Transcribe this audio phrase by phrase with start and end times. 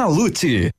[0.00, 0.72] Salute.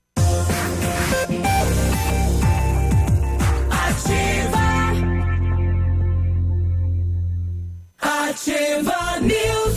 [8.01, 9.70] Ativa News.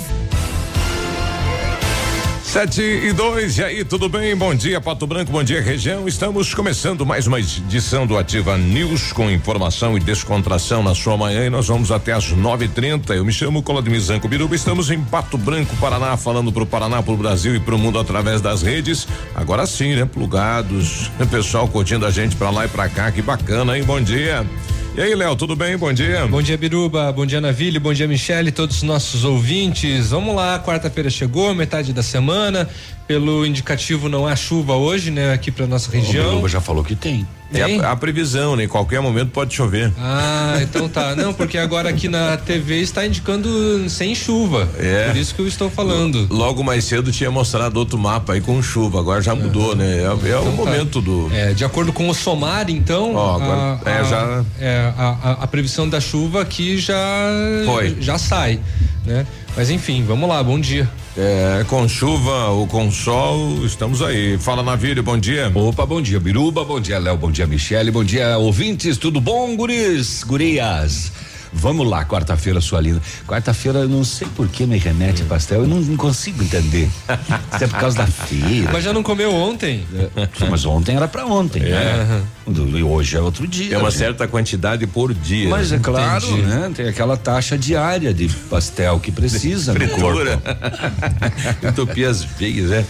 [2.54, 4.36] Sete e dois, e aí, tudo bem?
[4.36, 6.06] Bom dia, Pato Branco, bom dia, região.
[6.06, 11.46] Estamos começando mais uma edição do Ativa News com informação e descontração na sua manhã
[11.46, 13.12] e nós vamos até às nove e trinta.
[13.12, 17.16] Eu me chamo Coladimir Zanco Biruba, estamos em Pato Branco, Paraná, falando pro Paraná, pro
[17.16, 19.08] Brasil e pro mundo através das redes.
[19.34, 20.04] Agora sim, né?
[20.04, 23.82] Plugados, pessoal curtindo a gente pra lá e pra cá, que bacana, hein?
[23.82, 24.46] Bom dia.
[24.96, 25.76] E aí, Léo, tudo bem?
[25.76, 26.24] Bom dia.
[26.28, 27.10] Bom dia, Biruba.
[27.10, 27.80] Bom dia, Navilho.
[27.80, 28.52] Bom dia, Michele.
[28.52, 30.10] Todos os nossos ouvintes.
[30.10, 32.68] Vamos lá, quarta-feira chegou, metade da semana.
[33.04, 36.26] Pelo indicativo não há chuva hoje, né, aqui para nossa região.
[36.26, 37.26] O Biruba já falou que tem.
[37.58, 38.64] É a, a, previsão, né?
[38.64, 39.92] Em qualquer momento pode chover.
[39.98, 41.14] Ah, então tá.
[41.14, 44.68] Não, porque agora aqui na TV está indicando sem chuva.
[44.78, 45.08] É.
[45.08, 46.26] Por isso que eu estou falando.
[46.30, 49.76] Logo mais cedo tinha mostrado outro mapa aí com chuva, agora já mudou, uhum.
[49.76, 49.98] né?
[49.98, 50.50] É, é então o tá.
[50.50, 51.30] momento do.
[51.32, 53.14] É, de acordo com o SOMAR, então.
[53.14, 54.44] Ó, agora, a, é, já.
[54.58, 56.94] É, a, a, previsão da chuva aqui já.
[57.64, 57.96] Foi.
[58.00, 58.58] Já sai,
[59.04, 59.26] né?
[59.56, 60.88] Mas enfim, vamos lá, bom dia.
[61.16, 64.36] É, com chuva ou com sol, estamos aí.
[64.36, 65.50] Fala Navírio, bom dia.
[65.54, 69.54] Opa, bom dia, Biruba, bom dia, Léo, bom dia, Michele, bom dia, ouvintes, tudo bom,
[69.54, 71.12] guris, gurias?
[71.54, 73.00] Vamos lá, quarta-feira, sua linda.
[73.26, 76.90] Quarta-feira, eu não sei por que me remete a pastel, eu não, não, consigo entender.
[77.56, 78.70] Se é por causa da feira.
[78.72, 79.86] Mas já não comeu ontem?
[80.16, 81.70] É, mas ontem era para ontem, é.
[81.70, 82.22] né?
[82.46, 83.76] E hoje é outro dia.
[83.76, 83.96] É uma né?
[83.96, 85.48] certa quantidade por dia.
[85.48, 86.42] Mas é claro, Entendi.
[86.42, 86.72] né?
[86.74, 90.20] Tem aquela taxa diária de pastel que precisa no corpo.
[91.68, 92.84] Utopias feias, né?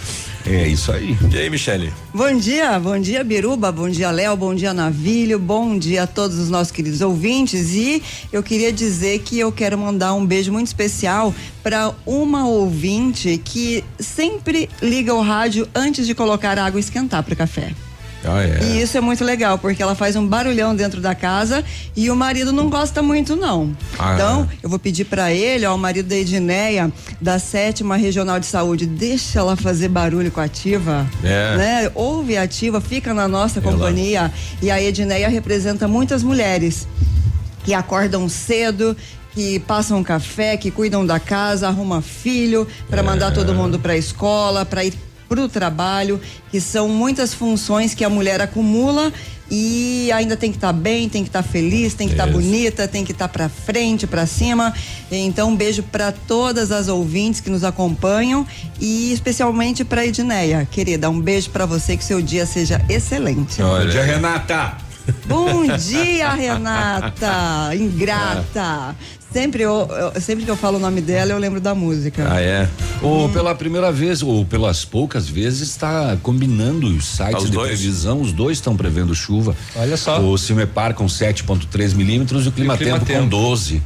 [0.46, 1.16] É isso aí.
[1.32, 1.92] E aí, Michele?
[2.12, 6.38] Bom dia, bom dia, Biruba, bom dia, Léo, bom dia, Navilho, bom dia a todos
[6.38, 7.72] os nossos queridos ouvintes.
[7.72, 13.40] E eu queria dizer que eu quero mandar um beijo muito especial para uma ouvinte
[13.42, 17.72] que sempre liga o rádio antes de colocar água esquentar para o café.
[18.26, 18.58] Ah, é.
[18.62, 21.64] E isso é muito legal, porque ela faz um barulhão dentro da casa
[21.96, 23.76] e o marido não gosta muito, não.
[23.98, 24.56] Ah, então, é.
[24.62, 28.86] eu vou pedir para ele, ó, o marido da Edneia, da sétima regional de saúde,
[28.86, 31.06] deixa ela fazer barulho com a ativa.
[31.22, 31.56] É.
[31.56, 31.90] Né?
[31.94, 33.70] Ouve a ativa, fica na nossa ela.
[33.70, 34.32] companhia.
[34.62, 36.86] E a Edneia representa muitas mulheres
[37.64, 38.96] que acordam cedo,
[39.34, 43.02] que passam café, que cuidam da casa, arruma filho para é.
[43.02, 44.94] mandar todo mundo para a escola, para ir
[45.28, 46.20] para o trabalho,
[46.50, 49.12] que são muitas funções que a mulher acumula
[49.50, 52.26] e ainda tem que estar tá bem, tem que estar tá feliz, tem que estar
[52.26, 54.72] tá bonita, tem que estar tá para frente, para cima.
[55.10, 58.46] Então, um beijo para todas as ouvintes que nos acompanham
[58.80, 63.62] e especialmente para Edneia, querida, um beijo para você que seu dia seja excelente.
[63.62, 63.84] Olha.
[63.84, 64.76] Bom dia, Renata.
[65.26, 68.96] Bom dia, Renata, ingrata.
[69.34, 72.24] Sempre, eu, eu, sempre que eu falo o nome dela, eu lembro da música.
[72.30, 72.68] Ah, é?
[73.02, 73.32] Ou hum.
[73.32, 77.66] pela primeira vez, ou pelas poucas vezes, está combinando os sites os de dois.
[77.66, 79.56] previsão, os dois estão prevendo chuva.
[79.74, 80.20] Olha só.
[80.20, 83.82] O Cimepar com 7,3 milímetros e o Climatempo com 12.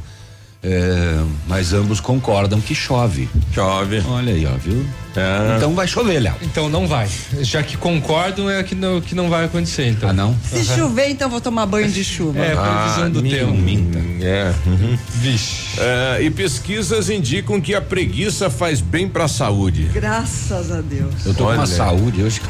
[0.61, 3.29] É, mas ambos concordam que chove.
[3.53, 4.03] Chove.
[4.07, 4.85] Olha aí, ó, viu?
[5.15, 5.55] É.
[5.55, 6.35] Então vai chover, Léo.
[6.41, 7.09] Então não vai.
[7.41, 10.09] Já que concordam, é que não, que não vai acontecer, então.
[10.09, 10.35] Ah, não?
[10.43, 10.63] Se uhum.
[10.77, 12.39] chover, então vou tomar banho de chuva.
[12.39, 13.53] É, previsão ah, do tempo.
[13.53, 13.99] Minta.
[14.21, 14.53] É.
[14.65, 14.97] Uhum.
[15.15, 15.79] Vixe.
[15.79, 19.89] É, e pesquisas indicam que a preguiça faz bem pra saúde.
[19.93, 21.25] Graças a Deus.
[21.25, 21.55] Eu tô Olha.
[21.55, 22.41] com uma saúde hoje.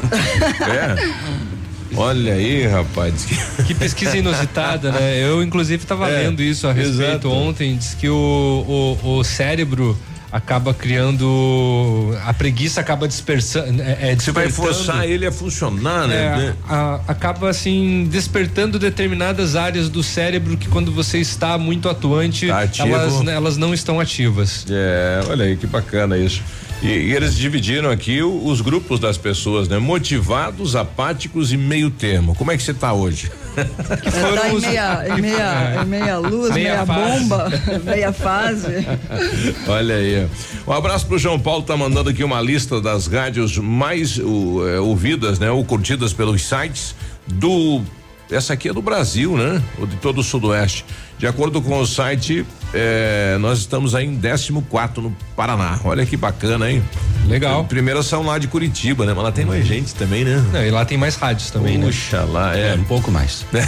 [0.60, 1.50] É.
[1.96, 3.26] Olha aí, rapaz.
[3.66, 5.18] Que pesquisa inusitada, né?
[5.18, 7.30] Eu, inclusive, estava é, lendo isso a respeito exato.
[7.30, 7.76] ontem.
[7.76, 9.96] Diz que o, o, o cérebro
[10.32, 16.54] acaba criando a preguiça acaba dispersando é, é você vai forçar ele a funcionar né,
[16.68, 16.72] é?
[16.72, 22.68] A, acaba assim despertando determinadas áreas do cérebro que quando você está muito atuante tá
[22.78, 26.42] elas, elas não estão ativas é olha aí que bacana isso
[26.82, 29.78] e, e, eles dividiram aqui o, os grupos das pessoas, né?
[29.78, 32.34] Motivados, apáticos e meio termo.
[32.34, 33.30] Como é que você está hoje?
[34.02, 34.62] Que foram tá os...
[34.62, 37.48] meia, em meia, em meia luz, meia, meia bomba,
[37.84, 38.86] meia fase.
[39.68, 40.28] Olha aí.
[40.66, 45.38] Um abraço pro João Paulo, tá mandando aqui uma lista das rádios mais uh, ouvidas,
[45.38, 45.50] né?
[45.50, 46.94] Ou curtidas pelos sites
[47.26, 47.82] do
[48.30, 49.60] essa aqui é do Brasil, né?
[49.78, 50.84] Ou de todo o Sudoeste.
[51.20, 54.52] De acordo com o site, eh, nós estamos aí em 14
[55.02, 55.78] no Paraná.
[55.84, 56.82] Olha que bacana, hein?
[57.26, 57.62] Legal.
[57.66, 59.12] Primeira são lá de Curitiba, né?
[59.14, 60.42] Mas lá tem mais gente também, né?
[60.50, 61.84] Não, e lá tem mais rádios também, né?
[61.84, 62.32] Puxa, né?
[62.32, 62.70] lá é.
[62.70, 62.74] é.
[62.74, 63.44] um pouco mais.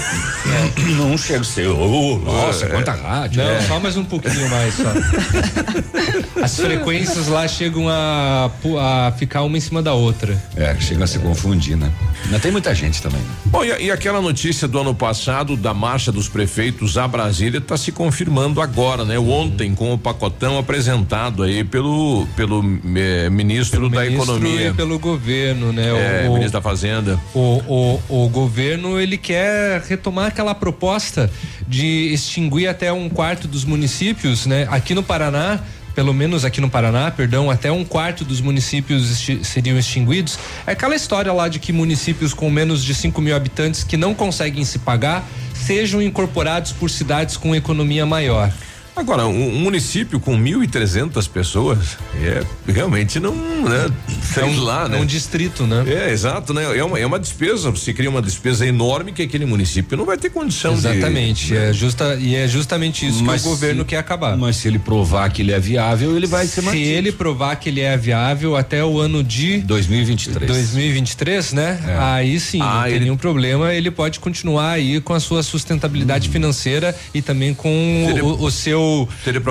[0.45, 0.83] É.
[0.95, 2.69] Não chega a ser, oh, nossa, é.
[2.69, 3.43] quanta rádio.
[3.43, 3.61] Não, é.
[3.63, 6.43] só mais um pouquinho mais só.
[6.43, 8.51] As frequências lá chegam a,
[8.81, 10.37] a ficar uma em cima da outra.
[10.57, 11.93] É, chega a se confundir, né?
[12.31, 13.21] Mas tem muita gente também.
[13.21, 13.27] Né?
[13.47, 17.07] Bom, e, e aquela notícia do ano passado da marcha dos prefeitos a
[17.43, 19.19] Brasília está se confirmando agora, né?
[19.19, 22.61] Ontem com o pacotão apresentado aí pelo pelo
[22.95, 24.69] eh, ministro ministro da ministro Economia.
[24.69, 25.89] E pelo governo, né?
[26.25, 27.19] É, o, ministro da Fazenda.
[27.35, 31.29] O, o, o governo ele quer retomar aquela proposta
[31.67, 34.69] de extinguir até um quarto dos municípios, né?
[34.71, 35.61] Aqui no Paraná
[35.95, 40.39] pelo menos aqui no Paraná, perdão, até um quarto dos municípios esti seriam extinguidos.
[40.67, 44.15] É aquela história lá de que municípios com menos de 5 mil habitantes que não
[44.15, 48.53] conseguem se pagar sejam incorporados por cidades com economia maior.
[48.95, 53.91] Agora, um, um município com 1.300 pessoas é realmente não, né?
[54.23, 54.99] Sei é um, lá, né?
[54.99, 55.85] É um distrito, né?
[55.87, 56.77] É, exato, né?
[56.77, 60.19] É uma, é uma despesa, você cria uma despesa enorme que aquele município não vai
[60.19, 61.55] ter condição Exatamente, de.
[61.55, 64.37] Exatamente, é justa, e é justamente isso mas que o governo se, quer acabar.
[64.37, 66.85] Mas se ele provar que ele é viável, ele vai ser mantido.
[66.85, 70.51] Se ele provar que ele é viável até o ano de 2023.
[70.51, 71.81] 2023, né?
[71.89, 71.97] É.
[71.99, 73.01] Aí sim, ah, não tem ele...
[73.05, 76.33] nenhum problema, ele pode continuar aí com a sua sustentabilidade hum.
[76.33, 77.69] financeira e também com
[78.11, 78.21] ele...
[78.21, 78.82] o, o seu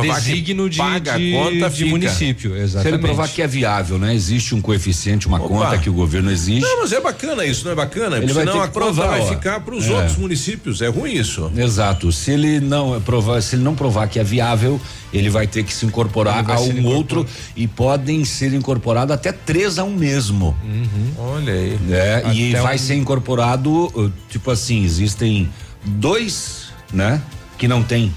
[0.01, 2.55] designo de, de, conta, de município.
[2.55, 2.81] Exatamente.
[2.81, 4.13] Se ele provar que é viável, né?
[4.13, 5.47] Existe um coeficiente, uma Opa.
[5.47, 6.61] conta que o governo exige.
[6.61, 8.17] Não, mas é bacana isso, não é bacana?
[8.17, 9.93] Ele Senão vai ter que provar, vai ficar para os é.
[9.93, 10.81] outros municípios.
[10.81, 11.51] É ruim isso.
[11.55, 12.11] Exato.
[12.11, 14.79] Se ele não provar, se ele não provar que é viável,
[15.13, 17.25] ele vai ter que se incorporar a um outro
[17.55, 20.55] e podem ser incorporados até três a um mesmo.
[20.63, 21.11] Uhum.
[21.17, 21.79] Olha aí.
[21.89, 22.79] É, e vai um...
[22.79, 25.49] ser incorporado, tipo assim, existem
[25.83, 27.21] dois, né?
[27.57, 28.11] Que não tem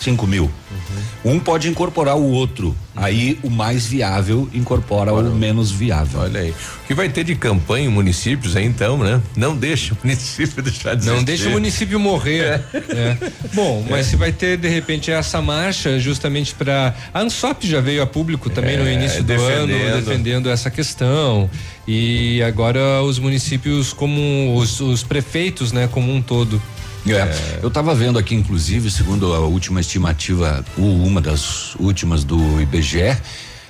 [0.00, 0.44] 5 mil.
[0.44, 1.32] Uhum.
[1.32, 2.68] Um pode incorporar o outro.
[2.68, 2.74] Uhum.
[2.96, 6.20] Aí o mais viável incorpora Olha, o menos viável.
[6.20, 6.50] Olha aí.
[6.50, 9.20] O que vai ter de campanha em municípios aí então, né?
[9.36, 12.40] Não deixa o município deixar de Não deixa o município morrer.
[12.40, 12.64] É.
[12.74, 13.16] É.
[13.52, 14.10] Bom, mas é.
[14.10, 18.48] se vai ter de repente essa marcha justamente para a Ansop já veio a público
[18.48, 21.50] também no é, início do ano defendendo essa questão
[21.86, 26.60] e agora os municípios como os, os prefeitos, né, como um todo.
[27.06, 27.12] É.
[27.12, 27.58] é.
[27.62, 33.16] Eu estava vendo aqui, inclusive, segundo a última estimativa, uma das últimas do IBGE,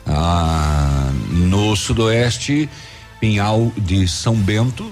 [0.06, 2.68] ah, no sudoeste,
[3.20, 4.90] Pinhal de São Bento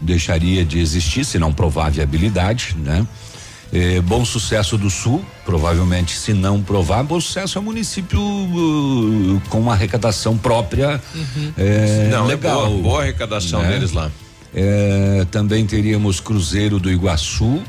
[0.00, 3.06] deixaria de existir, se não provar viabilidade, né?
[3.72, 9.42] É, bom Sucesso do Sul, provavelmente, se não provar, Bom Sucesso é um município uh,
[9.48, 11.52] com uma arrecadação própria uhum.
[11.56, 12.66] é, não, legal.
[12.66, 13.70] É boa, boa arrecadação né?
[13.70, 14.12] deles lá.
[14.54, 17.62] É, também teríamos Cruzeiro do Iguaçu,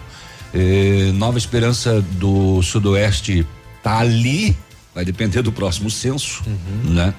[0.54, 3.46] é, Nova Esperança do Sudoeste
[3.82, 4.56] tá ali,
[4.94, 6.94] vai depender do próximo censo, uhum.
[6.94, 7.14] né?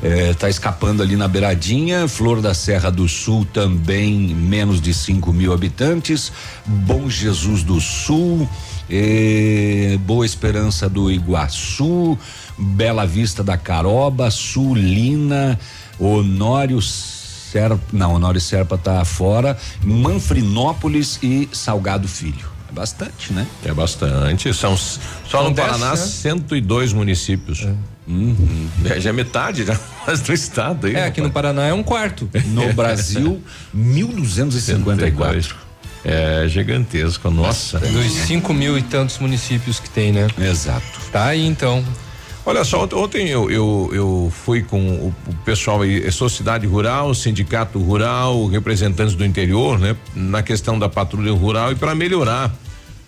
[0.00, 5.32] É, tá escapando ali na beiradinha, Flor da Serra do Sul também menos de 5
[5.32, 6.30] mil habitantes,
[6.64, 8.48] Bom Jesus do Sul,
[8.88, 12.16] é, Boa Esperança do Iguaçu,
[12.56, 15.58] Bela Vista da Caroba, Sulina,
[15.98, 16.80] Honório
[17.50, 22.46] Serpa, não, Honório Serpa tá fora, Manfrinópolis e Salgado Filho.
[22.68, 23.46] É bastante, né?
[23.64, 24.52] É bastante.
[24.52, 25.00] São só
[25.30, 25.96] São no Paraná, né?
[25.96, 27.62] 102 municípios.
[27.62, 27.74] É.
[28.06, 28.68] Uhum.
[28.84, 29.78] É, já é metade já
[30.26, 30.94] do estado aí.
[30.96, 32.28] É, aqui no Paraná é um quarto.
[32.46, 33.42] No Brasil,
[33.72, 35.56] 1254.
[36.04, 37.78] É gigantesco, nossa.
[37.80, 40.28] Dos 5 mil e tantos municípios que tem, né?
[40.38, 41.00] Exato.
[41.10, 41.84] Tá aí então.
[42.48, 45.14] Olha só, ontem eu, eu, eu fui com o,
[45.44, 49.94] pessoal aí, Sociedade Rural, Sindicato Rural, representantes do interior, né?
[50.16, 52.50] Na questão da patrulha rural e para melhorar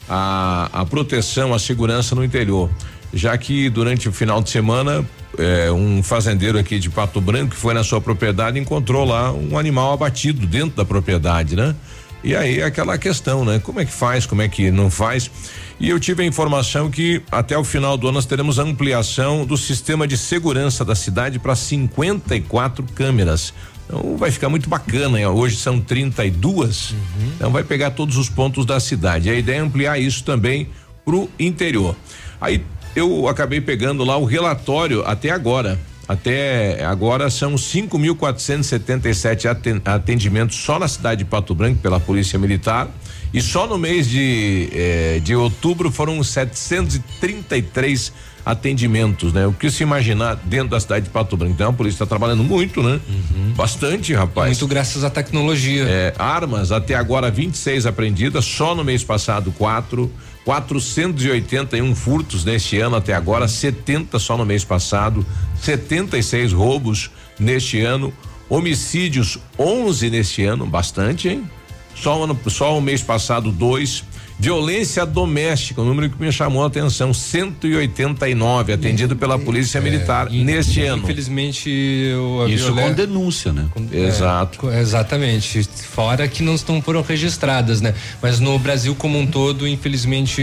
[0.06, 2.68] a, a proteção, a segurança no interior.
[3.14, 5.08] Já que durante o final de semana,
[5.38, 9.56] é, um fazendeiro aqui de Pato Branco que foi na sua propriedade encontrou lá um
[9.56, 11.74] animal abatido dentro da propriedade, né?
[12.22, 13.58] E aí aquela questão, né?
[13.58, 15.30] Como é que faz, como é que não faz?
[15.78, 19.46] E eu tive a informação que até o final do ano nós teremos a ampliação
[19.46, 23.54] do sistema de segurança da cidade para 54 câmeras.
[23.86, 25.18] Então vai ficar muito bacana.
[25.18, 25.26] Hein?
[25.26, 26.90] Hoje são 32.
[26.90, 26.98] Uhum.
[27.36, 29.30] Então vai pegar todos os pontos da cidade.
[29.30, 30.68] A ideia é ampliar isso também
[31.04, 31.96] pro interior.
[32.38, 32.62] Aí
[32.94, 35.78] eu acabei pegando lá o relatório até agora.
[36.10, 42.88] Até agora são 5.477 atendimentos só na cidade de Pato Branco pela Polícia Militar.
[43.32, 48.12] E só no mês de, eh, de outubro foram 733
[48.44, 49.46] atendimentos, né?
[49.46, 51.52] O que se imaginar dentro da cidade de Pato Branco.
[51.52, 52.98] Então a polícia está trabalhando muito, né?
[53.08, 53.52] Uhum.
[53.54, 54.48] Bastante, rapaz.
[54.48, 55.84] Muito graças à tecnologia.
[55.84, 60.12] É, armas, até agora 26 apreendidas, só no mês passado quatro.
[60.44, 65.24] 481 furtos neste ano até agora, 70 só no mês passado,
[65.60, 68.12] 76 roubos neste ano,
[68.48, 71.48] homicídios 11 neste ano, bastante, hein?
[71.94, 74.02] Só, ano, só o mês passado, dois.
[74.40, 79.80] Violência doméstica, o um número que me chamou a atenção, 189, atendido pela Polícia é,
[79.82, 81.02] Militar neste ano.
[81.02, 81.70] Infelizmente,
[82.48, 83.68] isso com denúncia, né?
[83.70, 84.70] Com, é, Exato.
[84.70, 85.62] Exatamente.
[85.64, 87.94] Fora que não estão foram registradas, né?
[88.22, 90.42] Mas no Brasil como um todo, infelizmente,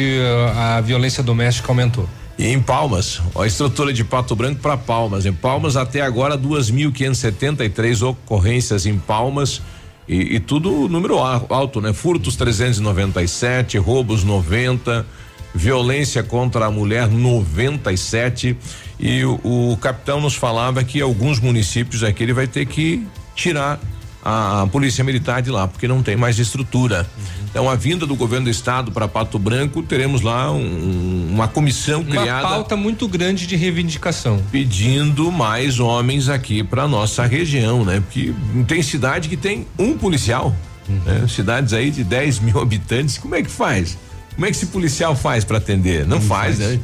[0.53, 2.07] a, a violência doméstica aumentou.
[2.37, 5.25] E em Palmas, ó, a estrutura de Pato Branco para Palmas.
[5.25, 9.59] Em Palmas, até agora, 2.573 ocorrências em Palmas.
[10.07, 11.91] E, e, tudo número alto, né?
[11.91, 15.05] Furtos 397, roubos 90,
[15.53, 18.55] violência contra a mulher 97.
[18.99, 23.79] E o, o capitão nos falava que alguns municípios aqui ele vai ter que tirar
[24.27, 27.07] a, a polícia militar de lá, porque não tem mais estrutura.
[27.17, 27.23] Uhum.
[27.49, 32.01] Então, a vinda do governo do estado para Pato Branco, teremos lá um, uma comissão
[32.01, 32.45] uma criada.
[32.45, 34.43] Uma pauta muito grande de reivindicação.
[34.51, 38.01] Pedindo mais homens aqui para nossa região, né?
[38.01, 38.33] Porque
[38.67, 40.53] tem cidade que tem um policial,
[40.89, 40.99] uhum.
[41.05, 41.25] né?
[41.29, 43.97] Cidades aí de 10 mil habitantes, como é que faz?
[44.35, 46.05] Como é que esse policial faz para atender?
[46.05, 46.79] Não, não faz, faz, né?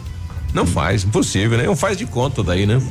[0.54, 1.66] Não faz, impossível, né?
[1.66, 2.82] Não faz de conta daí, né?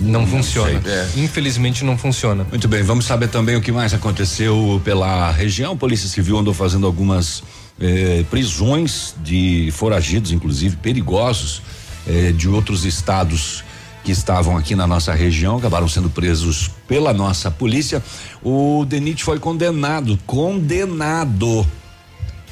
[0.00, 0.80] Não, não funciona.
[0.84, 1.08] É.
[1.16, 2.46] Infelizmente não funciona.
[2.48, 5.72] Muito bem, vamos saber também o que mais aconteceu pela região.
[5.72, 7.42] A Polícia Civil andou fazendo algumas
[7.80, 11.62] eh, prisões de foragidos, inclusive perigosos,
[12.06, 13.64] eh, de outros estados
[14.04, 18.02] que estavam aqui na nossa região, acabaram sendo presos pela nossa polícia.
[18.42, 21.66] O Denit foi condenado, condenado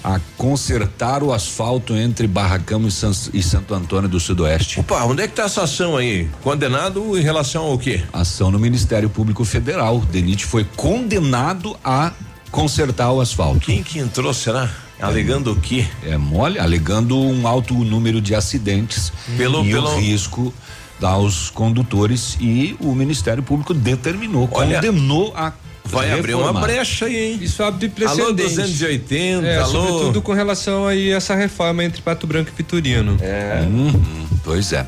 [0.06, 4.78] a consertar o asfalto entre Barracão e, San, e Santo Antônio do Sudoeste.
[4.78, 6.30] Opa, onde é que tá essa ação aí?
[6.42, 8.04] Condenado em relação ao quê?
[8.12, 9.98] Ação no Ministério Público Federal.
[9.98, 12.12] Denit foi condenado a
[12.52, 13.58] consertar o asfalto.
[13.58, 14.70] Quem que entrou, será?
[15.00, 15.84] Alegando é, o quê?
[16.04, 19.88] É mole, alegando um alto número de acidentes pelo, e pelo...
[19.88, 20.54] o risco
[21.02, 25.52] aos condutores e o Ministério Público determinou, Olha, condenou a
[25.88, 27.38] Vai abrir uma brecha aí, hein?
[27.40, 28.22] Isso abre precedente.
[28.22, 29.70] Alô 280, é, alô.
[29.70, 33.16] Sobretudo com relação aí a essa reforma entre Pato Branco e Vitorino.
[33.20, 33.64] É.
[33.66, 34.86] Uhum, pois é.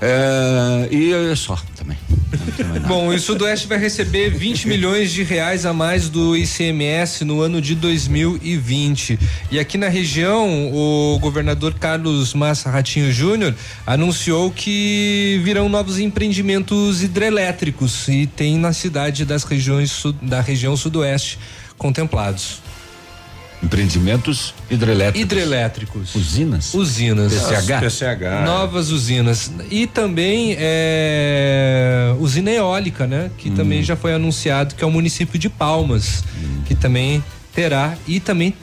[0.00, 1.96] É, e só também.
[2.86, 7.60] Bom, o Sudoeste vai receber 20 milhões de reais a mais do ICMS no ano
[7.60, 9.18] de 2020.
[9.50, 13.54] E aqui na região, o governador Carlos Massa Ratinho Júnior
[13.86, 21.38] anunciou que virão novos empreendimentos hidrelétricos e tem na cidade das regiões da região Sudoeste
[21.78, 22.65] contemplados.
[23.62, 25.20] Empreendimentos hidrelétricos.
[25.20, 26.14] Hidrelétricos.
[26.14, 26.74] Usinas?
[26.74, 27.32] Usinas.
[27.32, 27.80] PCH?
[27.80, 28.44] PCH.
[28.44, 29.50] Novas usinas.
[29.70, 33.30] E também é, usina eólica, né?
[33.38, 33.54] Que hum.
[33.54, 36.62] também já foi anunciado que é o município de Palmas, hum.
[36.66, 37.24] que também
[37.56, 38.54] terá e também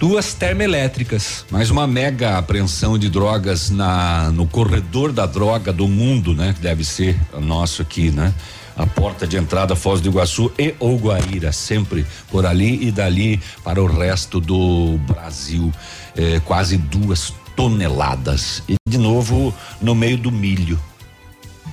[0.00, 1.44] duas termoelétricas.
[1.52, 6.52] Mais uma mega apreensão de drogas na no corredor da droga do mundo, né?
[6.52, 8.34] Que deve ser nosso aqui, né?
[8.80, 13.38] A porta de entrada Foz do Iguaçu e ou Guaíra, sempre por ali e dali
[13.62, 15.70] para o resto do Brasil.
[16.16, 18.62] É, quase duas toneladas.
[18.66, 20.80] E de novo no meio do milho.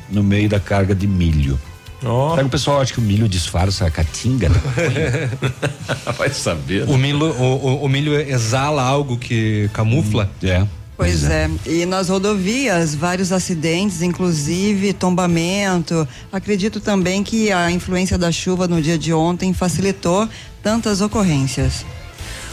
[0.10, 1.58] No meio da carga de milho.
[2.04, 2.36] Oh.
[2.36, 4.50] Sabe o pessoal acha que o milho disfarça a caatinga?
[6.18, 6.86] Vai saber.
[6.86, 6.94] Né?
[6.94, 10.30] O milho, o, o, milho exala algo que camufla?
[10.44, 10.68] Hum, é.
[10.98, 11.50] Pois é.
[11.66, 11.70] é.
[11.72, 16.08] E nas rodovias, vários acidentes, inclusive tombamento.
[16.32, 20.28] Acredito também que a influência da chuva no dia de ontem facilitou
[20.64, 21.86] tantas ocorrências.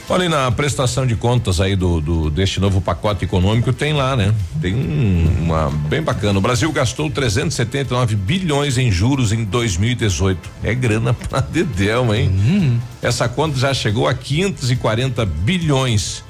[0.07, 4.35] Olha, na prestação de contas aí do, do, deste novo pacote econômico tem lá, né?
[4.61, 6.39] Tem um, uma bem bacana.
[6.39, 10.51] O Brasil gastou 379 bilhões em juros em 2018.
[10.63, 12.29] É grana pra dedéu, hein?
[12.29, 12.79] Uhum.
[13.01, 16.23] Essa conta já chegou a 540 bilhões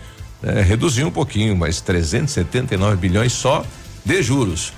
[0.44, 3.64] é, reduziu um pouquinho, mas 379 bilhões só
[4.04, 4.72] de juros.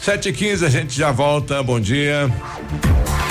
[0.00, 1.62] 7 e 15 a gente já volta.
[1.62, 2.30] Bom dia.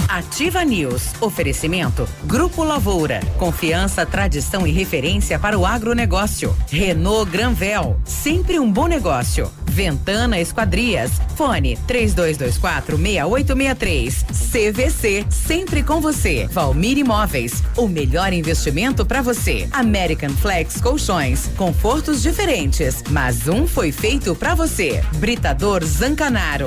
[0.08, 1.14] Ativa News.
[1.22, 2.08] Oferecimento.
[2.24, 3.20] Grupo Lavoura.
[3.38, 6.56] Confiança, tradição e referência para o agronegócio.
[6.72, 8.00] Renault Granvel.
[8.04, 9.52] Sempre um bom negócio.
[9.66, 11.12] Ventana Esquadrias.
[11.36, 14.26] Fone 3224 6863.
[14.52, 15.26] CVC.
[15.30, 16.48] Sempre com você.
[16.52, 17.62] Valmir Imóveis.
[17.76, 19.68] O melhor investimento para você.
[19.72, 21.52] American Flex Colchões.
[21.56, 25.04] Confortos diferentes, mas um foi feito para você.
[25.18, 26.67] Britador Zancanaro.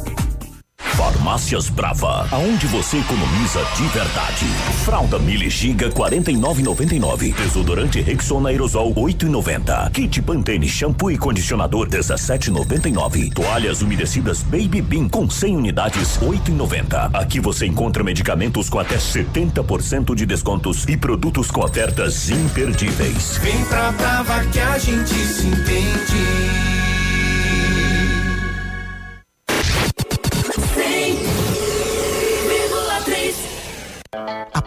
[1.01, 4.45] Farmácias Brava, aonde você economiza de verdade.
[4.85, 7.33] Fralda Mili Giga 49,99.
[7.33, 9.89] Desodorante Rexona Aerosol 8,90.
[9.89, 13.33] Kit Pantene shampoo e condicionador 17,99.
[13.33, 17.09] Toalhas umedecidas Baby Bean com 100 unidades 8,90.
[17.15, 23.39] Aqui você encontra medicamentos com até 70% de descontos e produtos com ofertas imperdíveis.
[23.41, 26.90] Vem pra Brava que a gente se entende.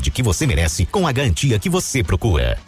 [0.00, 2.58] que você merece com a garantia que você procura.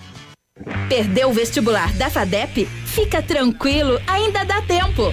[0.89, 2.67] Perdeu o vestibular da FADEP?
[2.87, 5.13] Fica tranquilo, ainda dá tempo.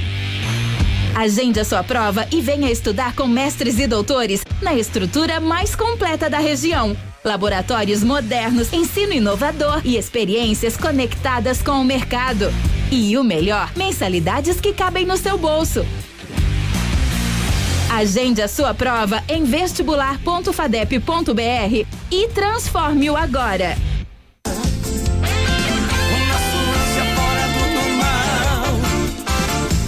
[1.15, 6.29] Agende a sua prova e venha estudar com mestres e doutores na estrutura mais completa
[6.29, 6.95] da região.
[7.23, 12.51] Laboratórios modernos, ensino inovador e experiências conectadas com o mercado.
[12.91, 15.85] E o melhor, mensalidades que cabem no seu bolso.
[17.93, 23.75] Agende a sua prova em vestibular.fadep.br e transforme-o agora.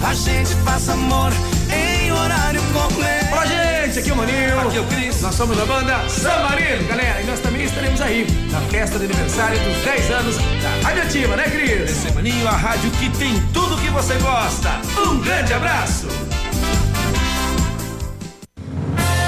[0.06, 1.32] A gente faz amor
[1.72, 3.24] em horário completo.
[3.30, 4.60] Fala, gente, aqui é o Maninho.
[4.60, 5.22] Aqui é o Cris.
[5.22, 7.22] Nós somos da banda San Marino, galera.
[7.22, 11.36] E nós também estaremos aí na festa de aniversário dos 10 anos da Rádio Ativa,
[11.36, 11.90] né, Cris?
[11.90, 14.78] Esse Maninho, a rádio que tem tudo que você gosta.
[15.08, 16.06] Um grande abraço.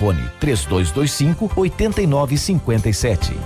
[0.00, 3.38] Telefone 3225 8957.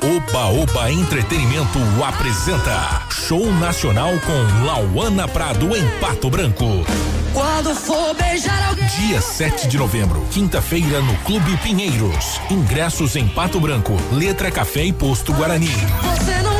[0.00, 6.84] Oba Oba Entretenimento apresenta Show Nacional com Lauana Prado em Pato Branco.
[7.32, 8.86] Quando for beijar alguém.
[9.06, 12.40] Dia 7 de novembro, quinta-feira no Clube Pinheiros.
[12.50, 15.68] Ingressos em Pato Branco, Letra Café e Posto Guarani.
[15.68, 16.57] Você não.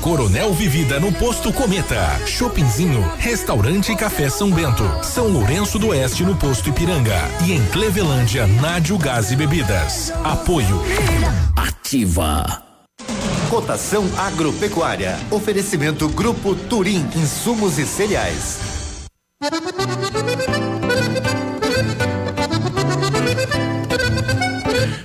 [0.00, 2.20] Coronel Vivida no Posto Cometa.
[2.26, 4.84] Shoppingzinho, Restaurante e Café São Bento.
[5.02, 7.18] São Lourenço do Oeste no Posto Ipiranga.
[7.46, 10.12] E em Clevelândia, Nádio Gás e Bebidas.
[10.24, 10.82] Apoio.
[11.56, 12.62] Ativa.
[13.50, 15.18] Cotação agropecuária.
[15.30, 17.06] Oferecimento Grupo Turim.
[17.16, 18.58] Insumos e cereais.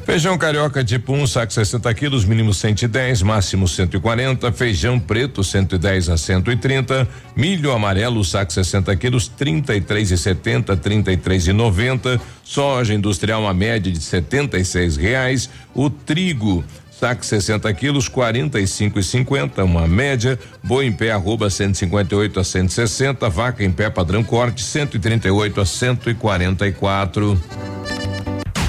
[0.05, 4.51] Feijão carioca tipo 1, um, saco 60 quilos, mínimo 110, máximo 140.
[4.51, 7.07] Feijão preto 110 a 130.
[7.35, 12.21] Milho amarelo, saco 60 quilos, 33 e 70, 33 e 90.
[12.43, 15.49] Soja industrial, uma média de 76 reais.
[15.73, 20.37] O trigo saco 60 quilos, 45 e 50, uma média.
[20.61, 23.29] Boi em pé, arroba 158 a 160.
[23.29, 27.41] Vaca em pé, padrão corte, 138 a 144.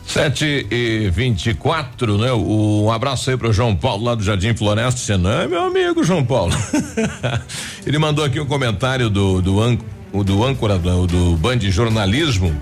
[0.07, 2.33] 7 e 24, né?
[2.33, 6.53] Um abraço aí pro João Paulo lá do Jardim Floresta Senã, meu amigo João Paulo.
[7.87, 9.79] Ele mandou aqui um comentário do do,
[10.25, 12.53] do âncora do, do Band Jornalismo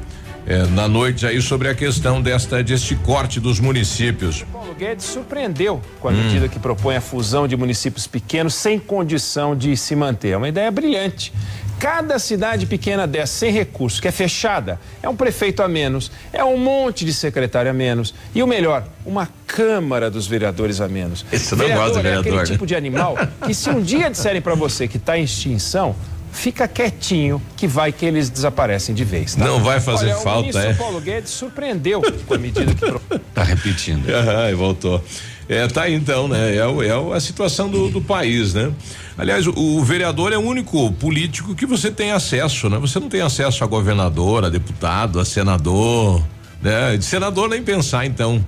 [0.49, 4.45] é, na noite aí sobre a questão desta deste corte dos municípios.
[4.51, 6.15] Paulo Guedes surpreendeu com a hum.
[6.15, 10.31] medida que propõe a fusão de municípios pequenos sem condição de se manter.
[10.31, 11.35] É uma ideia brilhante.
[11.79, 16.43] Cada cidade pequena dessa, sem recurso, que é fechada, é um prefeito a menos, é
[16.43, 18.13] um monte de secretário a menos.
[18.35, 21.25] E o melhor, uma Câmara dos Vereadores a menos.
[21.31, 22.17] Esse não gosta de vereador.
[22.17, 22.45] É aquele né?
[22.45, 25.95] tipo de animal que, se um dia disserem para você que está em extinção,
[26.33, 29.35] fica quietinho que vai que eles desaparecem de vez.
[29.35, 29.45] Tá?
[29.45, 30.75] Não vai fazer Olha, falta, o é?
[30.75, 34.07] Paulo Guedes surpreendeu com a medida que tá repetindo.
[34.29, 35.03] Ah, voltou.
[35.49, 36.57] É, tá aí então, né?
[36.57, 38.71] É, é a situação do, do país, né?
[39.17, 42.79] Aliás, o, o, vereador é o único político que você tem acesso, né?
[42.79, 46.23] Você não tem acesso a governador, a deputado, a senador,
[46.61, 46.97] né?
[46.97, 48.45] De senador nem pensar, então.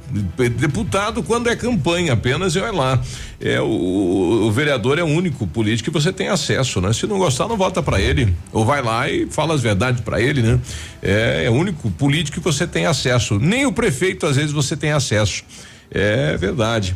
[0.59, 3.03] Deputado, quando é campanha apenas, e olha lá.
[3.40, 6.92] É, o, o, vereador é o único político que você tem acesso, né?
[6.92, 8.35] Se não gostar, não vota para ele.
[8.53, 10.61] Ou vai lá e fala as verdades para ele, né?
[11.03, 13.38] É, é o único político que você tem acesso.
[13.38, 15.42] Nem o prefeito, às vezes, você tem acesso.
[15.90, 16.94] É verdade.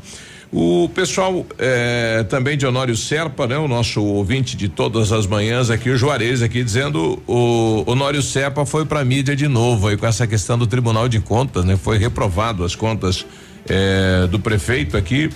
[0.57, 3.59] O pessoal eh, também de Honório Serpa, né?
[3.59, 8.65] O nosso ouvinte de todas as manhãs aqui, o Juarez aqui dizendo o Honório Serpa
[8.65, 11.77] foi para mídia de novo aí com essa questão do Tribunal de Contas, né?
[11.77, 13.27] Foi reprovado as contas
[13.69, 15.29] eh, do prefeito aqui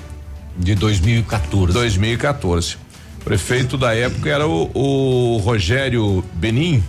[0.57, 1.73] de 2014.
[1.73, 2.77] 2014.
[3.21, 6.81] O prefeito da época era o, o Rogério Benim,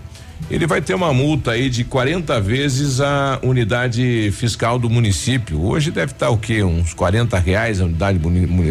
[0.49, 5.61] ele vai ter uma multa aí de 40 vezes a unidade fiscal do município.
[5.63, 6.63] Hoje deve estar o quê?
[6.63, 8.19] Uns 40 reais a unidade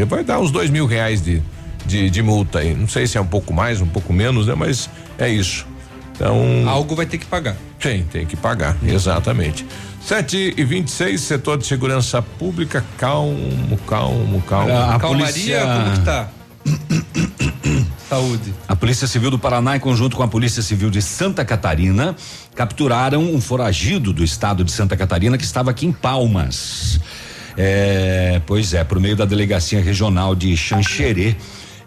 [0.06, 1.42] vai dar uns dois mil reais de,
[1.86, 2.74] de, de multa aí.
[2.74, 4.54] Não sei se é um pouco mais, um pouco menos, né?
[4.54, 5.66] Mas é isso.
[6.14, 6.64] Então.
[6.66, 7.56] Algo vai ter que pagar.
[7.78, 9.64] Sim, tem que pagar, exatamente.
[10.02, 14.72] 7 e 26 setor de segurança pública, calmo, calmo, calmo.
[14.72, 15.60] A, a Calmaria, polícia...
[15.60, 16.28] como que tá?
[18.08, 18.54] Saúde.
[18.66, 22.16] A Polícia Civil do Paraná, em conjunto com a Polícia Civil de Santa Catarina,
[22.54, 27.00] capturaram um foragido do estado de Santa Catarina que estava aqui em Palmas.
[27.56, 31.36] É, pois é, por meio da delegacia regional de Xanxerê,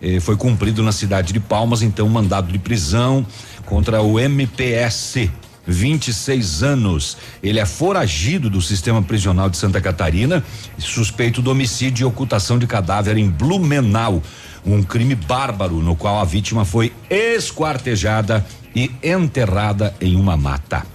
[0.01, 3.25] eh, foi cumprido na cidade de Palmas, então, mandado de prisão
[3.65, 5.29] contra o MPS.
[5.65, 7.17] 26 anos.
[7.41, 10.43] Ele é foragido do sistema prisional de Santa Catarina,
[10.79, 14.23] suspeito do homicídio e ocultação de cadáver em Blumenau
[14.65, 18.45] um crime bárbaro no qual a vítima foi esquartejada
[18.75, 20.85] e enterrada em uma mata.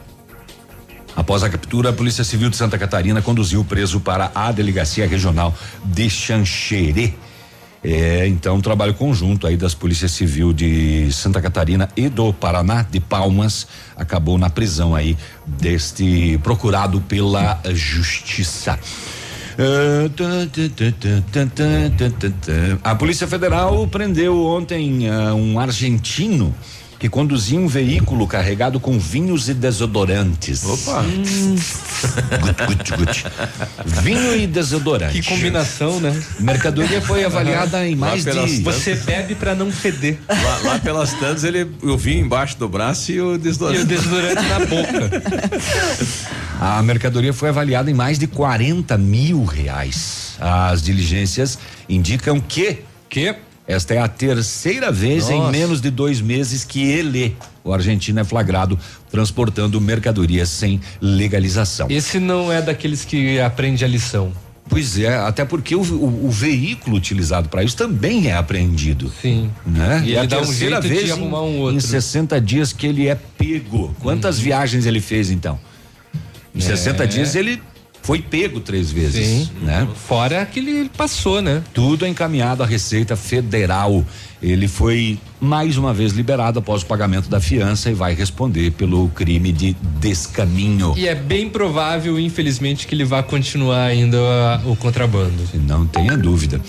[1.14, 5.07] Após a captura, a Polícia Civil de Santa Catarina conduziu o preso para a Delegacia
[5.09, 7.14] Regional de Xanxerê.
[7.83, 12.83] É, então, um trabalho conjunto aí das Polícias Civil de Santa Catarina e do Paraná,
[12.83, 18.79] de Palmas, acabou na prisão aí deste procurado pela Justiça.
[22.85, 26.55] A Polícia Federal prendeu ontem uh, um argentino
[26.99, 30.65] que conduzia um veículo carregado com vinhos e desodorantes.
[30.65, 31.03] Opa!
[32.41, 33.25] Gut, gut, gut.
[34.03, 35.21] Vinho e desodorante.
[35.21, 36.19] Que combinação, né?
[36.41, 38.63] Mercadoria foi avaliada em mais de.
[38.63, 40.19] Você bebe pra não feder.
[40.29, 43.83] Lá, lá pelas tantas ele eu vi embaixo do braço e o E desodorante.
[43.83, 45.23] o desodorante na boca.
[46.61, 50.37] A mercadoria foi avaliada em mais de 40 mil reais.
[50.41, 52.79] As diligências indicam que
[53.09, 53.35] Que?
[53.66, 55.50] Esta é a terceira vez em Nossa.
[55.50, 58.79] menos de dois meses que ele, o argentino, é flagrado
[59.11, 61.87] transportando mercadorias sem legalização.
[61.90, 64.33] Esse não é daqueles que aprende a lição.
[64.68, 69.12] Pois é, até porque o, o- o veículo utilizado para isso também é apreendido.
[69.22, 69.48] Sim.
[69.64, 70.02] Né?
[70.05, 71.76] E é a ele dá um jeito de vez arrumar em, um outro.
[71.76, 73.94] Em 60 dias que ele é pego.
[74.00, 75.59] Quantas viagens ele fez então?
[76.55, 77.07] Em 60 É.
[77.07, 77.62] dias ele
[78.07, 79.49] foi pego três vezes, Sim.
[79.62, 79.87] né?
[80.07, 81.61] Fora que ele passou, né?
[81.75, 84.05] Tudo encaminhado à Receita Federal.
[84.40, 89.09] Ele foi mais uma vez liberado após o pagamento da fiança e vai responder pelo
[89.09, 90.95] crime de descaminho.
[90.97, 95.42] E é bem provável, infelizmente, que ele vá continuar ainda a- o contrabando.
[95.55, 96.61] Não tenha dúvida.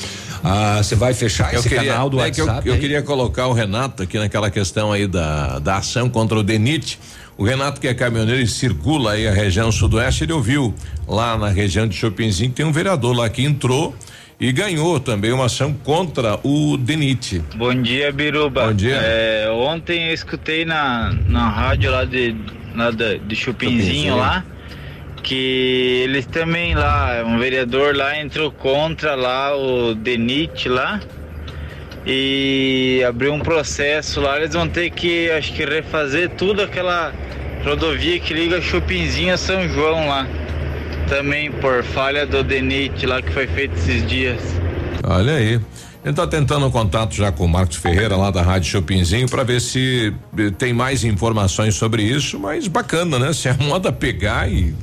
[0.44, 2.68] Ah, Você vai fechar Eu esse queria, canal do é que eu, WhatsApp?
[2.70, 6.98] eu queria colocar o Renato aqui naquela questão aí da, da ação contra o Denite.
[7.38, 10.74] O Renato, que é caminhoneiro e circula aí a região sudoeste, ele ouviu
[11.08, 13.96] lá na região de Chopinzinho tem um vereador lá que entrou
[14.40, 17.42] e ganhou também uma ação contra o Denite.
[17.56, 18.66] Bom dia, Biruba.
[18.68, 18.96] Bom dia.
[19.02, 22.34] É, ontem eu escutei na, na rádio lá de,
[22.76, 24.16] da- de Chupinzinho Chupinzinho.
[24.18, 24.44] lá
[25.24, 31.00] que eles também lá, um vereador lá entrou contra lá o Denit lá
[32.06, 34.38] e abriu um processo lá.
[34.38, 37.12] Eles vão ter que, acho que, refazer tudo aquela
[37.68, 40.26] rodovia que liga Chupinzinho a São João lá.
[41.10, 44.40] Também por falha do Denit lá que foi feito esses dias.
[45.04, 45.60] Olha aí.
[46.08, 49.44] Ele está tentando um contato já com o Marcos Ferreira lá da Rádio Chopinzinho para
[49.44, 53.34] ver se eh, tem mais informações sobre isso, mas bacana, né?
[53.34, 54.74] Se a moda pegar e,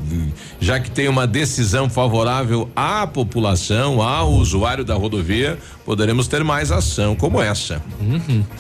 [0.61, 6.71] já que tem uma decisão favorável à população, ao usuário da rodovia, poderemos ter mais
[6.71, 7.81] ação como essa.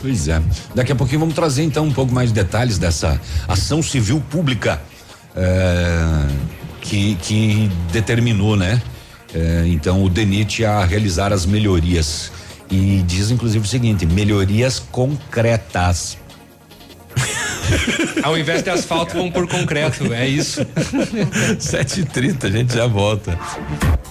[0.01, 0.41] Pois é.
[0.75, 4.81] Daqui a pouquinho vamos trazer então um pouco mais de detalhes dessa ação civil pública
[5.37, 6.27] eh,
[6.81, 8.81] que, que determinou, né?
[9.35, 12.33] eh, então o DENIT a realizar as melhorias.
[12.71, 16.19] E diz inclusive o seguinte: melhorias concretas.
[18.23, 20.13] Ao invés de asfalto, vão por concreto.
[20.13, 20.61] É isso.
[21.59, 23.39] 7h30, a gente já volta.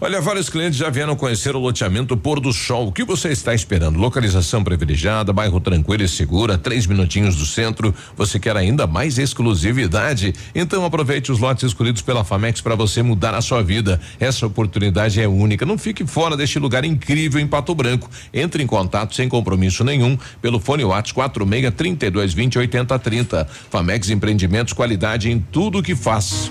[0.00, 2.88] Olha, vários clientes já vieram conhecer o loteamento Pôr do Sol.
[2.88, 3.98] O que você está esperando?
[3.98, 7.94] Localização privilegiada, bairro tranquilo e segura, três minutinhos do centro.
[8.16, 10.34] Você quer ainda mais exclusividade?
[10.54, 14.00] Então aproveite os lotes escolhidos pela Famex para você mudar a sua vida.
[14.20, 15.66] Essa oportunidade é única.
[15.66, 18.08] Não fique fora deste lugar incrível em Pato Branco.
[18.32, 23.48] Entre em contato sem compromisso nenhum pelo fone WhatsApp 46 32 20 80 30.
[23.70, 26.50] Famex Empreendimentos, qualidade em tudo que faz.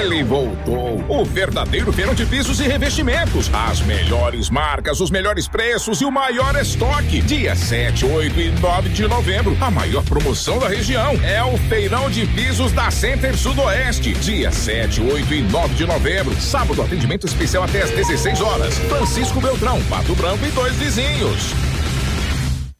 [0.00, 1.04] Ele voltou.
[1.08, 3.48] O verdadeiro feirão de pisos e revestimentos.
[3.52, 7.22] As melhores marcas, os melhores preços e o maior estoque.
[7.22, 9.56] Dia 7, 8 e 9 de novembro.
[9.60, 14.14] A maior promoção da região é o feirão de pisos da Center Sudoeste.
[14.14, 16.34] Dia 7, 8 e 9 de novembro.
[16.40, 18.78] Sábado, atendimento especial até às 16 horas.
[18.78, 21.54] Francisco Beltrão, Pato Branco e dois vizinhos.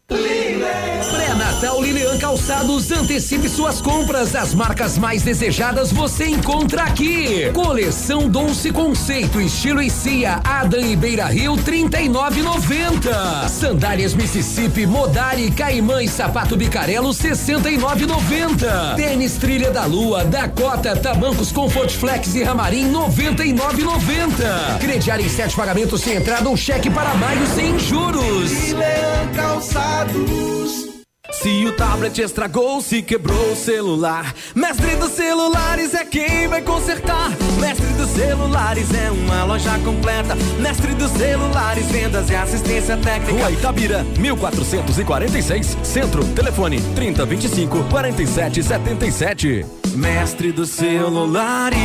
[0.08, 4.36] Pré-Natal Lilian Calçados antecipe suas compras.
[4.36, 7.50] As marcas mais desejadas você encontra aqui.
[7.52, 13.48] Coleção Dolce Conceito, estilo e Cia, Adam e Beira Rio, 39,90.
[13.48, 18.94] Sandálias Mississippi, Modari, Caimã e Sapato Bicarelo, 69,90.
[18.94, 24.78] Tênis Trilha da Lua, Dakota, Tamancos Comfort Flex e Ramarim, 99,90.
[24.78, 28.52] Crediar em sete pagamentos sem entrada ou cheque para maio sem juros.
[28.72, 29.95] Leão Calçados.
[31.46, 37.30] Se o tablet estragou, se quebrou o celular, Mestre dos Celulares é quem vai consertar.
[37.60, 40.34] Mestre dos Celulares é uma loja completa.
[40.58, 43.32] Mestre dos Celulares, vendas e assistência técnica.
[43.32, 49.64] Rua Itabira, 1446, Centro, telefone 3025 4777.
[49.94, 51.78] Mestre dos Celulares.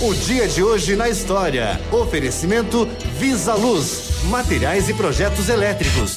[0.00, 1.80] O dia de hoje na história.
[1.90, 6.16] Oferecimento Visa Luz, materiais e projetos elétricos.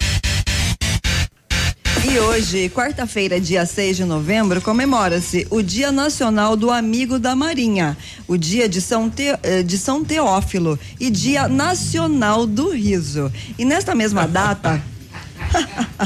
[2.09, 7.97] E hoje, quarta-feira, dia 6 de novembro, comemora-se o Dia Nacional do Amigo da Marinha,
[8.25, 13.29] o Dia de São, Te, eh, de São Teófilo e Dia Nacional do Riso.
[13.59, 14.81] E nesta mesma data.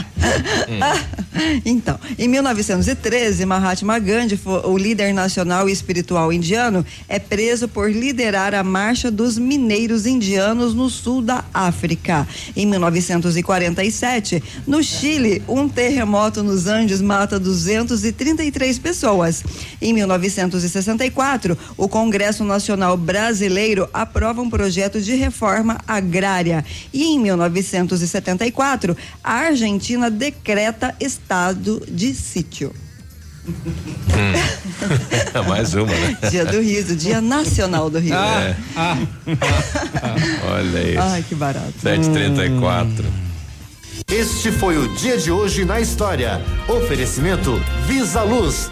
[1.65, 8.53] então, em 1913, Mahatma Gandhi, o líder nacional e espiritual indiano, é preso por liderar
[8.53, 12.27] a marcha dos mineiros indianos no sul da África.
[12.55, 19.43] Em 1947, no Chile, um terremoto nos Andes mata 233 pessoas.
[19.81, 26.63] Em 1964, o Congresso Nacional Brasileiro aprova um projeto de reforma agrária.
[26.93, 32.73] E em 1974, a Argentina decreta estado de sítio.
[33.47, 34.33] Hum.
[35.49, 36.17] Mais uma, né?
[36.29, 38.13] Dia do riso, dia nacional do riso.
[38.13, 38.55] É.
[40.51, 41.01] Olha isso.
[41.01, 41.73] Ai, que barato.
[41.81, 43.05] 734.
[44.07, 46.41] Este foi o dia de hoje na história.
[46.67, 48.71] Oferecimento Visa Luz.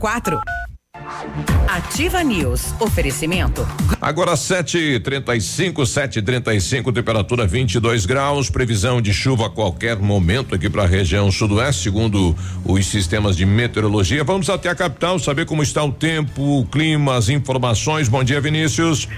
[0.00, 0.40] quatro.
[1.68, 2.74] Ativa News.
[2.80, 3.66] Oferecimento.
[4.00, 10.86] Agora 7:35, 7:35, temperatura 22 graus, previsão de chuva a qualquer momento aqui para a
[10.86, 14.24] região sudoeste, segundo os sistemas de meteorologia.
[14.24, 18.08] Vamos até a capital saber como está o tempo, o clima, as informações.
[18.08, 19.08] Bom dia, Vinícius.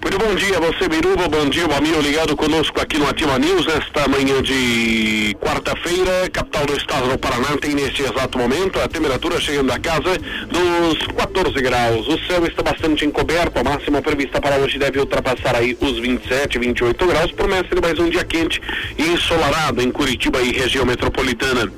[0.00, 4.06] Muito bom dia, você Biruba, bom dia, amigo ligado conosco aqui no Ativa News, nesta
[4.08, 9.72] manhã de quarta-feira, capital do estado do Paraná tem neste exato momento a temperatura chegando
[9.72, 10.16] a casa
[10.48, 12.08] dos 14 graus.
[12.08, 16.58] O céu está bastante encoberto, a máxima prevista para hoje deve ultrapassar aí os 27,
[16.58, 18.60] 28 graus, promessa de mais um dia quente
[18.96, 21.70] e ensolarado em Curitiba e região metropolitana.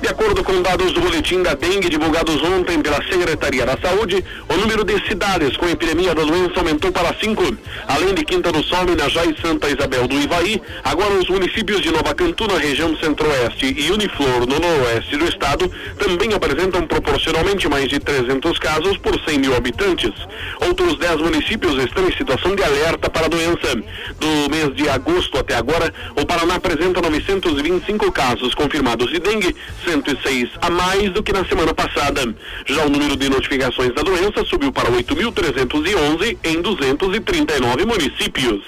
[0.00, 4.56] De acordo com dados do boletim da dengue divulgados ontem pela Secretaria da Saúde, o
[4.56, 7.42] número de cidades com epidemia da doença aumentou para cinco.
[7.86, 11.90] Além de Quinta do Sol, Minajá e Santa Isabel do Ivaí, agora os municípios de
[11.90, 17.88] Nova Cantu, na região centro-oeste, e Uniflor, no noroeste do estado, também apresentam proporcionalmente mais
[17.88, 20.12] de 300 casos por 100 mil habitantes.
[20.60, 23.74] Outros 10 municípios estão em situação de alerta para a doença.
[24.18, 29.54] Do mês de agosto até agora, o Paraná apresenta 925 casos confirmados de dengue,
[29.88, 32.34] 106 a mais do que na semana passada.
[32.66, 38.62] Já o número de notificações da doença subiu para 8.311 em 239 municípios.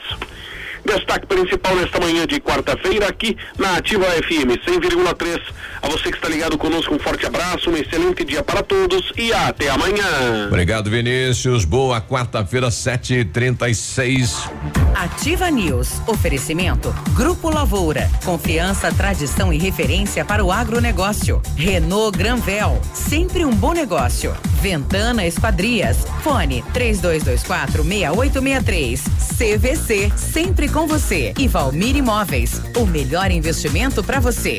[0.85, 5.41] Destaque principal nesta manhã de quarta-feira aqui na Ativa FM 100,3.
[5.83, 9.33] A você que está ligado conosco, um forte abraço, um excelente dia para todos e
[9.33, 10.49] até amanhã.
[10.49, 11.65] Obrigado, Vinícius.
[11.65, 14.49] Boa quarta-feira, 7:36.
[14.95, 16.01] Ativa News.
[16.07, 16.95] Oferecimento.
[17.15, 18.11] Grupo Lavoura.
[18.25, 21.41] Confiança, tradição e referência para o agronegócio.
[21.57, 22.81] Renault Granvel.
[22.93, 24.35] Sempre um bom negócio.
[24.61, 25.99] Ventana Esquadrias.
[26.23, 29.03] Fone 3224 6863.
[29.39, 30.13] CVC.
[30.17, 31.33] Sempre com você.
[31.39, 32.61] E Valmir Imóveis.
[32.77, 34.59] O melhor investimento para você.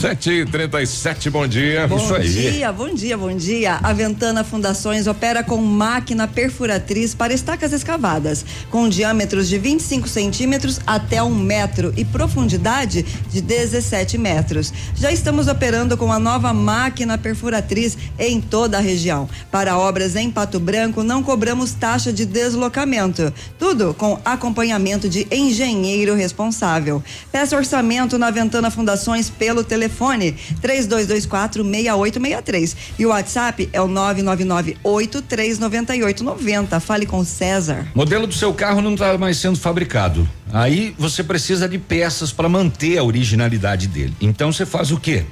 [0.00, 1.88] Sete e trinta e sete, bom dia.
[1.88, 3.78] Bom dia, bom dia, bom dia.
[3.82, 10.78] A Ventana Fundações opera com máquina perfuratriz para estacas escavadas, com diâmetros de 25 centímetros
[10.86, 14.70] até um metro e profundidade de 17 metros.
[14.94, 19.26] Já estamos operando com a nova máquina perfuratriz em toda a região.
[19.50, 23.32] Para obras em Pato Branco, não cobramos taxa de deslocamento.
[23.58, 27.02] Tudo com acompanhamento de engenheiro responsável.
[27.32, 34.76] Peça orçamento na Ventana Fundações pelo telefone 3224 6863 e o WhatsApp é o 999
[34.82, 36.80] 839890.
[36.80, 37.86] Fale com o César.
[37.94, 40.28] Modelo do seu carro não está mais sendo fabricado.
[40.52, 44.14] Aí você precisa de peças para manter a originalidade dele.
[44.20, 45.24] Então você faz o quê?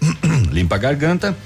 [0.50, 1.36] Limpa a garganta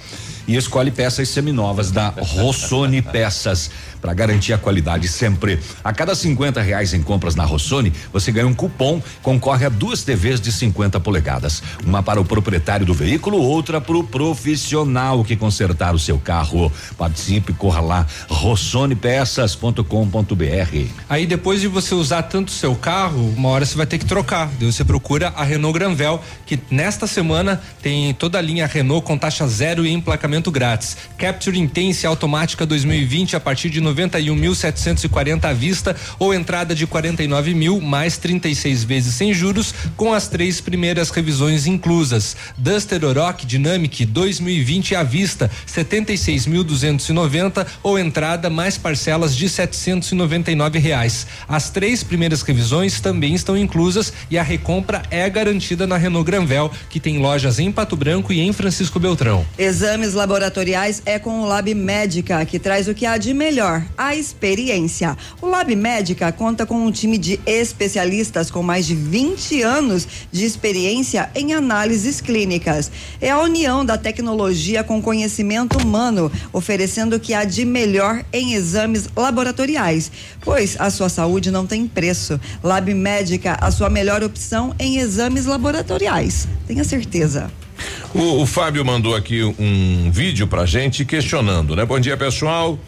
[0.47, 3.71] e escolhe peças seminovas da Rossoni Peças
[4.01, 5.59] para garantir a qualidade sempre.
[5.83, 10.05] A cada 50 reais em compras na Rossoni, você ganha um cupom, concorre a duas
[10.05, 15.37] TVs de 50 polegadas, uma para o proprietário do veículo, outra para o profissional que
[15.37, 16.73] consertar o seu carro.
[16.97, 20.87] Participe, corra lá, rossonepeças.com.br.
[21.09, 24.05] Aí depois de você usar tanto o seu carro, uma hora você vai ter que
[24.05, 24.51] trocar.
[24.59, 29.17] Daí você procura a Renault Granvel, que nesta semana tem toda a linha Renault com
[29.17, 30.97] taxa zero e emplacamento grátis.
[31.19, 37.81] Capture Intense automática 2020 a partir de 91.740 à vista ou entrada de 49 mil
[37.81, 42.37] mais 36 vezes sem juros com as três primeiras revisões inclusas.
[42.59, 51.27] Duster Oroch Dynamic 2020 à vista 76.290 ou entrada mais parcelas de 799 reais.
[51.49, 56.71] As três primeiras revisões também estão inclusas e a recompra é garantida na Renault Granvel,
[56.89, 59.47] que tem lojas em Pato Branco e em Francisco Beltrão.
[59.59, 64.15] Exames laboratoriais é com o Lab Médica, que traz o que há de melhor, a
[64.15, 65.17] experiência.
[65.41, 70.45] O Lab Médica conta com um time de especialistas com mais de 20 anos de
[70.45, 72.91] experiência em análises clínicas.
[73.21, 78.55] É a união da tecnologia com conhecimento humano, oferecendo o que há de melhor em
[78.55, 80.11] exames laboratoriais,
[80.41, 82.41] pois a sua saúde não tem preço.
[82.63, 86.47] Lab Médica, a sua melhor opção em exames laboratoriais.
[86.67, 87.51] Tenha certeza.
[88.15, 91.85] O, o Fábio mandou aqui um vídeo pra gente questionando, né?
[91.85, 92.79] Bom dia, pessoal.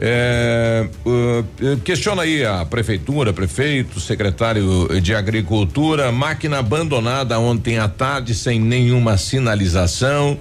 [0.00, 8.32] É, uh, questiona aí a prefeitura, prefeito, secretário de agricultura, máquina abandonada ontem à tarde
[8.32, 10.38] sem nenhuma sinalização.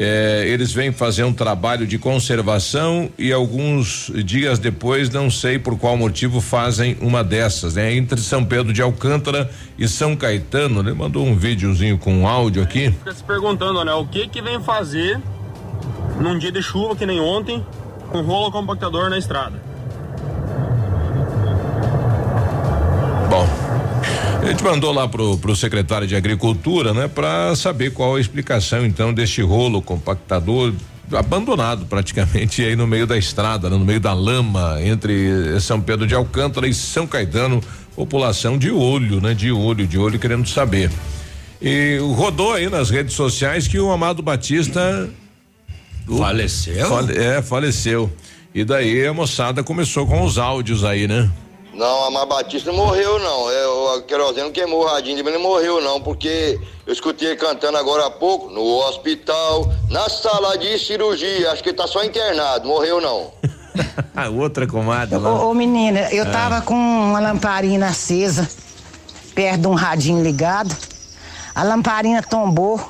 [0.00, 5.76] É, eles vêm fazer um trabalho de conservação e alguns dias depois, não sei por
[5.76, 7.94] qual motivo, fazem uma dessas, né?
[7.94, 12.62] Entre São Pedro de Alcântara e São Caetano, ele mandou um videozinho com um áudio
[12.62, 12.90] aqui.
[12.92, 13.92] Fica se perguntando, né?
[13.92, 15.20] O que que vem fazer
[16.20, 17.64] num dia de chuva que nem ontem
[18.10, 19.60] com rolo compactador na estrada?
[23.30, 23.46] Bom,
[24.42, 28.86] a gente mandou lá pro, pro secretário de Agricultura, né, para saber qual a explicação
[28.86, 30.72] então deste rolo compactador
[31.12, 36.06] abandonado praticamente aí no meio da estrada, né, no meio da lama entre São Pedro
[36.06, 37.60] de Alcântara e São Caetano,
[37.94, 40.90] população de olho, né, de olho, de olho querendo saber.
[41.60, 45.10] E rodou aí nas redes sociais que o Amado Batista
[46.16, 46.88] Faleceu?
[46.88, 48.10] Fale, é, faleceu.
[48.54, 51.30] E daí a moçada começou com os áudios aí, né?
[51.74, 53.50] Não, a Mar Batista não morreu, não.
[53.50, 57.36] É, o querosene queimou o radinho dele, mas não morreu, não, porque eu escutei ele
[57.36, 61.52] cantando agora há pouco, no hospital, na sala de cirurgia.
[61.52, 63.30] Acho que ele tá só internado, morreu, não.
[64.16, 65.30] a outra comadre lá.
[65.30, 66.30] Ô, ô, menina, eu Ah.
[66.30, 68.48] tava com uma lamparina acesa,
[69.34, 70.74] perto de um radinho ligado.
[71.54, 72.80] A lamparina tombou,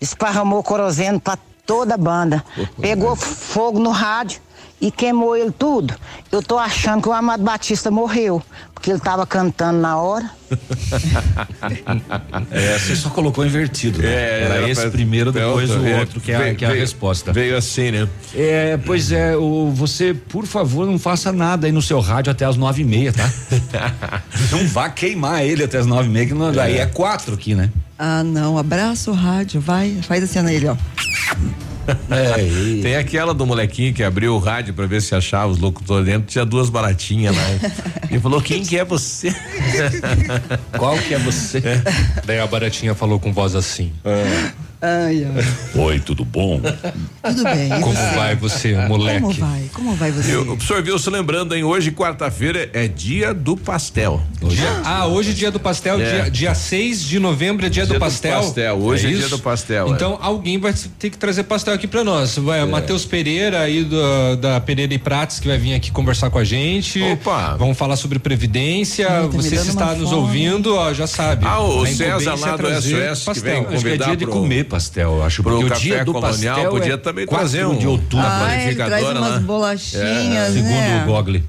[0.00, 1.36] esparramou querosene pra
[1.66, 2.44] toda a banda.
[2.80, 4.40] Pegou fogo no rádio
[4.80, 5.94] e queimou ele tudo.
[6.30, 8.42] Eu tô achando que o Amado Batista morreu,
[8.74, 10.30] porque ele tava cantando na hora.
[12.50, 14.08] É, você só colocou invertido, né?
[14.08, 16.38] É, era, era esse pra- primeiro, é depois outro, o é, outro, que é, a-
[16.38, 17.32] veio- que é a veio- resposta.
[17.32, 18.08] Veio assim, né?
[18.34, 22.44] É, pois é, o, você, por favor, não faça nada aí no seu rádio até
[22.44, 23.28] as nove e meia, tá?
[24.52, 27.54] não vá queimar ele até as nove e meia, que não, daí é quatro aqui,
[27.54, 27.70] né?
[27.98, 28.58] Ah, não.
[28.58, 29.98] Abraça o rádio, vai.
[30.02, 30.76] Faz a cena ele, ó.
[32.10, 36.06] É, Tem aquela do molequinho que abriu o rádio pra ver se achava os locutores
[36.06, 37.42] dentro, tinha duas baratinhas lá.
[38.10, 39.34] e falou: quem que é você?
[40.76, 41.62] Qual que é você?
[42.24, 43.92] Daí a baratinha falou com voz assim.
[44.80, 45.44] Ai, ai.
[45.82, 46.60] Oi, tudo bom?
[47.22, 47.66] Tudo bem.
[47.66, 48.14] e Como você?
[48.14, 49.20] vai você, moleque?
[49.22, 49.62] Como vai?
[49.72, 50.34] Como vai você?
[50.34, 51.64] Eu, o senhor viu, se lembrando, hein?
[51.64, 54.22] Hoje, quarta-feira, é dia do pastel.
[54.42, 56.22] Dia- ah, hoje é dia do pastel, É.
[56.22, 58.40] dia, dia 6 de novembro é dia, Dia do do pastel.
[58.40, 59.30] pastel, hoje é dia isso?
[59.30, 59.90] do pastel, é.
[59.90, 62.36] Então alguém vai ter que trazer pastel aqui pra nós.
[62.36, 66.38] Vai, Matheus Pereira aí do- da Pereira e Prates que vai vir aqui conversar com
[66.38, 67.02] a gente.
[67.02, 67.56] Opa!
[67.56, 69.08] Vamos falar sobre previdência.
[69.08, 70.20] Ai, tá Você se está nos fome.
[70.20, 71.46] ouvindo, ó, já sabe.
[71.46, 73.42] Ah, o A César lá é do trazer SOS que pastel.
[73.42, 76.04] vem Acho que é convidar dia de pro- comer pastel, acho Pro porque o dia
[76.04, 78.26] do colonial pastel podia é também 4 trazer um- de outubro.
[78.26, 81.02] Ah, ele traz umas bolachinhas, Segundo né?
[81.04, 81.44] o Gogli.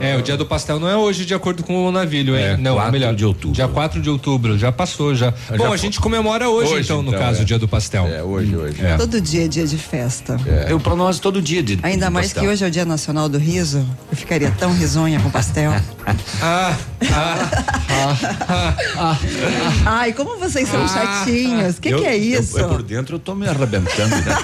[0.00, 2.44] É, o dia do pastel não é hoje, de acordo com o navilho, hein?
[2.44, 3.14] É, não, 4 é melhor.
[3.14, 3.54] de outubro.
[3.54, 5.32] Dia 4 de outubro, já passou já.
[5.50, 7.42] Já Bom, a gente comemora hoje, Hoje, então, no então, caso, é.
[7.42, 8.06] o dia do pastel.
[8.06, 8.84] É, hoje, hoje.
[8.84, 8.96] É.
[8.96, 10.36] Todo dia é dia de festa.
[10.68, 12.42] Eu, pra nós, todo dia de Ainda mais pastel.
[12.42, 13.86] que hoje é o Dia Nacional do Riso.
[14.10, 15.72] Eu ficaria tão risonha com pastel.
[16.42, 16.76] Ah,
[19.86, 21.76] Ai, como vocês são chatinhos.
[21.76, 22.58] O que, Eu- que é eu- isso?
[22.58, 24.14] eu por dentro eu tô me arrebentando.
[24.14, 24.36] Né?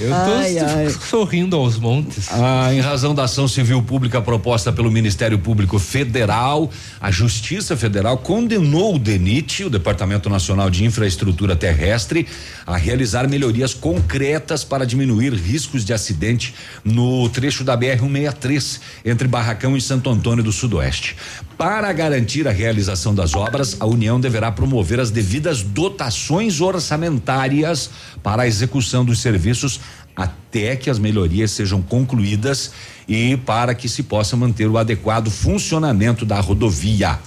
[0.00, 0.90] Eu tô Ai, ai.
[1.08, 2.28] sorrindo aos montes.
[2.32, 8.18] Ah, em razão da ação civil pública proposta pelo Ministério Público Federal, a Justiça Federal
[8.18, 12.26] condenou o DENIT, o Departamento Nacional de Infraestrutura Terrestre,
[12.66, 16.54] a realizar melhorias concretas para diminuir riscos de acidente
[16.84, 21.16] no trecho da BR-163, entre Barracão e Santo Antônio do Sudoeste.
[21.56, 27.90] Para garantir a realização das obras, a União deverá promover as devidas dotações orçamentárias
[28.22, 29.80] para a execução dos serviços
[30.16, 32.72] até que as melhorias sejam concluídas
[33.10, 37.18] e para que se possa manter o adequado funcionamento da rodovia.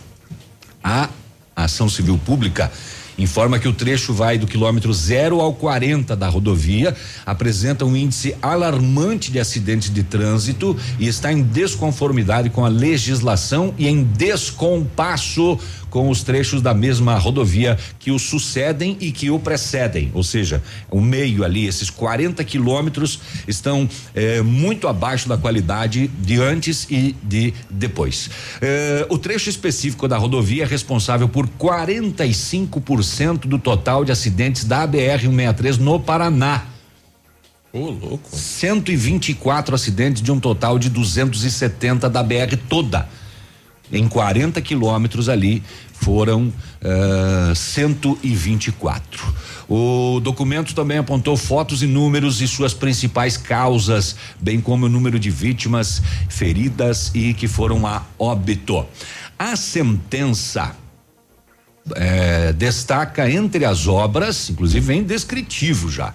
[0.82, 1.10] A
[1.54, 2.72] ação civil pública
[3.18, 8.34] informa que o trecho vai do quilômetro 0 ao 40 da rodovia, apresenta um índice
[8.42, 15.60] alarmante de acidentes de trânsito e está em desconformidade com a legislação e em descompasso
[15.94, 20.60] com os trechos da mesma rodovia que o sucedem e que o precedem, ou seja,
[20.90, 27.16] o meio ali, esses 40 quilômetros estão eh, muito abaixo da qualidade de antes e
[27.22, 28.28] de depois.
[28.60, 34.88] Eh, o trecho específico da rodovia é responsável por 45% do total de acidentes da
[34.88, 36.66] BR-163 no Paraná.
[37.72, 38.36] Ô, louco.
[38.36, 43.08] 124 acidentes de um total de 270 da BR toda.
[43.94, 45.64] Em 40 quilômetros ali
[45.94, 46.52] foram
[46.84, 49.34] ah, 124.
[49.70, 55.18] O documento também apontou fotos e números e suas principais causas, bem como o número
[55.18, 58.86] de vítimas feridas e que foram a óbito.
[59.40, 60.76] A sentença
[61.96, 66.14] eh, destaca entre as obras, inclusive vem descritivo já,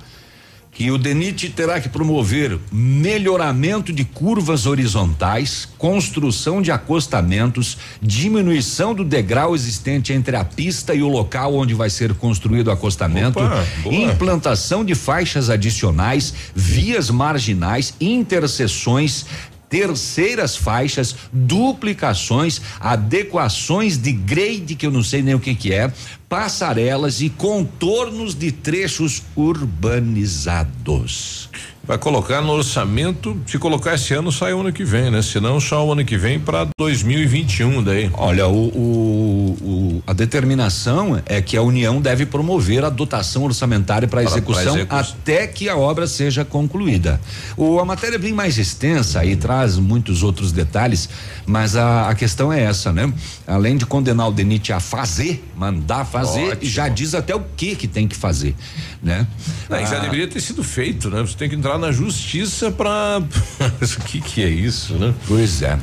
[0.78, 9.04] que o DENIT terá que promover melhoramento de curvas horizontais, construção de acostamentos, diminuição do
[9.04, 13.66] degrau existente entre a pista e o local onde vai ser construído o acostamento, Opa,
[13.90, 19.26] implantação de faixas adicionais, vias marginais, interseções,
[19.68, 25.92] terceiras faixas, duplicações, adequações de grade que eu não sei nem o que que é,
[26.28, 31.48] passarelas e contornos de trechos urbanizados.
[31.88, 35.22] Vai colocar no orçamento, se colocar esse ano, sai o ano que vem, né?
[35.22, 38.10] Senão só o ano que vem para 2021 daí.
[38.12, 44.06] Olha, o, o- o- a determinação é que a União deve promover a dotação orçamentária
[44.06, 44.98] para execução, execução.
[45.22, 47.18] até que a obra seja concluída.
[47.56, 51.08] O, a matéria é bem mais extensa e traz muitos outros detalhes,
[51.46, 53.10] mas a, a questão é essa, né?
[53.46, 56.70] Além de condenar o DENIT a fazer, mandar fazer, Ótimo.
[56.70, 58.54] já diz até o que que tem que fazer,
[59.02, 59.26] né?
[59.70, 61.22] Não, e já Ah, deveria ter sido feito, né?
[61.22, 65.14] Você tem que entrar na justiça para o que que é isso, né?
[65.26, 65.78] Pois é.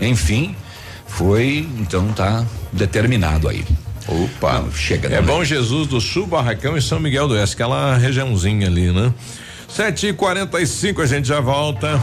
[0.00, 0.54] Enfim,
[1.06, 3.64] foi, então tá determinado aí.
[4.08, 5.08] Opa, Não, chega.
[5.08, 5.22] É né?
[5.22, 9.12] Bom Jesus do Sul, Barracão e São Miguel do Oeste, aquela regiãozinha ali, né?
[9.68, 12.02] Sete e quarenta e cinco, a gente já volta.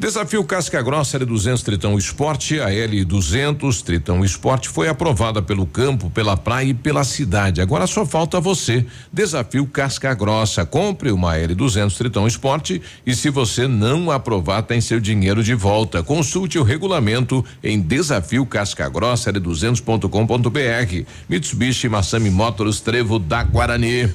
[0.00, 6.38] Desafio Casca Grossa L200 Tritão Esporte, a L200 Tritão Esporte foi aprovada pelo campo, pela
[6.38, 7.60] praia e pela cidade.
[7.60, 8.86] Agora só falta você.
[9.12, 10.64] Desafio Casca Grossa.
[10.64, 16.02] Compre uma L200 Tritão Esporte e se você não aprovar, tem seu dinheiro de volta.
[16.02, 21.10] Consulte o regulamento em desafio Casca Grossa L200.com.br.
[21.28, 24.08] Mitsubishi Massami Motors Trevo da Guarani.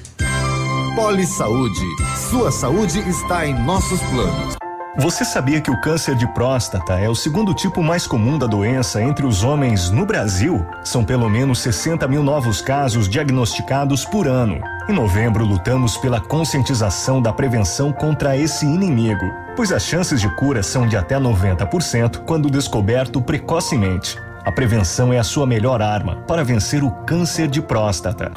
[0.96, 1.86] Poli Saúde.
[2.28, 4.65] Sua saúde está em nossos planos.
[4.98, 9.02] Você sabia que o câncer de próstata é o segundo tipo mais comum da doença
[9.02, 10.66] entre os homens no Brasil?
[10.82, 14.58] São pelo menos 60 mil novos casos diagnosticados por ano.
[14.88, 20.62] Em novembro, lutamos pela conscientização da prevenção contra esse inimigo, pois as chances de cura
[20.62, 24.16] são de até 90% quando descoberto precocemente.
[24.46, 28.32] A prevenção é a sua melhor arma para vencer o câncer de próstata.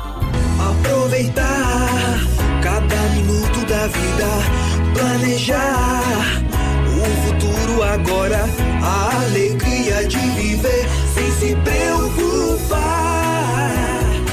[0.60, 2.20] Aproveitar
[2.62, 4.28] cada minuto da vida,
[4.94, 6.29] planejar
[8.10, 8.44] agora,
[8.82, 12.80] a alegria de viver sem se preocupar.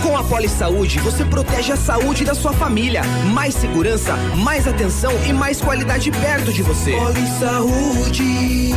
[0.02, 3.02] Com a Poli Saúde, você protege a saúde da sua família.
[3.34, 6.92] Mais segurança, mais atenção e mais qualidade perto de você.
[6.92, 8.74] Poli Saúde,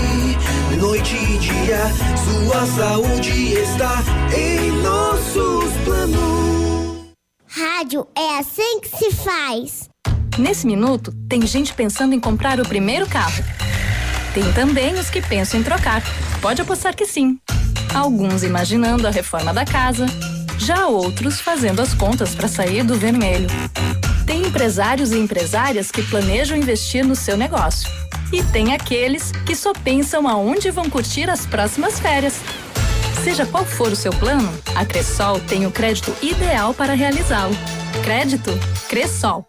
[0.78, 1.80] noite e dia,
[2.26, 4.04] sua saúde está
[4.36, 6.20] em nossos planos.
[7.48, 9.90] Rádio é assim que se faz.
[10.38, 13.44] Nesse minuto, tem gente pensando em comprar o primeiro carro.
[14.34, 16.04] Tem também os que pensam em trocar.
[16.42, 17.40] Pode apostar que sim.
[17.94, 20.06] Alguns imaginando a reforma da casa,
[20.58, 23.48] já outros fazendo as contas para sair do vermelho.
[24.26, 27.90] Tem empresários e empresárias que planejam investir no seu negócio.
[28.32, 32.40] E tem aqueles que só pensam aonde vão curtir as próximas férias.
[33.24, 37.56] Seja qual for o seu plano, a Cressol tem o crédito ideal para realizá-lo.
[38.04, 38.52] Crédito
[38.88, 39.49] Cressol.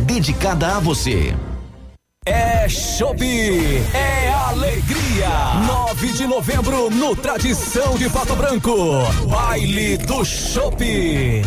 [0.00, 1.34] dedicada a você.
[2.26, 5.28] É Shop, é alegria.
[5.66, 8.74] 9 de novembro no Tradição de Pato Branco.
[9.28, 10.84] Baile do Shop.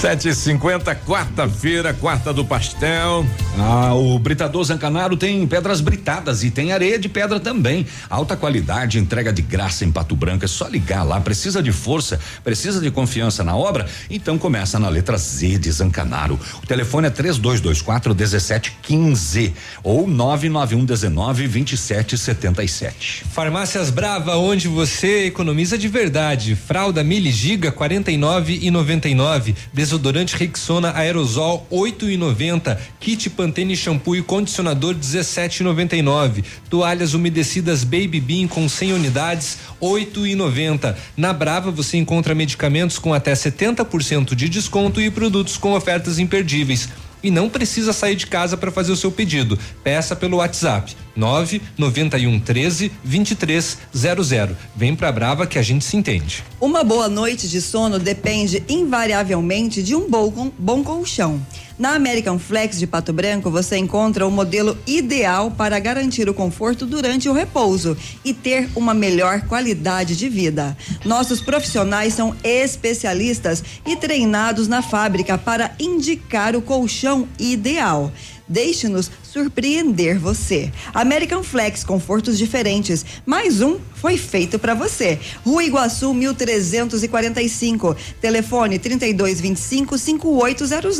[0.00, 3.26] Sete e cinquenta, quarta-feira, quarta do pastel.
[3.58, 7.84] Ah, o Britador Zancanaro tem pedras britadas e tem areia de pedra também.
[8.08, 10.44] Alta qualidade, entrega de graça em Pato Branco.
[10.44, 11.20] É só ligar lá.
[11.20, 13.88] Precisa de força, precisa de confiança na obra?
[14.08, 16.38] Então começa na letra Z de Zancanaro.
[16.62, 23.24] O telefone é 3224 1715 ou 991 19 2777.
[23.32, 26.54] Farmácias Brava, onde você economiza de verdade.
[26.54, 29.56] Fralda Mili Giga 49 e 99.
[29.88, 32.78] Desodorante Rexona Aerosol 8 e 90.
[33.00, 36.44] Kit Pantene shampoo e condicionador 17 e 99.
[36.68, 40.94] Toalhas umedecidas Baby Bean com 100 unidades 8 e 90.
[41.16, 46.90] Na Brava você encontra medicamentos com até 70% de desconto e produtos com ofertas imperdíveis.
[47.22, 49.58] E não precisa sair de casa para fazer o seu pedido.
[49.82, 54.56] Peça pelo WhatsApp 991 13 2300.
[54.76, 56.44] Vem pra Brava que a gente se entende.
[56.60, 61.40] Uma boa noite de sono depende invariavelmente de um bom, bom colchão.
[61.78, 66.84] Na American Flex de Pato Branco, você encontra o modelo ideal para garantir o conforto
[66.84, 70.76] durante o repouso e ter uma melhor qualidade de vida.
[71.04, 78.10] Nossos profissionais são especialistas e treinados na fábrica para indicar o colchão ideal.
[78.48, 80.72] Deixe-nos surpreender você.
[80.94, 83.04] American Flex, confortos diferentes.
[83.26, 85.18] Mais um foi feito para você.
[85.44, 87.96] Rua Iguaçu 1345.
[88.20, 90.98] Telefone 3225 5800.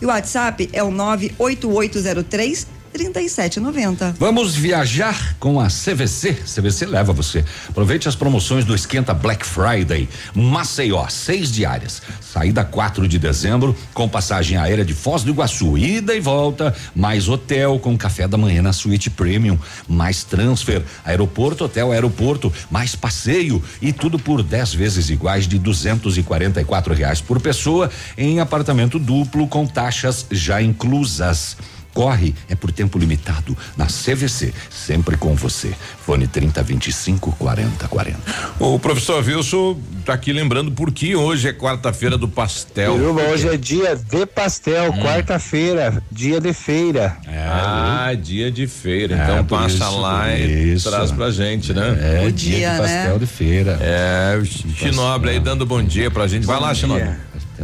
[0.00, 4.14] E o WhatsApp é o 98803 37,90.
[4.18, 6.34] Vamos viajar com a CVC.
[6.34, 7.44] CVC leva você.
[7.68, 10.08] Aproveite as promoções do Esquenta Black Friday.
[10.34, 12.02] Maceió, seis diárias.
[12.20, 17.28] Saída 4 de dezembro, com passagem aérea de Foz do Iguaçu, ida e volta, mais
[17.28, 23.62] hotel com café da manhã na suíte premium, mais transfer, aeroporto, hotel, aeroporto, mais passeio
[23.80, 29.66] e tudo por 10 vezes iguais de 244 reais por pessoa em apartamento duplo com
[29.66, 31.56] taxas já inclusas.
[31.96, 35.74] Corre é por tempo limitado na CVC, sempre com você.
[36.04, 38.18] Fone 30 25 40 40.
[38.60, 42.92] O professor Wilson tá aqui lembrando por que hoje é quarta-feira do pastel.
[43.32, 47.16] Hoje é dia de pastel, quarta-feira, dia de feira.
[47.48, 49.16] ah, dia de feira.
[49.16, 50.90] É, então passa isso, lá e isso.
[50.90, 51.96] traz pra gente, né?
[51.98, 53.18] É, dia, dia, de pastel né?
[53.20, 53.78] de feira.
[53.80, 56.46] É, o Chinobre aí dando bom dia pra gente.
[56.46, 57.08] Vai lá, Chinobre.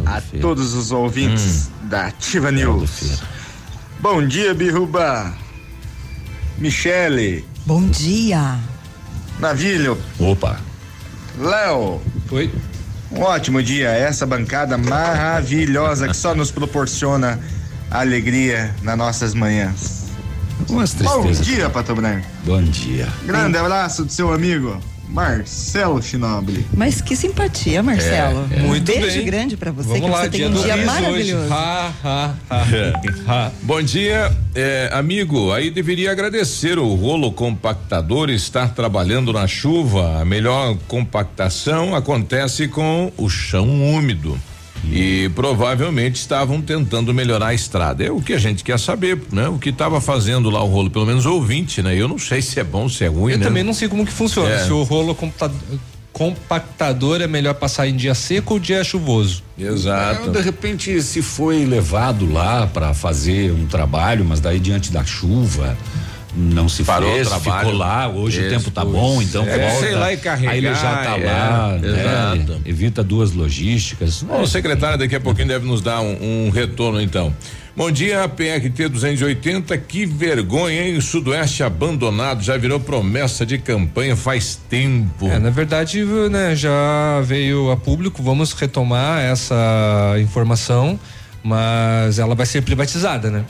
[0.07, 3.21] a todos os ouvintes da Ativa News.
[4.03, 5.33] Bom dia, Biruba.
[6.59, 8.59] Michele, Bom dia.
[9.39, 10.59] Navilho, Opa.
[11.39, 12.01] Léo.
[12.33, 12.51] Oi.
[13.13, 13.91] Um ótimo dia.
[13.91, 17.39] Essa bancada maravilhosa que só nos proporciona
[17.91, 20.07] alegria nas nossas manhãs.
[20.69, 21.47] Umas Bom tristezas.
[21.47, 22.27] dia, Pato Branco.
[22.45, 23.09] Bom dia.
[23.25, 24.81] Grande abraço do seu amigo
[25.13, 26.67] Marcelo Chinoble.
[26.75, 28.49] Mas que simpatia, Marcelo.
[28.51, 28.63] É, é.
[28.63, 29.27] Um Muito beijo bem.
[29.27, 31.53] grande pra você, Vamos que lá, você tem dia um dia maravilhoso.
[31.53, 32.65] Ha, ha, ha,
[33.29, 33.53] ha.
[33.63, 35.53] Bom dia, é, amigo.
[35.53, 40.21] Aí deveria agradecer o rolo compactador estar trabalhando na chuva.
[40.21, 44.39] A melhor compactação acontece com o chão úmido.
[44.91, 48.05] E provavelmente estavam tentando melhorar a estrada.
[48.05, 49.49] É o que a gente quer saber, né?
[49.49, 51.95] O que estava fazendo lá o rolo, pelo menos ouvinte, né?
[51.95, 53.45] Eu não sei se é bom, se é ruim, Eu né?
[53.45, 54.51] também não sei como que funciona.
[54.51, 54.65] É.
[54.65, 55.17] Se o rolo
[56.13, 59.43] compactador é melhor passar em dia seco ou dia chuvoso.
[59.59, 60.29] Exato.
[60.29, 65.05] É, de repente, se foi levado lá para fazer um trabalho, mas daí diante da
[65.05, 65.77] chuva
[66.35, 67.67] não se Parou o fez, trabalho.
[67.67, 69.87] ficou lá, hoje Isso, o tempo tá bom, então É, volta.
[69.87, 72.37] sei lá e carregar, Aí ele já tá é, lá, né?
[72.37, 72.63] exato.
[72.65, 74.23] evita duas logísticas.
[74.23, 77.35] Bom, o secretário daqui a pouquinho deve nos dar um, um retorno então.
[77.75, 79.77] Bom dia, PRT 280.
[79.79, 80.97] Que vergonha, hein?
[80.99, 85.27] O Sudoeste abandonado já virou promessa de campanha faz tempo.
[85.27, 89.55] É, na verdade, né, já veio a público, vamos retomar essa
[90.21, 91.01] informação,
[91.43, 93.45] mas ela vai ser privatizada, né?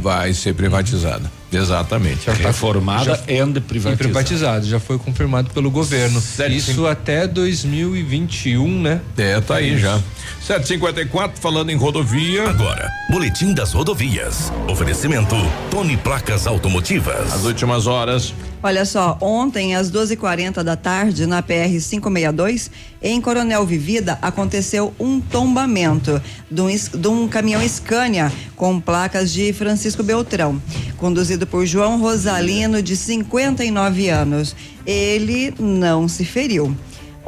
[0.00, 1.30] Vai ser privatizada.
[1.52, 2.26] Exatamente.
[2.26, 3.94] Já tá- Reformada já- and privatizada.
[3.94, 6.20] E privatizado, já foi confirmado pelo governo.
[6.20, 9.00] Sete, Isso cinco- até 2021, né?
[9.16, 9.98] É, tá aí já.
[10.42, 12.48] 754 falando em rodovia.
[12.48, 14.52] Agora, Boletim das Rodovias.
[14.68, 15.34] Oferecimento
[15.70, 17.32] Tony Placas Automotivas.
[17.32, 18.32] As últimas horas.
[18.62, 22.70] Olha só, ontem às 12h40 da tarde, na PR 562,
[23.00, 26.20] em Coronel Vivida, aconteceu um tombamento
[26.50, 30.60] de um, de um caminhão Scania com placas de Francisco Beltrão,
[30.96, 34.54] conduzido por João Rosalino, de 59 anos.
[34.86, 36.74] Ele não se feriu.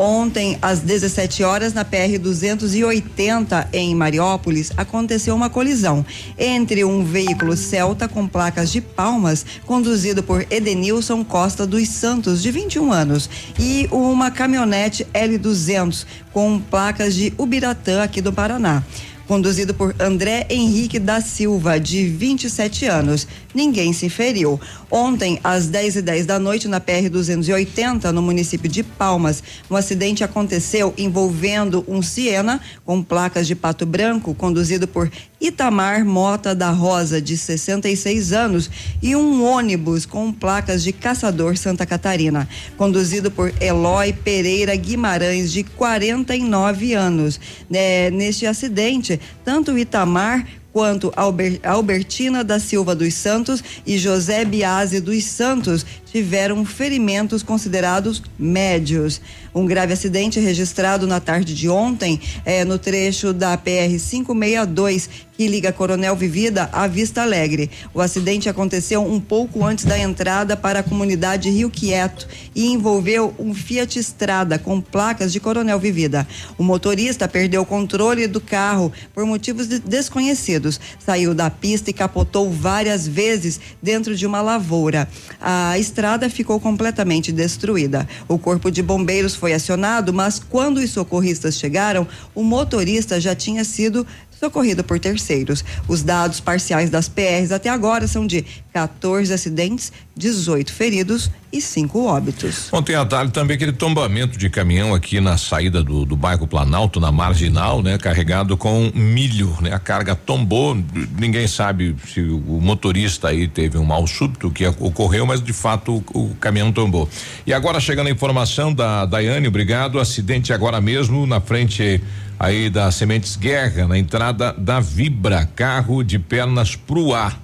[0.02, 6.06] Ontem, às 17 horas, na PR 280, em Mariópolis, aconteceu uma colisão
[6.38, 12.50] entre um veículo Celta com placas de palmas, conduzido por Edenilson Costa dos Santos, de
[12.50, 18.82] 21 anos, e uma caminhonete L200 com placas de Ubiratã, aqui do Paraná
[19.30, 23.28] conduzido por André Henrique da Silva, de 27 anos.
[23.54, 24.60] Ninguém se feriu.
[24.90, 29.76] Ontem, às 10 e 10 da noite, na PR 280, no município de Palmas, um
[29.76, 36.70] acidente aconteceu envolvendo um Siena com placas de pato branco, conduzido por Itamar Mota da
[36.70, 38.70] Rosa, de 66 anos,
[39.02, 45.64] e um ônibus com placas de Caçador Santa Catarina, conduzido por Eloy Pereira Guimarães, de
[45.64, 47.40] 49 anos.
[47.68, 54.44] Né, neste acidente, tanto o Itamar quanto Alber- Albertina da Silva dos Santos e José
[54.44, 59.20] Biase dos Santos tiveram ferimentos considerados médios.
[59.54, 65.08] Um grave acidente registrado na tarde de ontem eh, no trecho da PR 562
[65.40, 67.70] que liga Coronel Vivida a Vista Alegre.
[67.94, 73.34] O acidente aconteceu um pouco antes da entrada para a comunidade Rio Quieto e envolveu
[73.38, 76.28] um Fiat Strada com placas de Coronel Vivida.
[76.58, 80.78] O motorista perdeu o controle do carro por motivos de- desconhecidos.
[80.98, 85.08] Saiu da pista e capotou várias vezes dentro de uma lavoura.
[85.40, 85.99] A estrada
[86.30, 88.08] ficou completamente destruída.
[88.28, 93.64] O corpo de bombeiros foi acionado, mas quando os socorristas chegaram, o motorista já tinha
[93.64, 94.06] sido
[94.40, 95.62] socorrido por terceiros.
[95.86, 102.06] Os dados parciais das PRs até agora são de 14 acidentes, 18 feridos e 5
[102.06, 102.72] óbitos.
[102.72, 106.98] Ontem à tarde também aquele tombamento de caminhão aqui na saída do, do bairro Planalto,
[106.98, 107.98] na marginal, né?
[107.98, 109.74] Carregado com milho, né?
[109.74, 110.78] A carga tombou,
[111.18, 115.52] ninguém sabe se o, o motorista aí teve um mal súbito que ocorreu, mas de
[115.52, 117.08] fato o, o caminhão tombou.
[117.46, 122.00] E agora chegando a informação da Daiane, obrigado, acidente agora mesmo na frente
[122.40, 127.38] aí da Sementes Guerra, na entrada da Vibra, carro de pernas pro ar.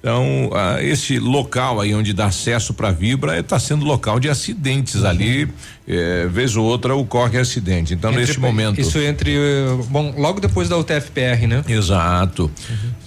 [0.00, 5.04] Então, ah, esse local aí onde dá acesso para Vibra está sendo local de acidentes
[5.04, 5.46] ali,
[5.86, 7.92] eh, vez ou outra ocorre acidente.
[7.92, 8.80] Então, Entre- neste momento.
[8.80, 9.36] Isso entre.
[9.36, 11.62] eh, Bom, logo depois da UTFPR, né?
[11.68, 12.50] Exato.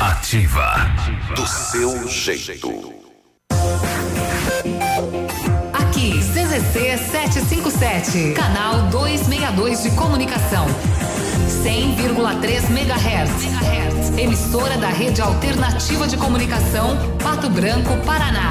[0.00, 0.74] Ativa.
[1.34, 2.94] Do seu jeito.
[5.72, 10.66] Aqui, CZC 757, canal 262 de comunicação.
[11.64, 14.18] 100,3 MHz.
[14.18, 18.50] Emissora da Rede Alternativa de Comunicação, Pato Branco, Paraná.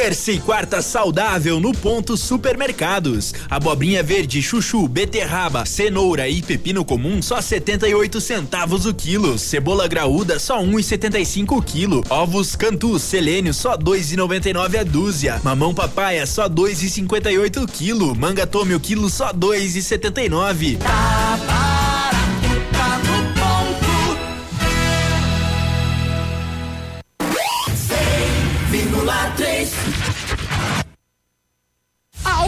[0.00, 3.34] Terça e quarta saudável no ponto supermercados.
[3.50, 9.38] Abobrinha verde, chuchu, beterraba, cenoura e pepino comum só 78 centavos o quilo.
[9.38, 12.02] Cebola graúda só 1,75 o quilo.
[12.08, 15.38] Ovos cantu selênio só 2,99 a dúzia.
[15.44, 18.16] Mamão papaya só 2,58 o quilo.
[18.16, 20.78] Manga tome o quilo só 2,79.
[20.78, 21.69] Tá barato,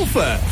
[0.02, 0.51] Alfa,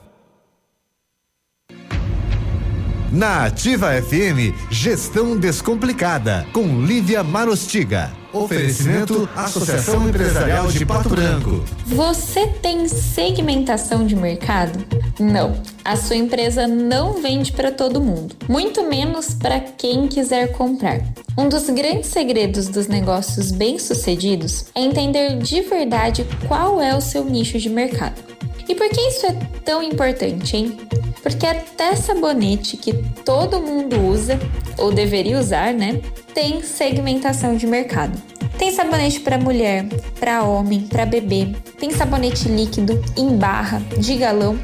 [3.11, 8.09] Na Ativa FM, Gestão Descomplicada, com Lívia Marostiga.
[8.31, 11.61] Oferecimento Associação Empresarial de Pato Branco.
[11.87, 14.79] Você tem segmentação de mercado?
[15.19, 15.61] Não.
[15.83, 21.01] A sua empresa não vende para todo mundo, muito menos para quem quiser comprar.
[21.37, 27.25] Um dos grandes segredos dos negócios bem-sucedidos é entender de verdade qual é o seu
[27.25, 28.31] nicho de mercado.
[28.67, 30.77] E por que isso é tão importante, hein?
[31.21, 32.93] Porque até sabonete que
[33.23, 34.39] todo mundo usa,
[34.77, 36.01] ou deveria usar, né?
[36.33, 38.19] Tem segmentação de mercado.
[38.57, 39.85] Tem sabonete para mulher,
[40.19, 41.47] para homem, para bebê.
[41.79, 44.59] Tem sabonete líquido, em barra, de galão,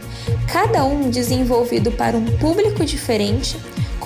[0.52, 3.58] cada um desenvolvido para um público diferente,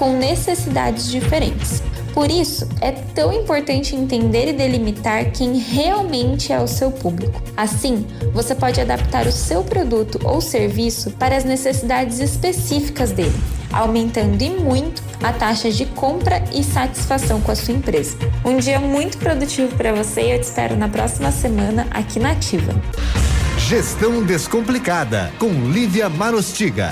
[0.02, 1.84] com necessidades diferentes.
[2.12, 7.40] Por isso, é tão importante entender e delimitar quem realmente é o seu público.
[7.56, 13.40] Assim, você pode adaptar o seu produto ou serviço para as necessidades específicas dele,
[13.72, 18.18] aumentando e muito a taxa de compra e satisfação com a sua empresa.
[18.44, 22.32] Um dia muito produtivo para você e eu te espero na próxima semana aqui na
[22.32, 22.74] Ativa.
[23.56, 26.92] Gestão Descomplicada, com Lívia Marostiga.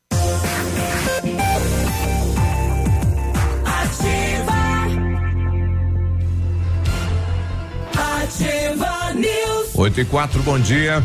[9.81, 11.03] 8 e 4, bom dia.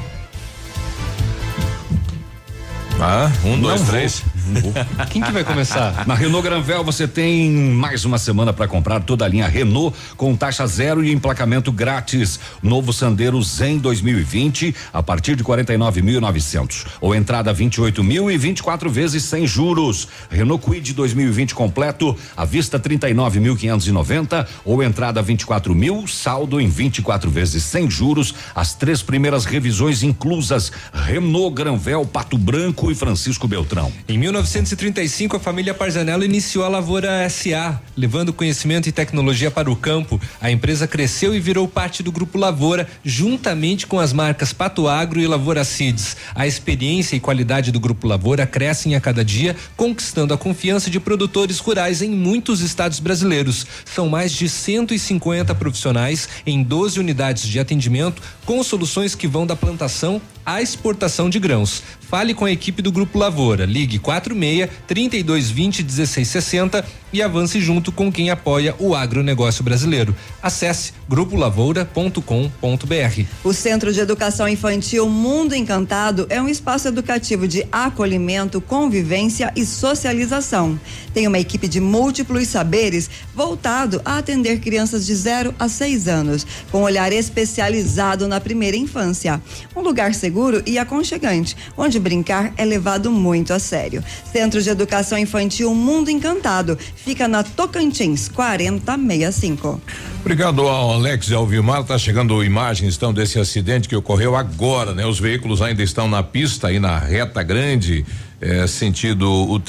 [3.00, 4.22] Ah, um, dois, Não três.
[5.10, 6.06] Quem que vai começar?
[6.06, 10.36] Na Renault Granvel você tem mais uma semana para comprar toda a linha Renault com
[10.36, 12.38] taxa zero e emplacamento grátis.
[12.62, 19.24] Novo Sandero Zen 2020 a partir de 49.900 ou entrada 28 mil e 24 vezes
[19.24, 20.08] sem juros.
[20.30, 27.64] Renault Kwid 2020 completo à vista 39.590 ou entrada 24 mil saldo em 24 vezes
[27.64, 28.34] sem juros.
[28.54, 33.92] As três primeiras revisões inclusas Renault Granvel Pato Branco e Francisco Beltrão.
[34.08, 39.76] Em 1935, a família Parzanello iniciou a Lavoura SA, levando conhecimento e tecnologia para o
[39.76, 40.20] campo.
[40.40, 45.18] A empresa cresceu e virou parte do Grupo Lavoura, juntamente com as marcas Pato Agro
[45.20, 46.18] e Lavoura Seeds.
[46.34, 51.00] A experiência e qualidade do Grupo Lavoura crescem a cada dia, conquistando a confiança de
[51.00, 53.66] produtores rurais em muitos estados brasileiros.
[53.86, 59.56] São mais de 150 profissionais em 12 unidades de atendimento, com soluções que vão da
[59.56, 61.82] plantação à exportação de grãos.
[62.08, 63.66] Fale com a equipe do Grupo Lavoura.
[63.66, 70.14] Ligue 46 3220 1660 e avance junto com quem apoia o agronegócio brasileiro.
[70.42, 73.24] Acesse grupolavoura.com.br.
[73.42, 79.64] O Centro de Educação Infantil Mundo Encantado é um espaço educativo de acolhimento, convivência e
[79.64, 80.78] socialização.
[81.14, 86.46] Tem uma equipe de múltiplos saberes voltado a atender crianças de 0 a 6 anos,
[86.70, 89.40] com olhar especializado na primeira infância.
[89.74, 94.02] Um lugar seguro e aconchegante, onde brincar é levado muito a sério.
[94.32, 99.80] Centro de Educação Infantil Mundo Encantado fica na Tocantins 4065.
[100.20, 101.84] Obrigado ao Alex e ao Vilmar.
[101.84, 105.06] Tá chegando imagens então desse acidente que ocorreu agora, né?
[105.06, 108.04] Os veículos ainda estão na pista aí na reta grande,
[108.40, 109.60] eh, sentido o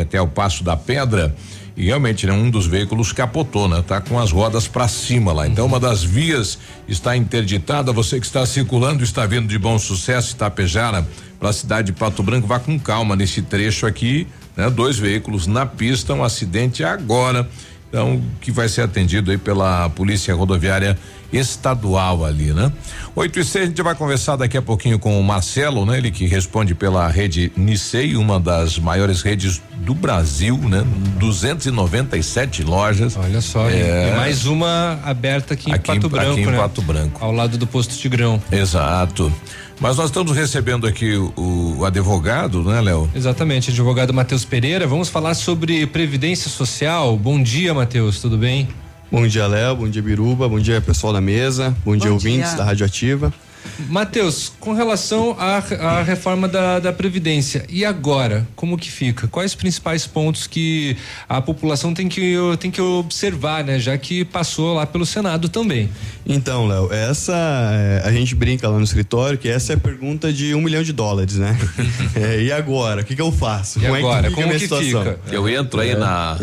[0.00, 1.34] até o Passo da Pedra.
[1.80, 3.82] E realmente, né, um dos veículos capotou, né?
[3.86, 5.48] Tá com as rodas para cima lá.
[5.48, 7.90] Então, uma das vias está interditada.
[7.90, 11.08] Você que está circulando, está vindo de bom sucesso, Itapejara,
[11.38, 14.68] para a cidade de Pato Branco, vá com calma nesse trecho aqui, né?
[14.68, 17.48] Dois veículos na pista, um acidente agora.
[17.88, 20.98] Então, que vai ser atendido aí pela Polícia Rodoviária
[21.32, 22.72] Estadual ali, né?
[23.14, 25.98] Oito e seis, a gente vai conversar daqui a pouquinho com o Marcelo, né?
[25.98, 30.84] Ele que responde pela rede Nissei, uma das maiores redes do Brasil, né?
[31.18, 33.16] 297 lojas.
[33.16, 34.10] Olha só, É.
[34.12, 36.56] e mais uma aberta aqui em Aqui em- Pato Branco, aqui em né?
[36.58, 37.24] Pato Branco.
[37.24, 38.40] Ao lado do posto Tigrão.
[38.50, 39.32] Exato.
[39.80, 43.08] Mas nós estamos recebendo aqui o, o advogado, né, Léo?
[43.14, 44.86] Exatamente, advogado Matheus Pereira.
[44.86, 47.16] Vamos falar sobre previdência social.
[47.16, 48.68] Bom dia, Matheus, tudo bem?
[49.10, 49.74] Bom dia, Léo.
[49.74, 50.48] Bom dia, Biruba.
[50.48, 51.76] Bom dia, pessoal da mesa.
[51.84, 52.58] Bom, dia, ouvintes dia.
[52.58, 53.34] da Radioativa.
[53.88, 58.46] Matheus, com relação à, à reforma da, da Previdência, e agora?
[58.54, 59.26] Como que fica?
[59.28, 60.96] Quais os principais pontos que
[61.28, 63.78] a população tem que, tem que observar, né?
[63.78, 65.88] Já que passou lá pelo Senado também.
[66.26, 67.32] Então, Léo, essa.
[67.34, 70.82] é, a gente brinca lá no escritório que essa é a pergunta de um milhão
[70.82, 71.56] de dólares, né?
[72.14, 73.02] É, e agora?
[73.02, 73.80] O que, que eu faço?
[73.80, 74.28] E agora?
[74.28, 75.02] a Como minha que situação?
[75.04, 75.20] fica?
[75.30, 76.36] Eu entro aí na-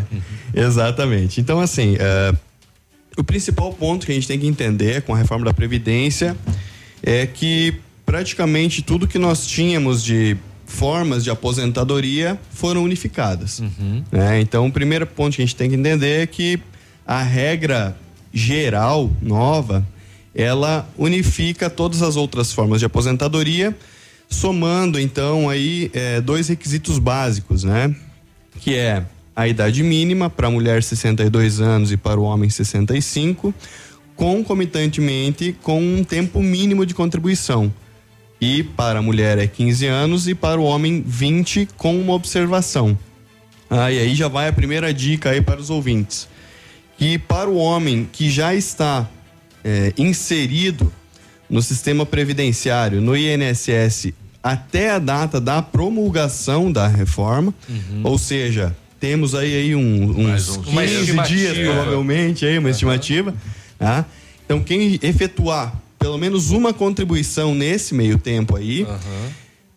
[0.54, 1.40] Exatamente.
[1.40, 2.34] Então, assim, é,
[3.20, 6.36] o principal ponto que a gente tem que entender com a reforma da Previdência
[7.02, 13.60] é que praticamente tudo que nós tínhamos de formas de aposentadoria foram unificadas.
[14.10, 14.40] né?
[14.40, 16.60] Então, o primeiro ponto que a gente tem que entender é que
[17.06, 17.96] a regra
[18.32, 19.86] geral nova
[20.34, 23.76] ela unifica todas as outras formas de aposentadoria,
[24.28, 27.94] somando então aí eh, dois requisitos básicos, né?
[28.60, 29.04] Que é
[29.40, 33.54] a idade mínima para a mulher 62 anos e para o homem 65,
[34.14, 37.72] concomitantemente com um tempo mínimo de contribuição.
[38.38, 42.98] E para a mulher é 15 anos e para o homem 20 com uma observação.
[43.70, 46.28] Ah, e aí já vai a primeira dica aí para os ouvintes.
[46.98, 49.08] Que para o homem que já está
[49.64, 50.92] eh, inserido
[51.48, 54.12] no sistema previdenciário, no INSS,
[54.42, 57.54] até a data da promulgação da reforma,
[58.04, 61.54] ou seja, temos aí, aí um- uns, uns 15 Uma estimativa.
[61.54, 63.34] dias, provavelmente, aí, uma estimativa.
[63.78, 64.04] tá?
[64.44, 68.86] Então, quem efetuar pelo menos uma contribuição nesse meio tempo aí,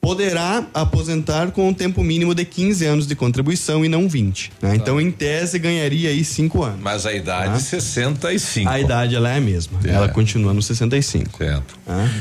[0.04, 4.52] poderá aposentar com um tempo mínimo de 15 anos de contribuição e não 20.
[4.62, 4.76] né?
[4.76, 6.82] Então, em tese, ganharia aí 5 anos.
[6.82, 7.60] Mas a idade Tá?
[7.60, 8.70] 65.
[8.70, 9.80] A idade ela é a mesma.
[9.86, 11.38] Ela continua no 65.
[11.38, 11.80] Certo.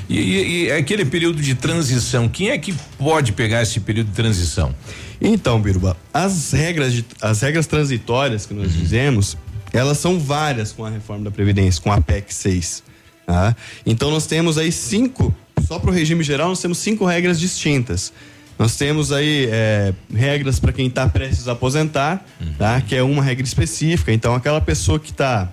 [0.08, 4.14] E, e, e aquele período de transição, quem é que pode pegar esse período de
[4.14, 4.72] transição?
[5.20, 9.36] Então, Biruba, as regras, de- as regras transitórias que nós dizemos,
[9.72, 12.84] elas são várias com a reforma da Previdência, com a PEC 6.
[13.26, 13.56] tá?
[13.84, 15.34] Então, nós temos aí cinco,
[15.66, 18.12] só para o regime geral, nós temos cinco regras distintas.
[18.58, 22.24] Nós temos aí é, regras para quem está prestes a aposentar,
[22.58, 22.80] tá?
[22.80, 24.12] que é uma regra específica.
[24.12, 25.50] Então, aquela pessoa que está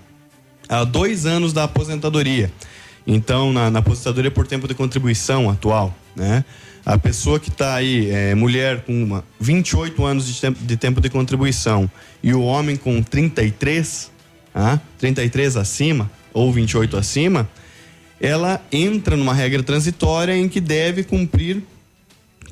[0.68, 2.52] há dois anos da aposentadoria.
[3.08, 6.46] Então, na, na aposentadoria por tempo de contribuição atual, né?
[6.86, 11.02] A pessoa que está aí, é, mulher com uma 28 anos de tempo, de tempo
[11.02, 11.90] de contribuição
[12.24, 14.12] e o homem com 33,
[14.54, 14.80] tá?
[14.98, 17.50] 33 acima ou 28 acima,
[18.20, 21.64] ela entra numa regra transitória em que deve cumprir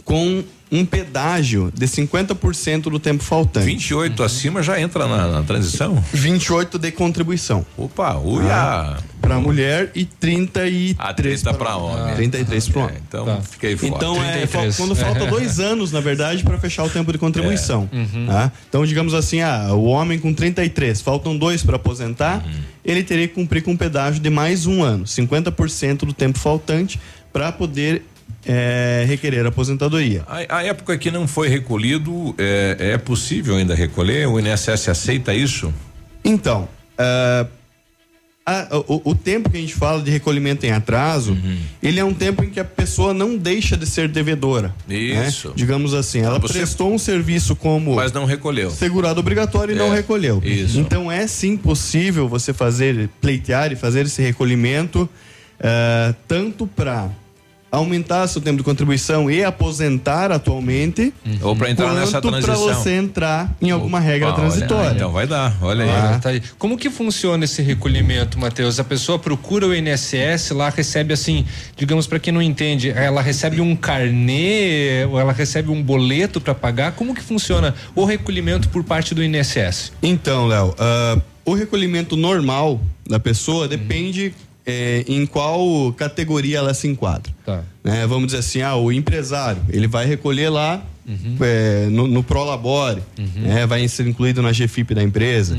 [0.03, 3.65] com um pedágio de 50% do tempo faltante.
[3.65, 6.03] 28 acima já entra na, na transição?
[6.13, 7.65] 28 de contribuição.
[7.77, 8.97] Opa, uia!
[9.21, 12.15] Para mulher e 33 A 30 para homem.
[12.15, 12.95] 33 para homem.
[13.07, 13.93] Então, fiquei fora.
[13.95, 14.75] Então, é, 33.
[14.75, 17.89] fal- quando falta dois anos, na verdade, para fechar o tempo de contribuição.
[17.91, 17.95] É.
[17.97, 18.25] Uhum.
[18.27, 18.51] tá?
[18.69, 22.53] Então, digamos assim, ah, o homem com 33, faltam dois para aposentar, Uhum.
[22.85, 26.99] ele teria que cumprir com um pedágio de mais um ano, 50% do tempo faltante,
[27.33, 28.03] para poder
[28.47, 30.23] é, requerer aposentadoria.
[30.27, 34.27] A, a época que não foi recolhido, é, é possível ainda recolher?
[34.27, 35.73] O INSS aceita isso?
[36.23, 36.67] Então,
[36.97, 37.45] ah,
[38.45, 41.57] a- o, o tempo que a gente fala de recolhimento em atraso, Uhum.
[41.83, 44.73] ele é um tempo em que a pessoa não deixa de ser devedora.
[44.87, 44.95] né?
[45.27, 45.51] Isso.
[45.53, 48.71] Digamos assim, ela Você- prestou um serviço como Mas não recolheu.
[48.71, 50.41] segurado obrigatório e não É, recolheu.
[50.45, 50.79] isso.
[50.79, 55.09] Então é sim possível você fazer, pleitear e fazer esse recolhimento
[55.59, 57.09] eh, tanto para
[57.71, 62.73] aumentar seu tempo de contribuição e aposentar atualmente, Ou para entrar nessa quanto para transição.
[62.73, 64.95] você entrar em alguma regra Ah, olha, transitória.
[64.95, 65.89] então vai dar, olha aí.
[65.89, 66.41] Ah, tá aí.
[66.57, 68.79] Como que funciona esse recolhimento, Matheus?
[68.79, 73.59] A pessoa procura o INSS, lá recebe assim, digamos para quem não entende, ela recebe
[73.59, 76.93] um carnê ou ela recebe um boleto para pagar?
[76.93, 79.91] Como que funciona o recolhimento por parte do INSS?
[80.01, 84.33] Então, Léo, ah, o recolhimento normal da pessoa depende
[84.67, 87.31] eh, em qual categoria ela se enquadra.
[87.45, 87.61] Tá.
[87.83, 88.05] né?
[88.05, 90.83] Vamos dizer assim, ah, o empresário, ele vai recolher lá
[91.41, 93.01] eh, no, no Prolabore,
[93.35, 93.65] né?
[93.65, 95.57] vai ser incluído na GFIP da empresa.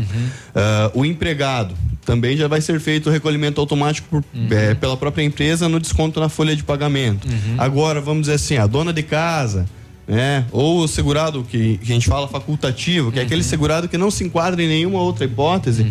[0.55, 1.75] Ah, o empregado
[2.05, 6.21] também já vai ser feito o recolhimento automático por- eh, pela própria empresa no desconto
[6.21, 7.27] na folha de pagamento.
[7.57, 9.65] Agora, vamos dizer assim, a dona de casa,
[10.09, 10.47] né?
[10.51, 14.11] Ou o segurado que, que a gente fala facultativo, que é aquele segurado que não
[14.11, 15.87] se enquadra em nenhuma outra hipótese,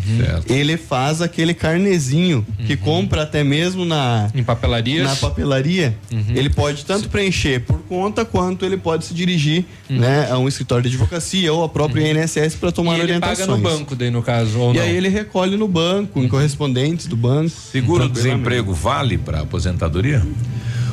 [0.50, 5.96] ele faz aquele carnezinho que compra até mesmo na em papelarias, na papelaria.
[6.34, 10.90] Ele pode tanto preencher por conta quanto ele pode se dirigir, né, a um escritório
[10.90, 13.40] de advocacia ou a própria INSS para tomar e ele orientações.
[13.40, 14.84] paga no banco daí no caso ou E não?
[14.84, 17.50] aí ele recolhe no banco, em correspondentes do banco.
[17.50, 20.26] Seguro-desemprego vale para aposentadoria?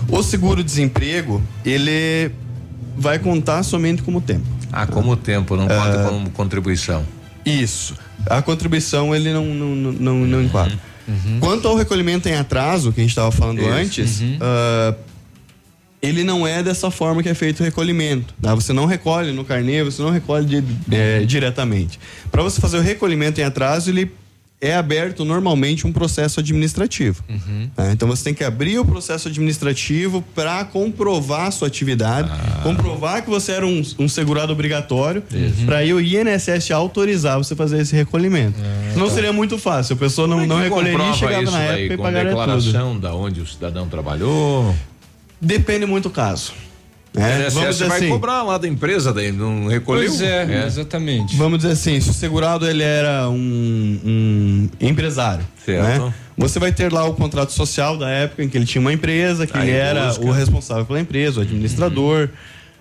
[0.08, 2.30] O seguro-desemprego, ele
[2.96, 4.46] vai contar somente como tempo.
[4.72, 6.08] Ah, como tempo, não conta Ah.
[6.08, 7.04] como contribuição.
[7.44, 7.94] Isso.
[8.26, 10.78] A contribuição ele não, não, não, não, não enquadra.
[11.40, 13.68] Quanto ao recolhimento em atraso, que a gente estava falando Isso.
[13.70, 14.38] antes, Uhum.
[14.40, 14.94] ah,
[16.00, 18.34] ele não é dessa forma que é feito o recolhimento.
[18.40, 18.54] tá?
[18.54, 21.98] Você não recolhe no carnê, você não recolhe di- é, diretamente.
[22.30, 24.10] Para você fazer o recolhimento em atraso, ele
[24.66, 27.22] é aberto normalmente um processo administrativo.
[27.74, 27.92] tá?
[27.92, 32.60] Então você tem que abrir o processo administrativo para comprovar a sua atividade, Ah.
[32.62, 35.22] comprovar que você era um, um segurado obrigatório,
[35.66, 38.58] para aí o INSS autorizar você fazer esse recolhimento.
[38.96, 41.96] Não seria muito fácil, a pessoa não, é não recolheria, comprova chegava na época e
[41.96, 42.40] Com pagaria tudo.
[42.40, 44.74] declaração da onde o cidadão trabalhou.
[45.40, 46.52] Depende muito do caso.
[47.14, 47.46] Né?
[47.46, 50.08] É, você vai cobrar lá da empresa, daí não recolheu?
[50.08, 51.36] Pois é, exatamente.
[51.36, 55.82] Vamos dizer assim, se o segurado ele era um, um empresário, Certo.
[56.06, 56.14] né?
[56.36, 59.46] Você vai ter lá o contrato social da época em que ele tinha uma empresa,
[59.46, 60.24] que Aí ele era busca.
[60.24, 62.28] o responsável pela empresa, o administrador.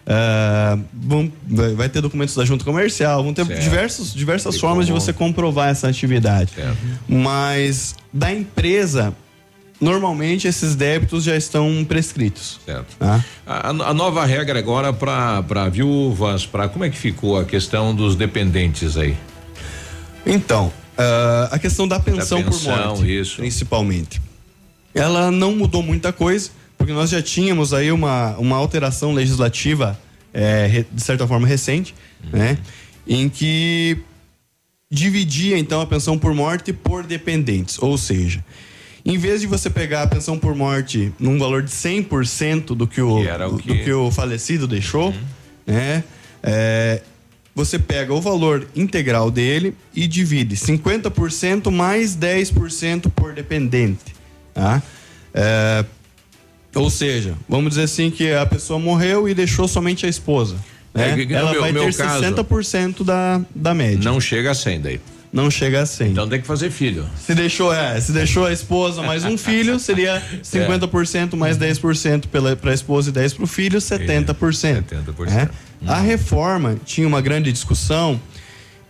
[0.05, 1.31] ah, vão-
[1.77, 3.61] vai, ter documentos da junta comercial, vão ter Certo.
[3.61, 6.51] diversos, diversas Tem formas de como- você comprovar essa atividade.
[7.07, 9.13] Mas da empresa,
[9.83, 12.59] normalmente esses débitos já estão prescritos.
[12.65, 12.95] Certo.
[12.97, 13.23] tá?
[13.45, 18.15] A, a nova regra agora para viúvas, para como é que ficou a questão dos
[18.15, 19.15] dependentes aí?
[20.25, 23.35] Então, ah, a questão da pensão, Da pensão, por morte, isso.
[23.37, 24.21] principalmente.
[24.95, 29.99] Ela não mudou muita coisa, porque nós já tínhamos aí uma, uma alteração legislativa,
[30.69, 31.93] re- de certa forma recente,
[32.31, 32.39] Uhum.
[32.39, 32.57] né?
[33.05, 33.97] Em que
[34.89, 38.43] dividia então a pensão por morte por dependentes, ou seja,
[39.05, 43.01] em vez de você pegar a pensão por morte num valor de 100% do que
[43.01, 43.83] o, Que o do que- Uhum.
[43.83, 45.13] que o falecido deixou,
[45.67, 46.03] né?
[46.41, 47.01] É,
[47.55, 54.15] você pega o valor integral dele e divide 50% mais 10% por dependente,
[54.53, 54.81] tá?
[55.33, 55.85] É,
[56.75, 60.55] ou seja, vamos dizer assim que a pessoa morreu e deixou somente a esposa.
[60.93, 61.11] Né?
[61.11, 63.99] É, que- que no Ela meu- vai meu ter caso- 60% da, da média.
[64.03, 64.99] Não chega a 100 daí.
[65.33, 66.11] Não chega a 100.
[66.11, 67.05] Então tem que fazer filho.
[67.17, 72.55] Se deixou, é, se deixou a esposa mais um filho, seria 50% mais 10% pela,
[72.55, 74.35] pra esposa e 10 pro filho, 70%.
[74.35, 75.27] 70%.
[75.31, 75.49] É.
[75.87, 78.21] A reforma tinha uma grande discussão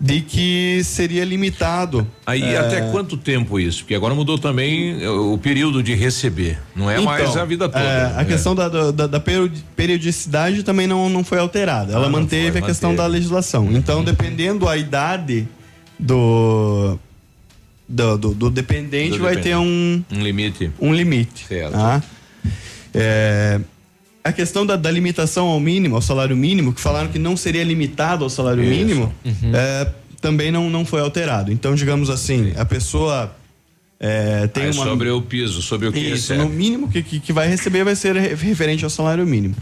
[0.02, 2.06] de que seria limitado.
[2.26, 3.80] Aí é, até quanto tempo isso?
[3.84, 6.60] Porque agora mudou também o período de receber.
[6.76, 7.80] Não é mais Então, a vida toda.
[7.86, 8.26] é, a né?
[8.26, 11.94] questão da, da, da periodi- periodicidade também não, não foi alterada.
[11.94, 13.07] Ela Ah, manteve foi, a questão manteve.
[13.07, 13.70] da legislação.
[13.72, 15.48] Então, dependendo a idade
[15.99, 16.98] do,
[17.88, 19.49] do, do, do dependente, Do vai dependente.
[19.49, 20.72] ter um, Um limite.
[20.80, 21.45] um limite.
[21.48, 21.72] Certo.
[21.74, 22.02] tá?
[22.94, 23.60] É,
[24.24, 27.64] a questão da, da limitação ao mínimo, ao salário mínimo, que falaram que não seria
[27.64, 28.72] limitado ao salário Isso.
[28.72, 29.52] mínimo, Uhum.
[29.53, 29.91] é,
[30.22, 31.52] também não, não foi alterado.
[31.52, 33.36] Então, digamos assim, a pessoa
[33.99, 34.84] é, tem Aí uma.
[34.86, 36.40] sobre o piso, sobre o que Isso, recebe.
[36.44, 39.56] no mínimo que, que, que vai receber vai ser re- referente ao salário mínimo.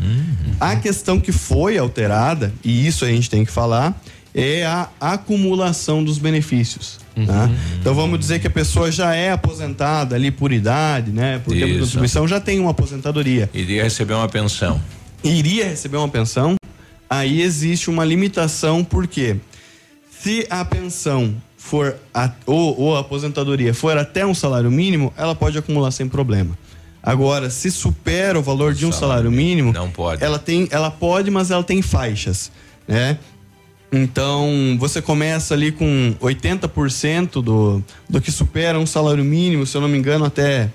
[0.60, 4.00] A questão que foi alterada, e isso a gente tem que falar,
[4.34, 7.00] é a acumulação dos benefícios.
[7.28, 7.50] tá?
[7.80, 11.40] Então vamos dizer que a pessoa já é aposentada ali por idade, né?
[11.44, 11.82] Por tempo de Isso.
[11.86, 13.50] contribuição, já tem uma aposentadoria.
[13.54, 14.82] Iria receber uma pensão.
[15.24, 16.56] Iria receber uma pensão,
[17.10, 19.36] aí existe uma limitação, porque
[20.20, 25.36] se a pensão for a- ou, ou a aposentadoria for até um salário mínimo, ela
[25.36, 26.58] pode acumular sem problema.
[27.04, 30.24] Agora, se supera o valor de um salário mínimo, não pode.
[30.24, 32.52] Ela tem, ela pode, mas ela tem faixas,
[32.88, 33.18] né?
[33.92, 39.82] Então, você começa ali com 80% do, do que supera um salário mínimo, se eu
[39.82, 40.70] não me engano, até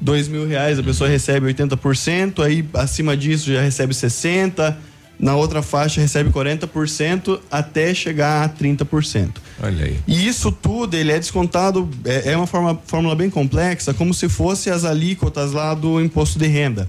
[0.00, 4.76] dois mil reais a pessoa recebe 80%, aí acima disso já recebe 60%,
[5.18, 9.30] na outra faixa recebe 40%, até chegar a 30%.
[9.62, 9.98] Olha aí.
[10.06, 14.28] E isso tudo, ele é descontado, é, é uma forma, fórmula bem complexa, como se
[14.28, 16.88] fosse as alíquotas lá do imposto de renda.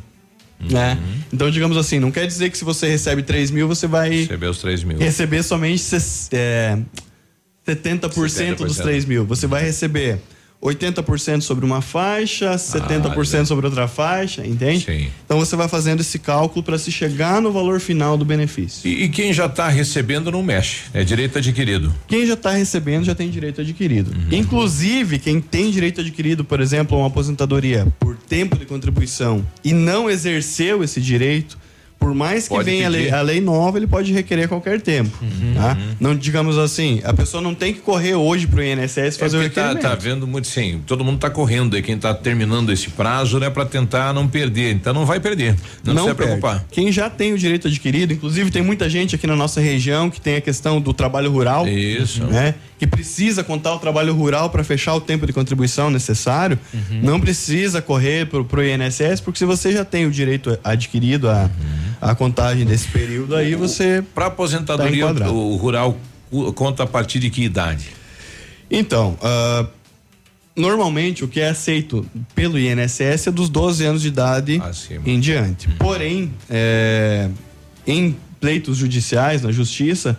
[0.72, 0.98] Né?
[1.32, 4.48] Então, digamos assim, não quer dizer que se você recebe 3 mil, você vai Receber
[4.48, 4.98] os 3 mil.
[4.98, 5.84] receber somente
[6.32, 6.78] é,
[7.68, 8.82] 70%, dos 70%.
[8.84, 9.26] 3 mil.
[9.26, 10.20] Você vai receber
[10.64, 14.86] 80% sobre uma faixa, 70% sobre outra faixa, entende?
[14.86, 15.08] Sim.
[15.26, 18.88] Então você vai fazendo esse cálculo para se chegar no valor final do benefício.
[18.88, 20.84] E, e quem já está recebendo não mexe.
[20.94, 21.94] É direito adquirido.
[22.08, 24.12] Quem já está recebendo já tem direito adquirido.
[24.12, 24.38] Uhum.
[24.38, 30.10] Inclusive, quem tem direito adquirido, por exemplo, uma aposentadoria por tempo de contribuição e não
[30.10, 31.58] exerceu esse direito,
[32.04, 34.82] por mais que Pode venha a lei, a lei nova, ele pode requerer a qualquer
[34.82, 35.18] tempo.
[35.22, 35.54] Uhum.
[35.56, 35.78] tá?
[36.02, 39.50] Não digamos assim, a pessoa não tem que correr hoje pro INSS fazer é o
[39.50, 39.82] tá, requerimento.
[39.82, 43.50] tá vendo muito sim, todo mundo tá correndo aí, quem tá terminando esse prazo, né,
[43.50, 44.76] para tentar não perder.
[44.76, 45.56] Então não vai perder.
[45.82, 46.16] Não, precisa perde.
[46.16, 46.66] preocupar.
[46.70, 50.20] Quem já tem o direito adquirido, inclusive tem muita gente aqui na nossa região que
[50.20, 51.66] tem a questão do trabalho rural.
[51.66, 52.22] Isso.
[52.26, 52.54] Né?
[52.84, 57.00] Que precisa contar o trabalho rural para fechar o tempo de contribuição necessário, Uhum.
[57.02, 61.50] não precisa correr pro, pro INSS, porque se você já tem o direito adquirido a,
[62.02, 64.04] a contagem desse período, aí você.
[64.14, 65.98] Para aposentadoria, tá o, o rural
[66.56, 67.90] conta a partir de que idade?
[68.70, 69.66] Então, ah,
[70.56, 72.06] normalmente o que é aceito
[72.36, 74.62] pelo INSS é dos 12 anos de idade
[75.06, 75.70] em diante.
[75.80, 77.30] Porém, é,
[77.88, 80.18] em pleitos judiciais, na justiça,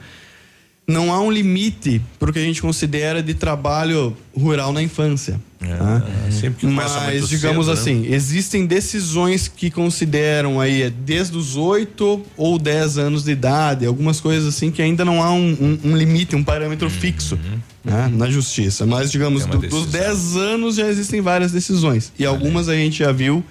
[0.87, 5.41] não há um limite para o que a gente considera de trabalho rural na infância.
[5.59, 6.03] tá?
[6.31, 7.81] sempre Mas, digamos cedo, né?
[7.81, 13.87] assim, existem decisões que consideram aí é, desde os 8 ou 10 anos de idade,
[13.87, 15.53] algumas coisas assim que ainda não há um,
[15.85, 17.39] um- um limite, um parâmetro fixo
[17.83, 18.85] né, na justiça.
[18.85, 19.49] Mas, digamos, Uhum.
[19.49, 20.01] É do- dos decisão.
[20.01, 22.13] 10 anos já existem várias decisões.
[22.19, 23.43] E algumas a gente já viu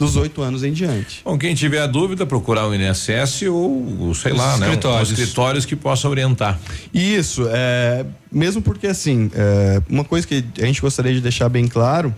[0.00, 1.20] dos 8 anos em diante.
[1.22, 4.66] Bom, quem tiver dúvida, procurar o INSS ou, sei Os lá, né?
[4.68, 5.12] escritórios.
[5.12, 6.58] Os escritórios que possam orientar.
[6.92, 11.68] Isso, é, mesmo porque assim, é, uma coisa que a gente gostaria de deixar bem
[11.68, 12.14] claro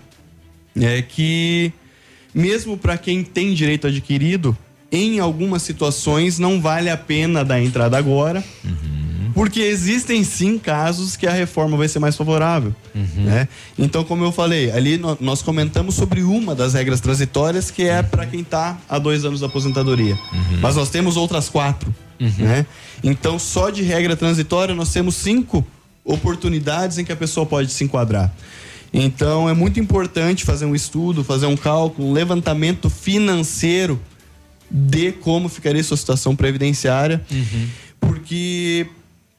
[0.76, 1.72] é que
[2.32, 4.56] mesmo para quem tem direito adquirido,
[4.92, 8.44] em algumas situações não vale a pena dar entrada agora.
[9.34, 12.74] Porque existem sim casos que a reforma vai ser mais favorável.
[12.94, 13.48] né?
[13.78, 18.02] Então, como eu falei, ali nó- nós comentamos sobre uma das regras transitórias que é
[18.02, 20.18] para quem está há dois anos da aposentadoria.
[20.60, 21.94] Mas nós temos outras quatro.
[22.44, 22.66] né?
[23.02, 25.66] Então, só de regra transitória, nós temos cinco
[26.04, 28.32] oportunidades em que a pessoa pode se enquadrar.
[28.94, 33.98] Então, é muito importante fazer um estudo, fazer um cálculo, um levantamento financeiro
[34.70, 37.20] de como ficaria sua situação previdenciária,
[38.00, 38.86] porque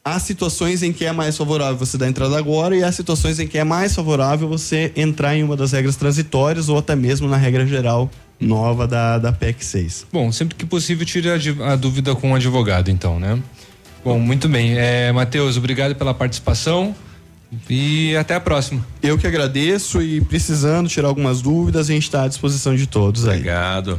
[0.04, 3.48] há situações em que é mais favorável você dar entrada agora e há situações em
[3.48, 7.38] que é mais favorável você entrar em uma das regras transitórias ou até mesmo na
[7.38, 10.06] regra geral nova da, da PEC 6.
[10.12, 13.40] Bom, sempre que possível, tire a, a dúvida com o advogado, então, né?
[14.04, 14.76] Bom, muito bem.
[14.76, 16.94] É, Matheus, obrigado pela participação
[17.70, 18.84] e até a próxima.
[19.02, 23.26] Eu que agradeço e precisando tirar algumas dúvidas, a gente está à disposição de todos
[23.26, 23.38] aí.
[23.38, 23.98] Obrigado.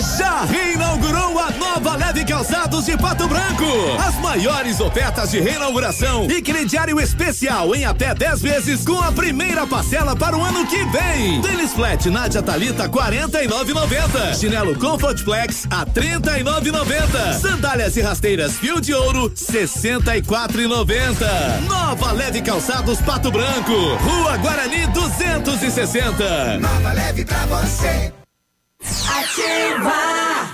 [0.00, 3.64] Já reinaugurou a nova Leve Calçados de Pato Branco.
[4.04, 9.64] As maiores ofertas de reinauguração e crediário especial em até 10 vezes com a primeira
[9.66, 11.40] parcela para o ano que vem.
[11.42, 14.34] Tênis Flat Nádia Talita 49,90.
[14.34, 17.38] Chinelo Comfort Flex a 39,90.
[17.38, 21.60] Sandálias e rasteiras Fio de Ouro 64,90.
[21.68, 23.72] Nova Leve Calçados Pato Branco.
[23.72, 26.58] Rua Guarani 260.
[26.58, 28.12] Nova leve pra você.
[28.84, 30.53] Ativa!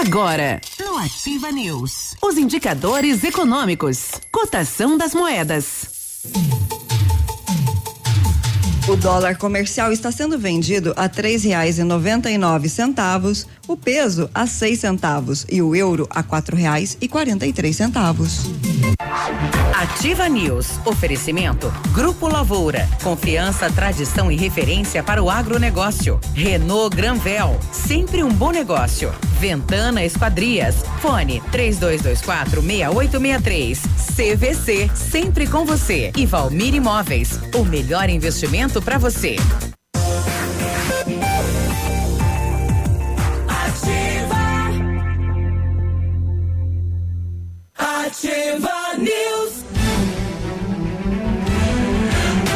[0.00, 5.83] Agora, no Ativa News, os indicadores econômicos, cotação das moedas.
[8.86, 13.78] O dólar comercial está sendo vendido a três reais e noventa e nove centavos, o
[13.78, 18.44] peso a seis centavos e o euro a quatro reais e quarenta e três centavos.
[19.74, 20.78] Ativa News.
[20.86, 21.72] Oferecimento.
[21.92, 22.88] Grupo Lavoura.
[23.02, 26.20] Confiança, tradição e referência para o agronegócio.
[26.32, 27.58] Renault Granvel.
[27.72, 29.12] Sempre um bom negócio.
[29.38, 30.76] Ventana Esquadrias.
[31.02, 33.82] Fone 3224 6863.
[34.14, 34.90] CVC.
[34.94, 36.12] Sempre com você.
[36.16, 37.38] E Valmir Imóveis.
[37.54, 39.36] O melhor investimento para você.
[47.76, 49.43] Ativa News.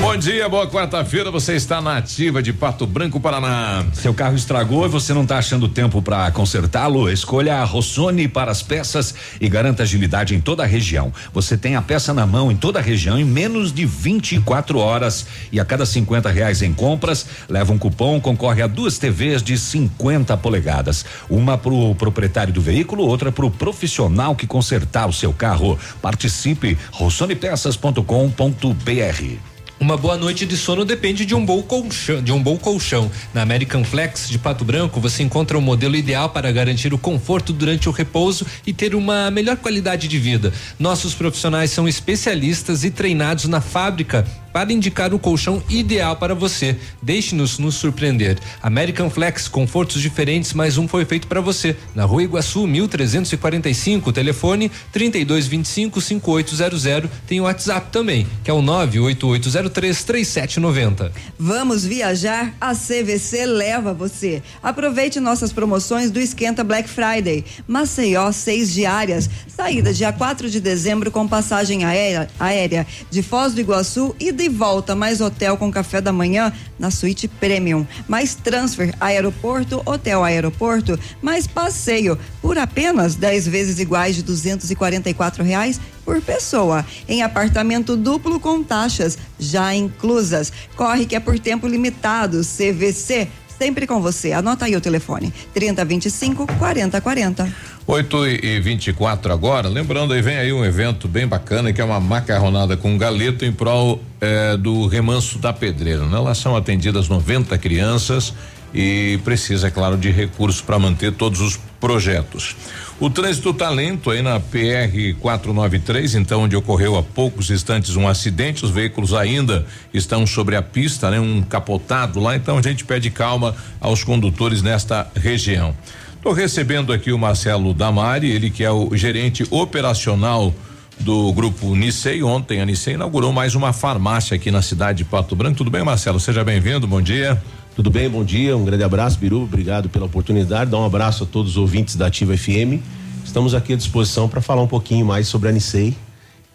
[0.09, 1.31] Bom dia, boa quarta-feira.
[1.31, 3.85] Você está na ativa de Pato Branco, Paraná.
[3.93, 7.11] Seu carro estragou e você não está achando tempo para consertá-lo?
[7.11, 11.13] Escolha a Rossoni para as peças e garanta agilidade em toda a região.
[11.35, 15.27] Você tem a peça na mão em toda a região em menos de 24 horas
[15.53, 19.59] e a cada 50 reais em compras leva um cupom, concorre a duas TVs de
[19.59, 25.13] 50 polegadas, uma para o proprietário do veículo, outra para o profissional que consertar o
[25.13, 25.79] seu carro.
[26.01, 29.58] Participe rossonepeças.com.br.
[29.81, 33.09] Uma boa noite de sono depende de um bom colchão, de um bom colchão.
[33.33, 36.99] Na American Flex de Pato Branco, você encontra o um modelo ideal para garantir o
[36.99, 40.53] conforto durante o repouso e ter uma melhor qualidade de vida.
[40.81, 44.27] Nossos profissionais são especialistas e treinados na fábrica
[44.59, 46.77] para indicar o colchão ideal para você.
[47.01, 48.37] Deixe-nos nos surpreender.
[48.61, 51.77] American Flex, confortos diferentes, mais um foi feito para você.
[51.95, 57.09] Na Rua Iguaçu, 1345, telefone 3225 5800.
[57.25, 61.13] Tem o WhatsApp também, que é o 988033790.
[61.39, 62.53] Vamos viajar?
[62.61, 64.43] A CVC leva você.
[64.61, 67.45] Aproveite nossas promoções do Esquenta Black Friday.
[67.69, 69.31] Maceió, seis diárias.
[69.47, 74.48] Saída dia 4 de dezembro com passagem aérea, aérea de Foz do Iguaçu e de
[74.49, 80.99] volta, mais hotel com café da manhã na suíte premium, mais transfer aeroporto, hotel aeroporto,
[81.23, 88.41] mais passeio por apenas 10 vezes iguais de 244 reais por pessoa, em apartamento duplo
[88.41, 90.53] com taxas já inclusas.
[90.75, 92.41] Corre que é por tempo limitado.
[92.41, 94.33] CVC sempre com você.
[94.33, 97.53] Anota aí o telefone: 3025 4040.
[97.87, 99.69] 8 e 24 agora.
[99.69, 103.53] Lembrando aí, vem aí um evento bem bacana que é uma macarronada com galeto em
[103.53, 106.05] prol eh, do remanso da pedreira.
[106.05, 106.19] Né?
[106.19, 108.35] Lá são atendidas 90 crianças
[108.75, 112.55] e precisa, é claro, de recursos para manter todos os projetos.
[113.01, 118.09] O trânsito tá lento aí na PR 493, então onde ocorreu há poucos instantes um
[118.09, 119.65] acidente, os veículos ainda
[119.95, 121.21] estão sobre a pista, né?
[121.21, 125.77] Um capotado lá, então a gente pede calma aos condutores nesta região.
[126.17, 130.53] Estou recebendo aqui o Marcelo Damari, ele que é o gerente operacional
[130.99, 132.25] do grupo Nicei.
[132.25, 135.57] Ontem a Nicei inaugurou mais uma farmácia aqui na cidade de Pato Branco.
[135.57, 136.19] Tudo bem, Marcelo?
[136.19, 136.85] Seja bem-vindo.
[136.85, 137.41] Bom dia.
[137.79, 138.57] Tudo bem, bom dia.
[138.57, 139.45] Um grande abraço, Biru.
[139.45, 140.69] Obrigado pela oportunidade.
[140.69, 142.83] Dá um abraço a todos os ouvintes da Ativa FM.
[143.25, 145.95] Estamos aqui à disposição para falar um pouquinho mais sobre a Nicei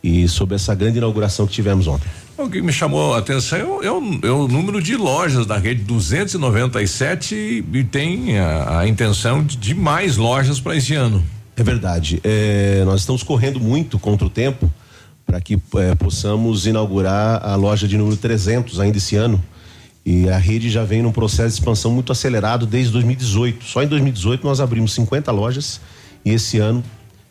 [0.03, 2.09] e sobre essa grande inauguração que tivemos ontem.
[2.37, 5.57] O que me chamou a atenção é o, é o, é número de lojas da
[5.57, 11.23] rede 297 e, e tem a, a, intenção de, de mais lojas para esse ano.
[11.55, 12.19] É verdade.
[12.21, 14.69] É, nós estamos correndo muito contra o tempo
[15.25, 19.41] para que é, possamos inaugurar a loja de número 300 ainda esse ano.
[20.05, 23.63] E a rede já vem num processo de expansão muito acelerado desde 2018.
[23.65, 25.79] Só em 2018 nós abrimos 50 lojas
[26.25, 26.83] e esse ano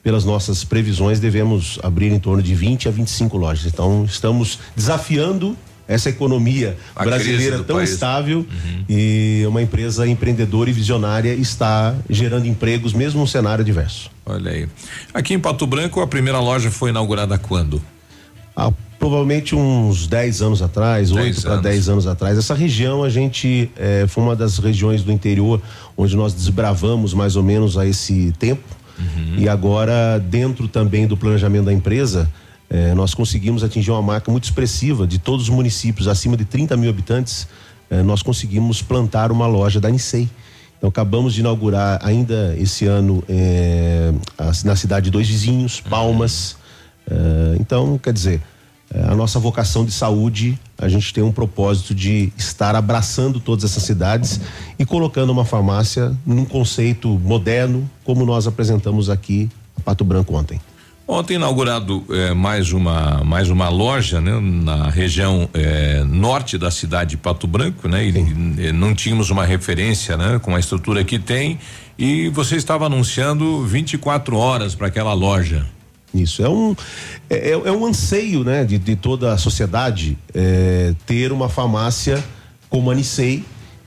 [0.03, 3.67] pelas nossas previsões, devemos abrir em torno de 20 a 25 lojas.
[3.67, 7.91] Então, estamos desafiando essa economia a brasileira tão país.
[7.91, 8.85] estável uhum.
[8.89, 14.11] e uma empresa empreendedora e visionária está gerando empregos mesmo num cenário diverso.
[14.25, 14.69] Olha aí.
[15.13, 17.83] Aqui em Pato Branco, a primeira loja foi inaugurada quando?
[18.57, 18.73] A
[19.07, 22.39] provavelmente uns 10 anos atrás, 8 para 10 anos atrás.
[22.39, 25.61] Essa região a gente eh, foi uma das regiões do interior
[25.97, 28.63] onde nós desbravamos mais ou menos a esse tempo.
[29.37, 32.31] E agora, dentro também do planejamento da empresa,
[32.71, 36.77] eh, nós conseguimos atingir uma marca muito expressiva de todos os municípios acima de 30
[36.77, 37.49] mil habitantes.
[37.91, 40.29] eh, nós conseguimos plantar uma loja da Nicei.
[40.79, 43.23] Então acabamos de inaugurar ainda esse ano
[44.39, 46.57] a- na cidade de Dois Vizinhos, Palmas.
[47.11, 48.41] Eh, então, quer dizer,
[48.95, 53.83] a nossa vocação de saúde, a gente tem um propósito de estar abraçando todas essas
[53.83, 54.41] cidades
[54.79, 59.49] e colocando uma farmácia num conceito moderno, como nós apresentamos aqui
[59.79, 60.61] a Pato Branco ontem.
[61.07, 67.11] Ontem inaugurado eh, mais uma mais uma loja, né, na região eh, norte da cidade
[67.11, 68.07] de Pato Branco, né?
[68.07, 71.59] E, eh, não tínhamos uma referência, né, com a estrutura que tem
[71.99, 75.67] e você estava anunciando 24 horas para aquela loja.
[76.15, 76.75] Isso é um
[77.31, 82.23] é, é- é um anseio, né, de, de toda a sociedade é, ter uma farmácia
[82.69, 83.45] como a Nicei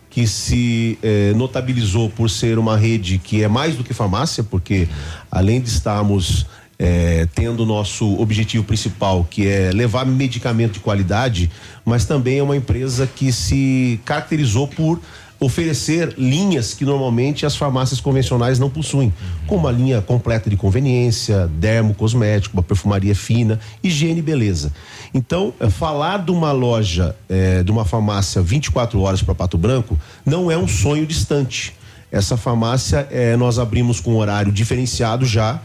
[0.09, 4.87] que se é, notabilizou por ser uma rede que é mais do que farmácia, porque
[5.29, 6.45] além de estarmos
[6.79, 11.51] é, tendo nosso objetivo principal, que é levar medicamento de qualidade,
[11.83, 15.01] mas também é uma empresa que se caracterizou por
[15.45, 19.13] oferecer linhas que normalmente as farmácias convencionais não possuem,
[19.45, 24.73] como a linha completa de conveniência, dermo cosmético, uma perfumaria fina, higiene e beleza.
[25.13, 29.99] Então, eh, falar de uma loja, eh, de uma farmácia 24 horas para Pato Branco,
[30.25, 31.75] não é um sonho distante.
[32.11, 35.61] Essa farmácia eh, nós abrimos com horário diferenciado já,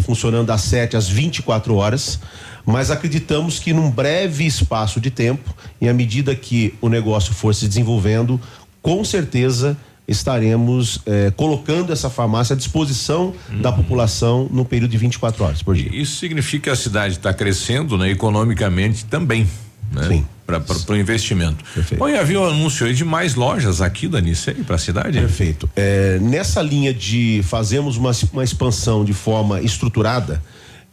[0.00, 2.18] funcionando das 7 às 24 horas,
[2.64, 7.54] mas acreditamos que num breve espaço de tempo, e à medida que o negócio for
[7.54, 8.40] se desenvolvendo,
[8.82, 9.76] com certeza
[10.06, 13.32] estaremos eh, colocando essa farmácia à disposição
[13.62, 15.90] da população no período de 24 horas por dia.
[15.92, 19.48] Isso significa que a cidade está crescendo, né, economicamente também,
[19.92, 20.08] né?
[20.08, 20.26] Sim.
[20.44, 21.64] Para o investimento.
[21.96, 25.18] Bom, e havia um anúncio aí de mais lojas aqui da Nicei para a cidade?
[25.18, 25.70] Perfeito.
[25.74, 30.42] É, nessa linha de fazermos uma, uma expansão de forma estruturada,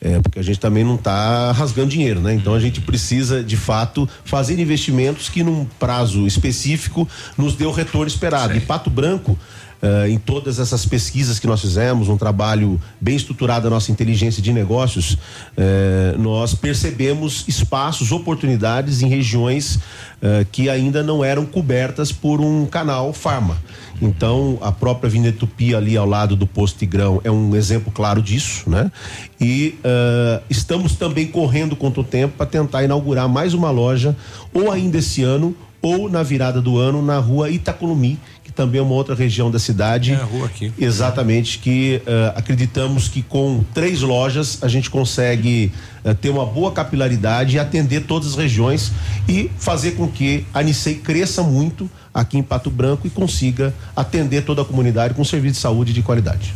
[0.01, 2.34] é, porque a gente também não está rasgando dinheiro, né?
[2.34, 7.07] Então a gente precisa, de fato, fazer investimentos que num prazo específico
[7.38, 8.55] nos dê o retorno esperado.
[8.55, 9.38] E Pato Branco,
[9.81, 14.41] eh, em todas essas pesquisas que nós fizemos, um trabalho bem estruturado da nossa inteligência
[14.41, 15.17] de negócios,
[15.57, 19.80] eh, nós percebemos espaços, oportunidades em regiões
[20.21, 23.57] eh, que ainda não eram cobertas por um canal farma.
[24.01, 28.21] Então, a própria Avenida Tupi ali ao lado do posto Tigrão é um exemplo claro
[28.21, 28.91] disso, né?
[29.39, 34.15] E eh, estamos também correndo contra o tempo para tentar inaugurar mais uma loja,
[34.53, 38.17] ou ainda esse ano, ou na virada do ano, na rua Itacolumi,
[38.60, 40.11] também é uma outra região da cidade.
[40.11, 40.73] É a rua aqui.
[40.77, 45.72] Exatamente, que eh, acreditamos que com três lojas a gente consegue
[46.03, 48.91] eh, ter uma boa capilaridade e atender todas as regiões
[49.30, 54.44] e fazer com que a Nicei cresça muito aqui em Pato Branco e consiga atender
[54.44, 56.53] toda a comunidade com serviço de saúde de qualidade.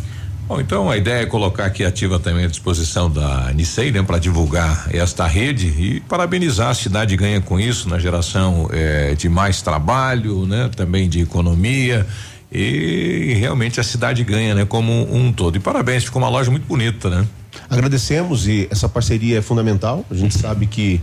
[0.53, 4.19] Bom, então a ideia é colocar aqui ativa também à disposição da Nicei, né, para
[4.19, 9.63] divulgar esta rede e parabenizar a cidade ganha com isso na geração eh, de mais
[9.63, 12.05] trabalho, né, também de economia
[12.51, 15.55] e realmente a cidade ganha, né, como um todo.
[15.55, 17.25] E parabéns, ficou uma loja muito bonita, né?
[17.67, 20.05] Agradecemos e essa parceria é fundamental.
[20.11, 21.01] A gente sabe que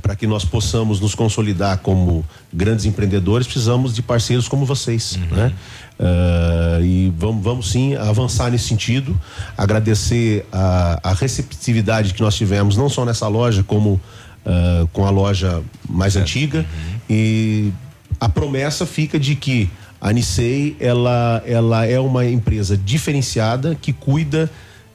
[0.00, 5.52] para que nós possamos nos consolidar como grandes empreendedores, precisamos de parceiros como vocês, né?
[5.98, 9.18] Eh, e vamos, vamos sim avançar nesse sentido.
[9.56, 14.00] Agradecer a, a receptividade que nós tivemos, não só nessa loja, como
[14.44, 16.66] eh, com a loja mais antiga.
[17.08, 17.72] E
[18.18, 19.70] a promessa fica de que
[20.00, 24.50] a Nicei ela, ela é uma empresa diferenciada que cuida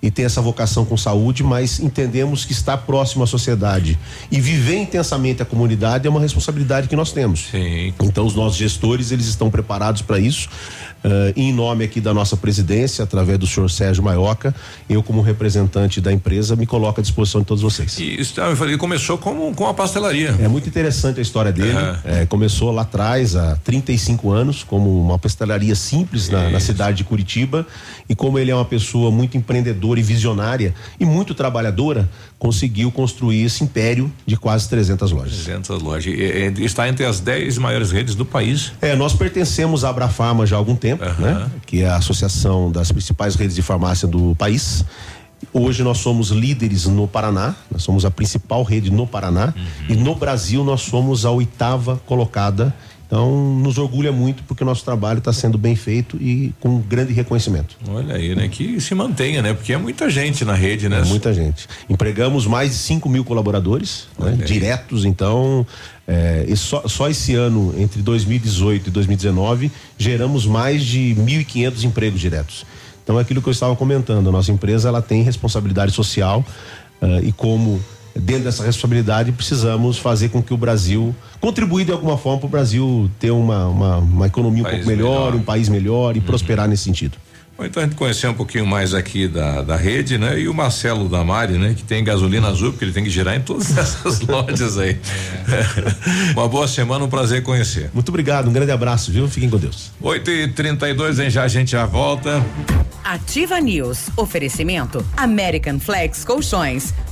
[0.08, 4.00] e tem essa vocação com saúde, mas entendemos que estar próximo à sociedade
[4.32, 7.50] e viver intensamente a comunidade é uma responsabilidade que nós temos.
[7.52, 7.94] Sim.
[8.02, 10.48] Então os nossos gestores eles estão preparados para isso.
[11.08, 14.54] Eh, em nome aqui da nossa presidência, através do senhor Sérgio Maioca,
[14.90, 17.98] eu como representante da empresa me coloco à disposição de todos vocês.
[17.98, 18.36] E isso,
[18.78, 20.36] começou com, com a pastelaria.
[20.38, 21.78] É muito interessante a história dele.
[22.04, 27.04] É, começou lá atrás, há 35 anos, como uma pastelaria simples na, na cidade de
[27.06, 27.66] Curitiba.
[28.10, 32.10] E como ele é uma pessoa muito empreendedora e visionária e muito trabalhadora,
[32.40, 35.44] conseguiu construir esse império de quase 300 lojas.
[35.44, 36.14] 300 lojas.
[36.14, 38.72] E, e, está entre as 10 maiores redes do país.
[38.82, 41.49] É, nós pertencemos à Abrafarma já há algum tempo, né?
[41.65, 44.84] Que é a associação das principais redes de farmácia do país.
[45.53, 49.53] Hoje nós somos líderes no Paraná, nós somos a principal rede no Paraná
[49.88, 52.74] e no Brasil nós somos a oitava colocada
[53.07, 57.14] Então, nos orgulha muito porque o nosso trabalho está sendo bem feito e com grande
[57.14, 57.78] reconhecimento.
[57.88, 58.49] Olha aí, né?
[58.49, 59.53] Que se mantenha, né?
[59.53, 60.99] Porque é muita gente na rede, né?
[60.99, 61.68] É muita gente.
[61.90, 64.32] Empregamos mais de 5 mil colaboradores, né?
[64.45, 65.65] diretos, então.
[66.08, 72.20] É, e só, só esse ano, entre 2018 e 2019, geramos mais de 1.500 empregos
[72.22, 72.66] diretos.
[73.04, 76.46] Então, é aquilo que eu estava comentando, a nossa empresa ela tem responsabilidade social
[77.02, 77.82] uh, e como
[78.16, 82.50] dentro dessa responsabilidade precisamos fazer com que o Brasil contribuir de alguma forma para o
[82.50, 86.20] Brasil ter uma, uma, uma economia um, um pouco melhor, melhor, um país melhor e
[86.20, 86.26] uhum.
[86.26, 87.18] prosperar nesse sentido.
[87.58, 90.40] Bom, então a gente conhecer um pouquinho mais aqui da, da rede, né?
[90.40, 91.74] E o Marcelo Damari, né?
[91.76, 94.92] Que tem gasolina azul, porque ele tem que girar em todas essas lojas aí.
[94.92, 96.34] É.
[96.34, 97.90] Uma boa semana, um prazer conhecer.
[97.96, 99.28] Muito obrigado, um grande abraço, viu?
[99.28, 99.92] Fiquem com Deus.
[100.00, 102.46] 8 e 32 em já a gente já volta.
[103.04, 104.10] Ativa News.
[104.16, 106.94] Oferecimento American Flex Colchões.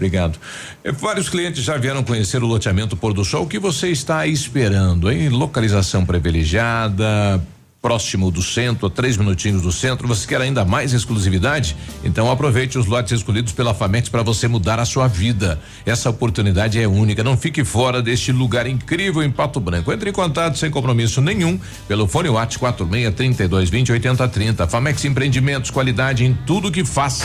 [0.00, 0.38] Obrigado.
[0.82, 3.42] Eh, vários clientes já vieram conhecer o loteamento Pôr do Sol.
[3.42, 5.28] O que você está esperando, hein?
[5.28, 7.38] Localização privilegiada,
[7.82, 10.08] próximo do centro, a três minutinhos do centro.
[10.08, 11.76] Você quer ainda mais exclusividade?
[12.02, 15.60] Então aproveite os lotes escolhidos pela Famex para você mudar a sua vida.
[15.84, 17.22] Essa oportunidade é única.
[17.22, 19.92] Não fique fora deste lugar incrível em Pato Branco.
[19.92, 24.66] Entre em contato sem compromisso nenhum pelo fone WhatsApp 46 32 20 80 30.
[24.66, 27.22] Famex Empreendimentos, qualidade em tudo que faz.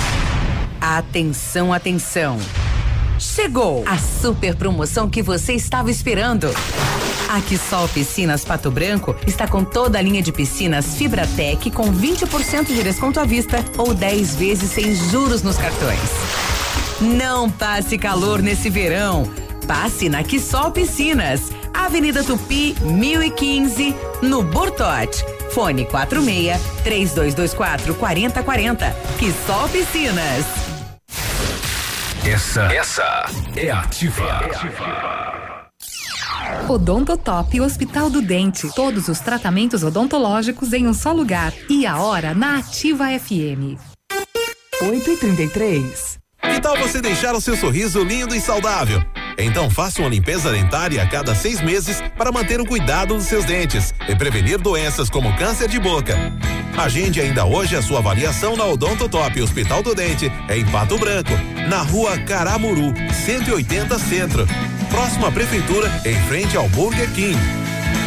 [0.79, 2.37] Atenção, atenção.
[3.19, 6.47] Chegou a super promoção que você estava esperando.
[7.29, 12.67] A Quissol Piscinas Pato Branco está com toda a linha de piscinas Fibratec com 20%
[12.67, 15.99] de desconto à vista ou 10 vezes sem juros nos cartões.
[17.01, 19.29] Não passe calor nesse verão.
[19.67, 21.51] Passe na Quissol Piscinas,
[21.83, 25.23] Avenida Tupi, 1015, no Bortote.
[25.51, 28.95] Fone 46 3224 4040.
[29.17, 30.45] Quissol Piscinas.
[32.25, 33.25] Essa, essa
[33.55, 34.23] é ativa.
[34.23, 35.65] É ativa.
[36.67, 38.67] Odontotop Hospital do Dente.
[38.73, 41.53] Todos os tratamentos odontológicos em um só lugar.
[41.69, 43.77] E a hora na Ativa FM.
[44.81, 49.01] 8 e 33 Que tal você deixar o seu sorriso lindo e saudável?
[49.37, 53.45] Então faça uma limpeza dentária a cada seis meses para manter o cuidado dos seus
[53.45, 56.15] dentes e prevenir doenças como câncer de boca.
[56.77, 61.31] Agende ainda hoje a sua avaliação na Odonto Top Hospital do Dente, em Pato Branco,
[61.69, 62.93] na rua Caramuru,
[63.25, 64.45] 180 Centro.
[64.89, 67.39] Próxima Prefeitura, em frente ao Burger King.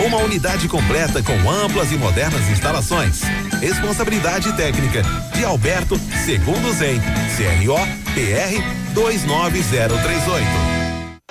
[0.07, 3.23] Uma unidade completa com amplas e modernas instalações.
[3.61, 5.03] Responsabilidade técnica
[5.35, 7.01] de Alberto Segundo Zen,
[7.37, 7.79] CRO
[8.15, 8.63] PR
[8.95, 10.78] 29038.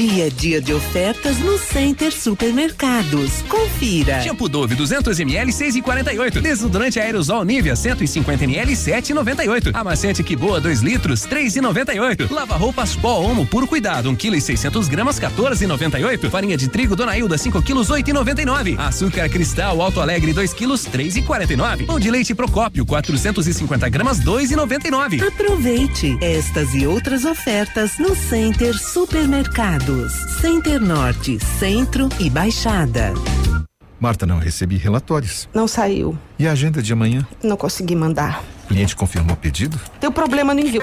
[0.00, 3.42] Dia a dia de ofertas no Center Supermercados.
[3.46, 4.22] Confira.
[4.22, 6.40] Shampoo Dove 200 ml 6,48.
[6.40, 9.72] Desodorante aerosol Nivea 150 ml 7,98.
[9.74, 12.30] Amaciante que boa 2 litros 3,98.
[12.30, 16.30] Lava roupas pó Omo puro cuidado 1 kg e 600 gramas 14,98.
[16.30, 18.78] Farinha de trigo Dona Hilda 5 kg 8,99.
[18.78, 21.84] Açúcar Cristal Alto Alegre 2 kg 3,49.
[21.84, 25.28] Pão de leite Procópio 450 gramas 2,99.
[25.28, 29.89] Aproveite estas e outras ofertas no Center Supermercados.
[30.40, 33.12] Center Norte, Centro e Baixada.
[33.98, 35.48] Marta, não recebi relatórios.
[35.52, 36.16] Não saiu.
[36.38, 37.26] E a agenda de amanhã?
[37.42, 38.42] Não consegui mandar.
[38.64, 39.78] O cliente confirmou o pedido?
[40.00, 40.82] Deu problema no envio.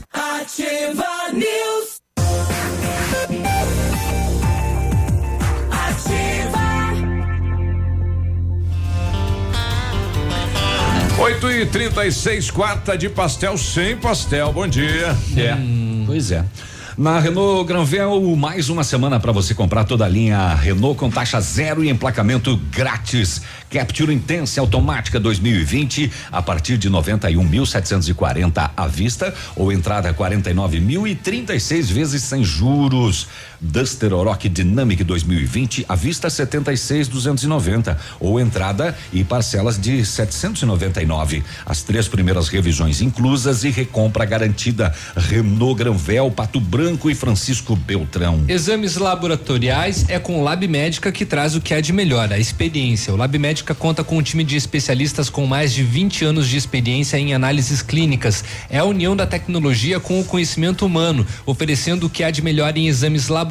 [11.21, 14.51] 8 e 36 quarta de pastel sem pastel.
[14.51, 15.15] Bom dia.
[15.37, 15.55] É,
[16.07, 16.43] pois é.
[16.97, 21.39] Na Renault Granvel, mais uma semana para você comprar toda a linha Renault com taxa
[21.39, 23.43] zero e emplacamento grátis.
[23.69, 31.13] Capture Intense automática 2020 a partir de 91.740 à vista ou entrada 49 mil e
[31.13, 33.27] 36 vezes sem juros.
[33.61, 41.43] Duster Oroch Dynamic 2020 à vista 76.290 ou entrada e parcelas de 799.
[41.65, 44.93] As três primeiras revisões inclusas e recompra garantida.
[45.15, 48.43] Renault Granvel, Pato Branco e Francisco Beltrão.
[48.47, 52.39] Exames laboratoriais é com o Lab Médica que traz o que há de melhor, a
[52.39, 53.13] experiência.
[53.13, 56.57] O Lab Médica conta com um time de especialistas com mais de 20 anos de
[56.57, 58.43] experiência em análises clínicas.
[58.69, 62.75] É a união da tecnologia com o conhecimento humano, oferecendo o que há de melhor
[62.75, 63.50] em exames laboratoriais,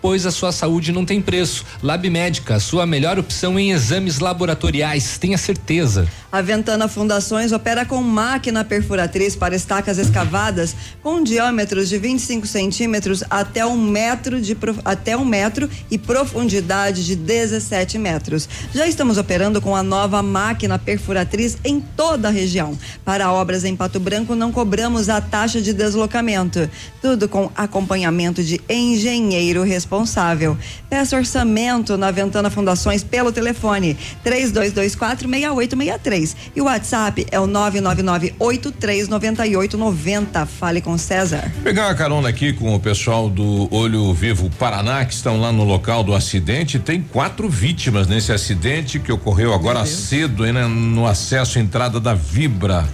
[0.00, 1.64] pois a sua saúde não tem preço.
[1.82, 6.08] Lab Médica, sua melhor opção em exames laboratoriais, tenha certeza.
[6.32, 13.22] A Ventana Fundações opera com máquina perfuratriz para estacas escavadas com diâmetros de 25 centímetros
[13.28, 18.48] até um metro de até um metro e profundidade de 17 metros.
[18.74, 22.78] Já estamos operando com a nova máquina perfuratriz em toda a região.
[23.04, 26.68] Para obras em Pato Branco não cobramos a taxa de deslocamento.
[27.02, 28.60] Tudo com acompanhamento de
[28.92, 30.56] engenheiro responsável.
[30.88, 38.34] Peça orçamento na Ventana Fundações pelo telefone 3224 6863 e o WhatsApp é o 999
[38.38, 40.46] 839890.
[40.46, 41.50] Fale com César.
[41.62, 45.64] Pegar uma carona aqui com o pessoal do Olho Vivo Paraná, que estão lá no
[45.64, 46.78] local do acidente.
[46.78, 52.14] Tem quatro vítimas nesse acidente que ocorreu agora cedo, né, no acesso à entrada da
[52.14, 52.86] Vibra,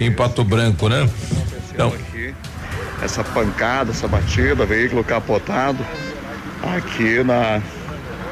[0.00, 1.08] em Pato Branco, né?
[1.72, 1.92] Então,
[3.02, 5.84] essa pancada, essa batida, veículo capotado
[6.76, 7.60] aqui na,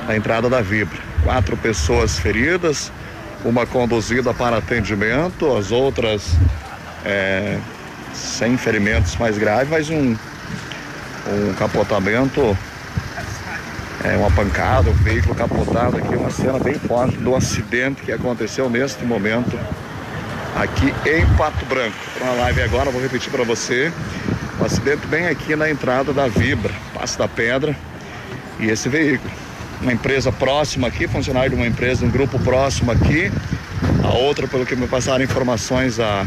[0.07, 0.99] na entrada da Vibra.
[1.23, 2.93] Quatro pessoas feridas,
[3.45, 6.35] uma conduzida para atendimento, as outras
[7.05, 7.59] é,
[8.13, 10.17] sem ferimentos mais graves, mas um,
[11.27, 12.57] um capotamento,
[14.05, 18.69] é, uma pancada, um veículo capotado aqui, uma cena bem forte do acidente que aconteceu
[18.71, 19.59] neste momento
[20.57, 21.97] aqui em Pato Branco.
[22.19, 23.93] Para a live agora, vou repetir para você.
[24.61, 27.77] Um acidente bem aqui na entrada da Vibra, Passo da Pedra,
[28.59, 29.31] e esse veículo.
[29.83, 33.31] Uma empresa próxima aqui, funcionário de uma empresa, um grupo próximo aqui.
[34.03, 36.27] A outra, pelo que me passaram informações, a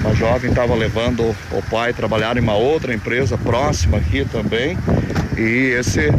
[0.00, 4.76] uma jovem estava levando o pai trabalhar em uma outra empresa próxima aqui também.
[5.36, 6.12] E esse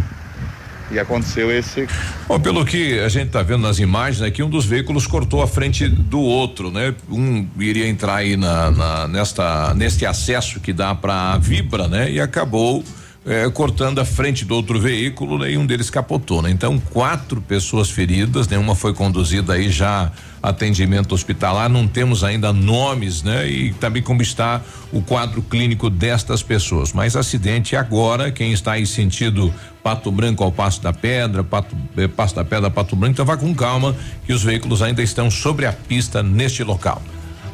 [0.92, 1.88] e aconteceu esse
[2.28, 5.48] Bom, pelo que a gente está vendo nas imagens aqui, um dos veículos cortou a
[5.48, 6.94] frente do outro, né?
[7.10, 12.12] Um iria entrar aí na, na- nesta neste acesso que dá para a Vibra, né?
[12.12, 12.84] E acabou
[13.26, 15.52] eh, cortando a frente do outro veículo né?
[15.52, 16.52] e um deles capotou, né?
[16.52, 20.12] Então quatro pessoas feridas, nenhuma foi conduzida aí já
[20.44, 23.50] atendimento hospitalar, não temos ainda nomes, né?
[23.50, 24.62] E também como está
[24.92, 26.94] o quadro clínico destas pessoas.
[26.94, 32.08] Mas acidente agora, quem está aí sentido Pato Branco ao Passo da Pedra, Pato, eh,
[32.08, 33.96] Passo da Pedra, Pato Branco, então vá com calma
[34.26, 37.02] que os veículos ainda estão sobre a pista neste local.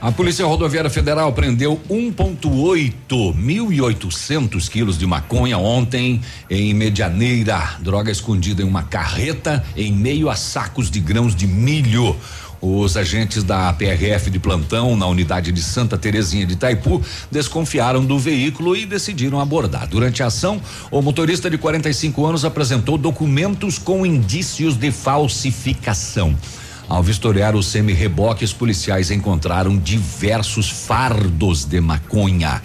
[0.02, 6.20] A Polícia Rodoviária Federal prendeu 1,8 1.800 quilos de maconha ontem
[6.50, 7.76] em Medianeira.
[7.82, 12.16] Droga escondida em uma carreta em meio a sacos de grãos de milho.
[12.60, 17.00] Os agentes da PRF de plantão na unidade de Santa Terezinha de Itaipu
[17.30, 19.88] desconfiaram do veículo e decidiram abordar.
[19.88, 20.60] Durante a ação,
[20.90, 26.36] o motorista de 45 anos apresentou documentos com indícios de falsificação.
[26.92, 32.62] Ao vistoriar o semi-reboque, os policiais encontraram diversos fardos de maconha.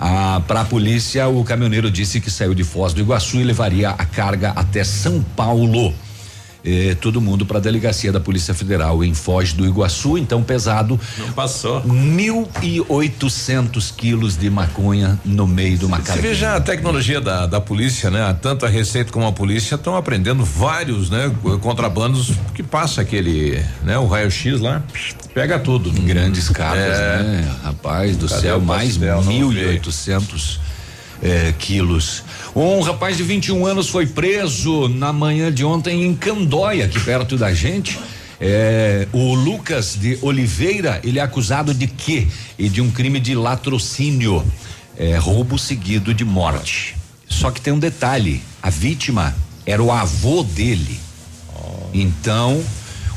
[0.00, 3.90] Ah, Para a polícia, o caminhoneiro disse que saiu de Foz do Iguaçu e levaria
[3.90, 5.92] a carga até São Paulo.
[6.66, 10.98] Eh, todo mundo para a delegacia da Polícia Federal em Foz do Iguaçu, então pesado.
[11.18, 11.82] Não passou.
[11.82, 18.10] 1.800 quilos de maconha no meio de uma Você veja a tecnologia da, da polícia,
[18.10, 18.34] né?
[18.40, 21.30] Tanto a Receita como a polícia estão aprendendo vários, né?
[21.60, 23.98] Contrabandos que passa aquele, né?
[23.98, 24.82] O raio-x lá,
[25.34, 25.90] pega tudo.
[25.92, 27.22] Grandes cargas, É.
[27.22, 27.56] né?
[27.62, 29.22] Rapaz do Cadê céu, mais pastel?
[29.22, 30.58] Não 1.800
[31.22, 32.22] eh, quilos.
[32.56, 37.36] Um rapaz de 21 anos foi preso na manhã de ontem em Candóia, aqui perto
[37.36, 37.98] da gente.
[38.40, 42.28] É, o Lucas de Oliveira, ele é acusado de quê?
[42.56, 44.44] E de um crime de latrocínio,
[44.96, 46.94] é, roubo seguido de morte.
[47.28, 49.34] Só que tem um detalhe: a vítima
[49.66, 51.00] era o avô dele.
[51.92, 52.62] Então,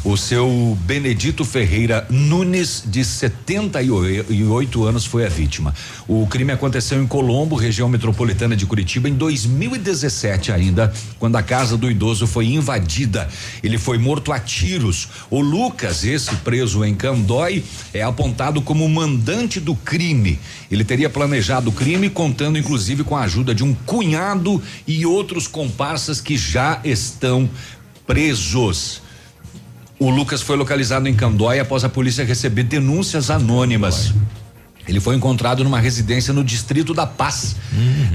[0.07, 5.75] o seu Benedito Ferreira Nunes, de 78 anos, foi a vítima.
[6.07, 11.75] O crime aconteceu em Colombo, região metropolitana de Curitiba, em 2017 ainda, quando a casa
[11.75, 13.27] do idoso foi invadida.
[13.61, 15.09] Ele foi morto a tiros.
[15.29, 17.61] O Lucas, esse preso em Candói,
[17.93, 20.39] é apontado como mandante do crime.
[20.71, 25.49] Ele teria planejado o crime, contando inclusive com a ajuda de um cunhado e outros
[25.49, 27.49] comparsas que já estão
[28.05, 29.05] presos.
[29.99, 34.13] O Lucas foi localizado em Candói após a polícia receber denúncias anônimas.
[34.87, 37.55] Ele foi encontrado numa residência no Distrito da Paz.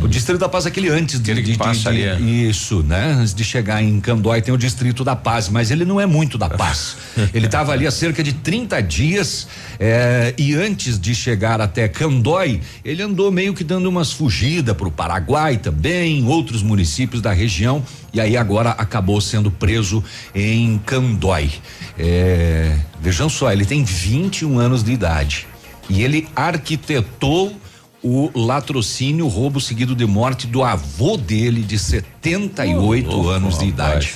[0.01, 2.19] O Distrito da Paz é aquele antes de, de, de, passa ali, é.
[2.19, 3.17] isso, né?
[3.19, 6.39] Antes de chegar em Candói tem o Distrito da Paz, mas ele não é muito
[6.39, 6.97] da paz.
[7.35, 9.47] ele estava ali há cerca de 30 dias
[9.79, 14.89] eh, e antes de chegar até Candói, ele andou meio que dando umas fugidas para
[14.89, 20.03] o Paraguai também, outros municípios da região e aí agora acabou sendo preso
[20.35, 21.51] em Candói.
[21.99, 25.52] Eh, vejam só, ele tem 21 anos de idade
[25.93, 27.55] e ele arquitetou
[28.03, 34.15] o latrocínio, roubo seguido de morte do avô dele de 78 Oh, anos de idade.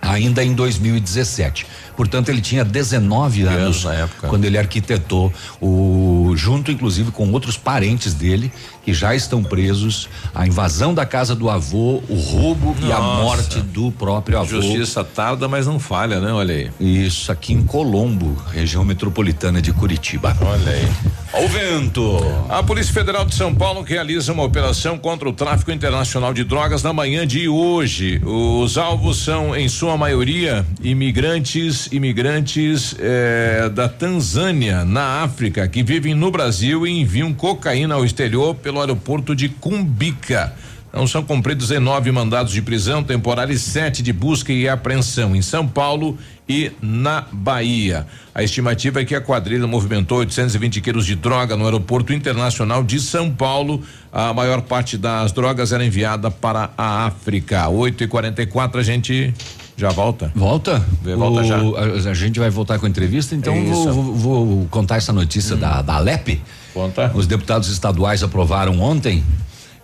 [0.00, 1.66] Ainda em 2017.
[1.96, 4.28] Portanto, ele tinha 19 anos na época.
[4.28, 8.52] quando ele arquitetou o junto inclusive com outros parentes dele
[8.84, 13.22] que já estão presos, a invasão da casa do avô, o roubo e a Nossa.
[13.22, 14.60] morte do próprio avô.
[14.60, 16.32] Justiça tarda, mas não falha, né?
[16.32, 16.70] Olha aí.
[16.80, 20.36] Isso aqui em Colombo, região metropolitana de Curitiba.
[20.40, 20.88] Olha aí.
[21.32, 22.18] Ao vento.
[22.50, 26.82] A Polícia Federal de São Paulo realiza uma operação contra o tráfico internacional de drogas
[26.82, 28.20] na manhã de hoje.
[28.22, 36.14] Os alvos são, em sua maioria, imigrantes, imigrantes eh, da Tanzânia, na África, que vivem
[36.14, 40.52] no Brasil e enviam cocaína ao exterior pelo aeroporto de Cumbica.
[40.92, 45.40] Não são cumpridos 19 mandados de prisão temporária e sete de busca e apreensão em
[45.40, 48.06] São Paulo e na Bahia.
[48.34, 53.00] A estimativa é que a quadrilha movimentou 820 quilos de droga no aeroporto internacional de
[53.00, 53.82] São Paulo.
[54.12, 57.68] A maior parte das drogas era enviada para a África.
[57.68, 59.32] 8 e 44 a gente
[59.76, 60.30] já volta.
[60.34, 60.84] Volta?
[61.16, 61.56] Volta O- já.
[61.56, 63.90] A, a gente vai voltar com a entrevista, então Isso.
[63.92, 66.40] vou, vou- vou contar essa notícia da, da Alep.
[66.74, 67.10] Conta.
[67.14, 69.22] Os deputados estaduais aprovaram ontem,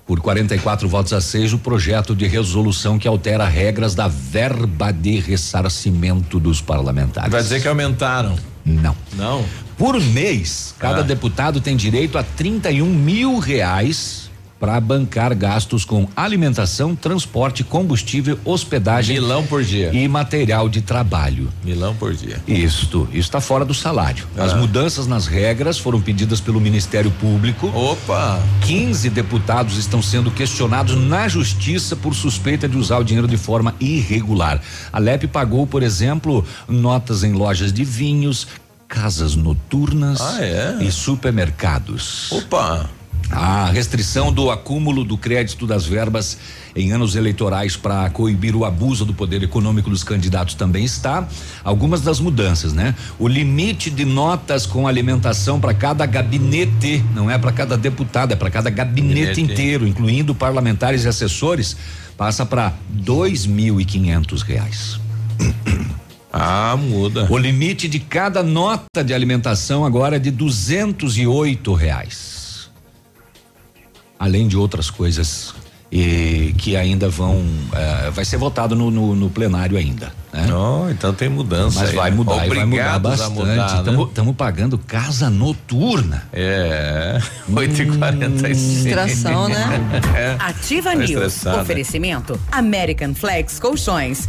[0.09, 5.21] por 44 votos a 6, o projeto de resolução que altera regras da verba de
[5.21, 7.31] ressarcimento dos parlamentares.
[7.31, 8.35] Vai dizer que aumentaram.
[8.65, 8.97] Não.
[9.15, 9.45] Não.
[9.77, 11.03] Por mês, cada Ah.
[11.03, 14.28] deputado tem direito a 31 mil reais
[14.59, 19.15] para bancar gastos com alimentação, transporte, combustível, hospedagem.
[19.17, 19.93] Milão por dia.
[19.93, 21.49] E material de trabalho.
[21.65, 22.41] Milão por dia.
[22.47, 24.27] Isto, isso está fora do salário.
[24.37, 24.57] As Ah.
[24.57, 27.69] mudanças nas regras foram pedidas pelo Ministério Público.
[27.69, 28.41] Opa!
[28.63, 33.75] 15 deputados estão sendo questionados na justiça por suspeita de usar o dinheiro de forma
[33.79, 34.61] irregular.
[34.93, 38.47] A LEP pagou, por exemplo, notas em lojas de vinhos,
[38.89, 40.79] casas noturnas Ah, é?
[40.81, 42.33] e supermercados.
[42.33, 42.89] Opa!
[43.31, 46.39] A restrição do acúmulo do crédito das verbas
[46.75, 51.29] em anos eleitorais para coibir o abuso do poder econômico dos candidatos também está.
[51.63, 52.95] Algumas das mudanças, né?
[53.19, 58.37] O limite de notas com alimentação para cada gabinete, não é para cada deputado, é
[58.37, 59.41] para cada gabinete, Gabinete.
[59.41, 61.77] inteiro, incluindo parlamentares e assessores,
[62.17, 64.99] passa para dois mil e quinhentos reais.
[66.31, 67.27] Ah, muda.
[67.31, 72.48] O limite de cada nota de alimentação agora é de duzentos e oito reais.
[74.19, 75.55] Além de outras coisas
[75.91, 77.43] e que ainda vão
[77.73, 80.13] eh, vai ser votado no, no- no plenário ainda.
[80.33, 80.47] Né?
[80.53, 81.81] Oh, então tem mudança.
[81.81, 82.17] Mas aí, vai né?
[82.17, 83.75] mudar, e vai mudar bastante.
[84.09, 84.35] Estamos né?
[84.37, 86.25] pagando casa noturna.
[86.33, 87.19] É,
[87.51, 89.81] 8 e 46 Distração, né?
[90.15, 90.37] É.
[90.39, 91.47] Ativa Tá News.
[91.47, 94.29] Oferecimento American Flex Colchões.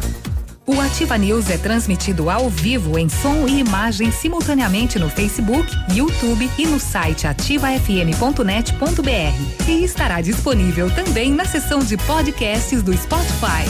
[0.73, 6.49] O Ativa News é transmitido ao vivo em som e imagem simultaneamente no Facebook, YouTube
[6.57, 9.67] e no site ativafm.net.br.
[9.67, 13.67] E estará disponível também na seção de podcasts do Spotify.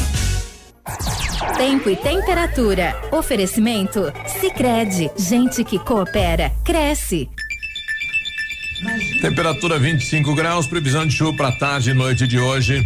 [1.58, 2.96] Tempo e temperatura.
[3.12, 4.14] Oferecimento?
[4.40, 7.28] Sicredi Gente que coopera, cresce.
[9.22, 12.86] Temperatura 25 graus, previsão de chuva para tarde e noite de hoje.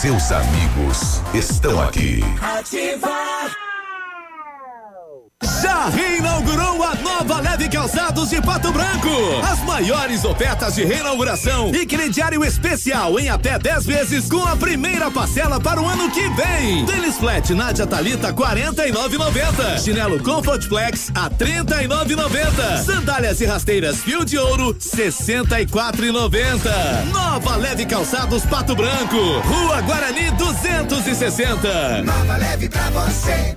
[0.00, 2.20] Seus amigos estão aqui.
[2.40, 3.69] Ativar.
[5.70, 9.08] Já reinaugurou a nova Leve Calçados de Pato Branco.
[9.50, 15.10] As maiores ofertas de reinauguração e crediário especial em até 10 vezes com a primeira
[15.10, 16.84] parcela para o ano que vem.
[16.84, 19.78] Tênis Flat Nádia Talita 49,90.
[19.82, 22.84] Chinelo Comfort Flex a 39,90.
[22.84, 27.04] Sandálias e rasteiras Fio de Ouro 64,90.
[27.12, 29.16] Nova Leve Calçados Pato Branco.
[29.16, 32.02] Rua Guarani 260.
[32.02, 33.56] Nova Leve pra você.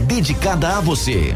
[0.01, 1.35] dedicada a você.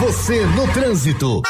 [0.00, 1.42] Você no trânsito.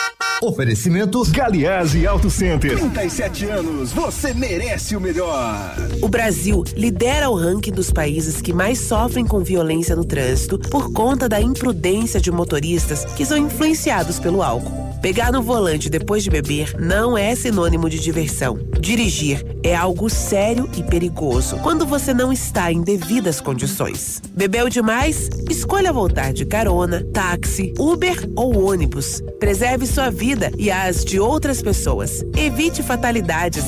[0.42, 2.76] Oferecimentos Galiase Auto Center.
[2.78, 5.74] 37 anos, você merece o melhor.
[6.02, 10.92] O Brasil lidera o ranking dos países que mais sofrem com violência no trânsito por
[10.92, 14.95] conta da imprudência de motoristas que são influenciados pelo álcool.
[15.06, 18.58] Pegar no volante depois de beber não é sinônimo de diversão.
[18.80, 24.20] Dirigir é algo sério e perigoso quando você não está em devidas condições.
[24.32, 25.30] Bebeu demais?
[25.48, 29.22] Escolha voltar de carona, táxi, Uber ou ônibus.
[29.38, 32.24] Preserve sua vida e as de outras pessoas.
[32.36, 33.64] Evite fatalidades.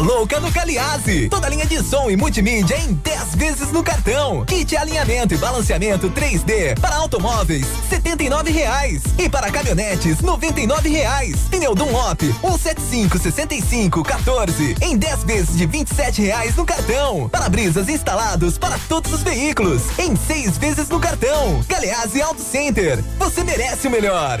[0.00, 1.28] Louca no Caliase.
[1.28, 4.44] Toda linha de som e multimídia em 10 vezes no cartão.
[4.44, 11.36] Kit alinhamento e balanceamento 3D para automóveis, R$ reais E para caminhonetes, R$ reais.
[11.50, 15.84] Pneu Dunlop, 175 65 14 em 10 vezes de R$
[16.18, 17.28] reais no cartão.
[17.28, 21.60] Para-brisas instalados para todos os veículos em 6 vezes no cartão.
[21.68, 23.02] Galeazzi Auto Center.
[23.18, 24.40] Você merece o melhor.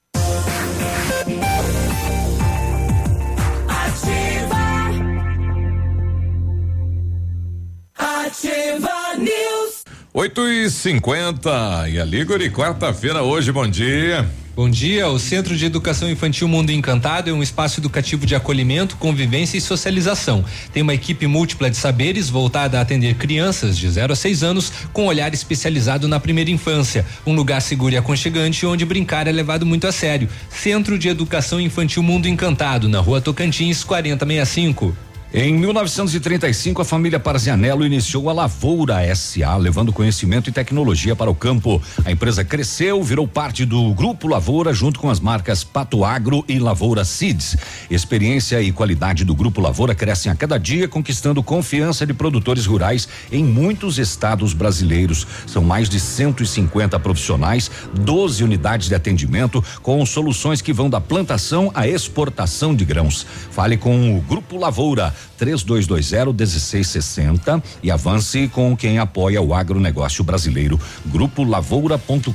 [8.31, 9.83] Ativa News.
[10.13, 14.25] 8 e 50 e a Ligori, quarta-feira hoje, bom dia.
[14.55, 15.09] Bom dia.
[15.09, 19.61] O Centro de Educação Infantil Mundo Encantado é um espaço educativo de acolhimento, convivência e
[19.61, 20.45] socialização.
[20.71, 24.71] Tem uma equipe múltipla de saberes voltada a atender crianças de 0 a 6 anos
[24.93, 27.05] com olhar especializado na primeira infância.
[27.27, 30.29] Um lugar seguro e aconchegante onde brincar é levado muito a sério.
[30.49, 35.10] Centro de Educação Infantil Mundo Encantado, na rua Tocantins, 4065.
[35.33, 41.35] Em 1935, a família Parzianello iniciou a Lavoura SA, levando conhecimento e tecnologia para o
[41.35, 41.81] campo.
[42.03, 46.59] A empresa cresceu, virou parte do Grupo Lavoura, junto com as marcas Pato Agro e
[46.59, 47.55] Lavoura Seeds.
[47.89, 53.07] Experiência e qualidade do Grupo Lavoura crescem a cada dia, conquistando confiança de produtores rurais
[53.31, 55.25] em muitos estados brasileiros.
[55.47, 61.71] São mais de 150 profissionais, 12 unidades de atendimento, com soluções que vão da plantação
[61.73, 63.25] à exportação de grãos.
[63.49, 70.79] Fale com o Grupo Lavoura 3220 1660 e avance com quem apoia o agronegócio brasileiro.
[71.05, 72.31] Grupo Lavoura.com.br.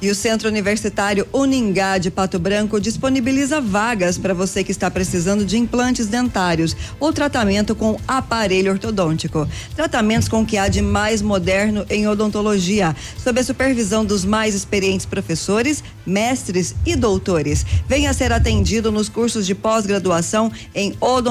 [0.00, 5.44] E o Centro Universitário Uningá de Pato Branco disponibiliza vagas para você que está precisando
[5.44, 9.48] de implantes dentários ou tratamento com aparelho ortodôntico.
[9.76, 14.54] Tratamentos com o que há de mais moderno em odontologia, sob a supervisão dos mais
[14.54, 17.66] experientes professores, mestres e doutores.
[17.86, 21.29] Venha ser atendido nos cursos de pós-graduação em odontologia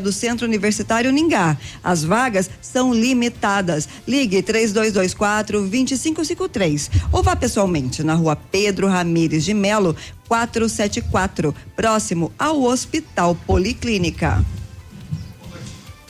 [0.00, 1.56] do Centro Universitário Uningá.
[1.82, 3.88] As vagas são limitadas.
[4.06, 9.96] Ligue 3224 2553 ou vá pessoalmente na rua Pedro Ramires de Melo,
[10.28, 14.44] 474, próximo ao Hospital Policlínica.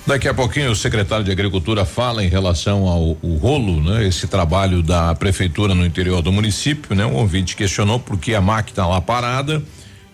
[0.07, 4.07] Daqui a pouquinho o secretário de Agricultura fala em relação ao rolo, né?
[4.07, 7.07] Esse trabalho da prefeitura no interior do município, né?
[7.07, 9.63] Um ouvinte questionou por que a máquina lá parada,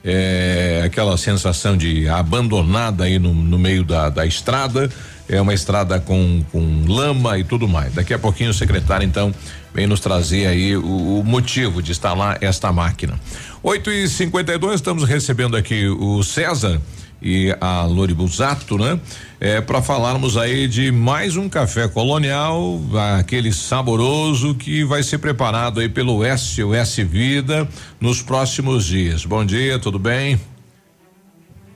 [0.07, 4.89] é, aquela sensação de abandonada aí no, no meio da, da estrada,
[5.28, 7.93] é uma estrada com, com lama e tudo mais.
[7.93, 9.35] Daqui a pouquinho o secretário então
[9.74, 13.19] vem nos trazer aí o, o motivo de instalar esta máquina.
[13.65, 16.81] 8 e 52 estamos recebendo aqui o César
[17.20, 18.98] e a Lori Busato, né?
[19.40, 22.80] É, para falarmos aí de mais um café colonial,
[23.18, 27.68] aquele saboroso que vai ser preparado aí pelo SOS Vida
[28.01, 29.24] nos próximos dias.
[29.24, 30.40] Bom dia, tudo bem?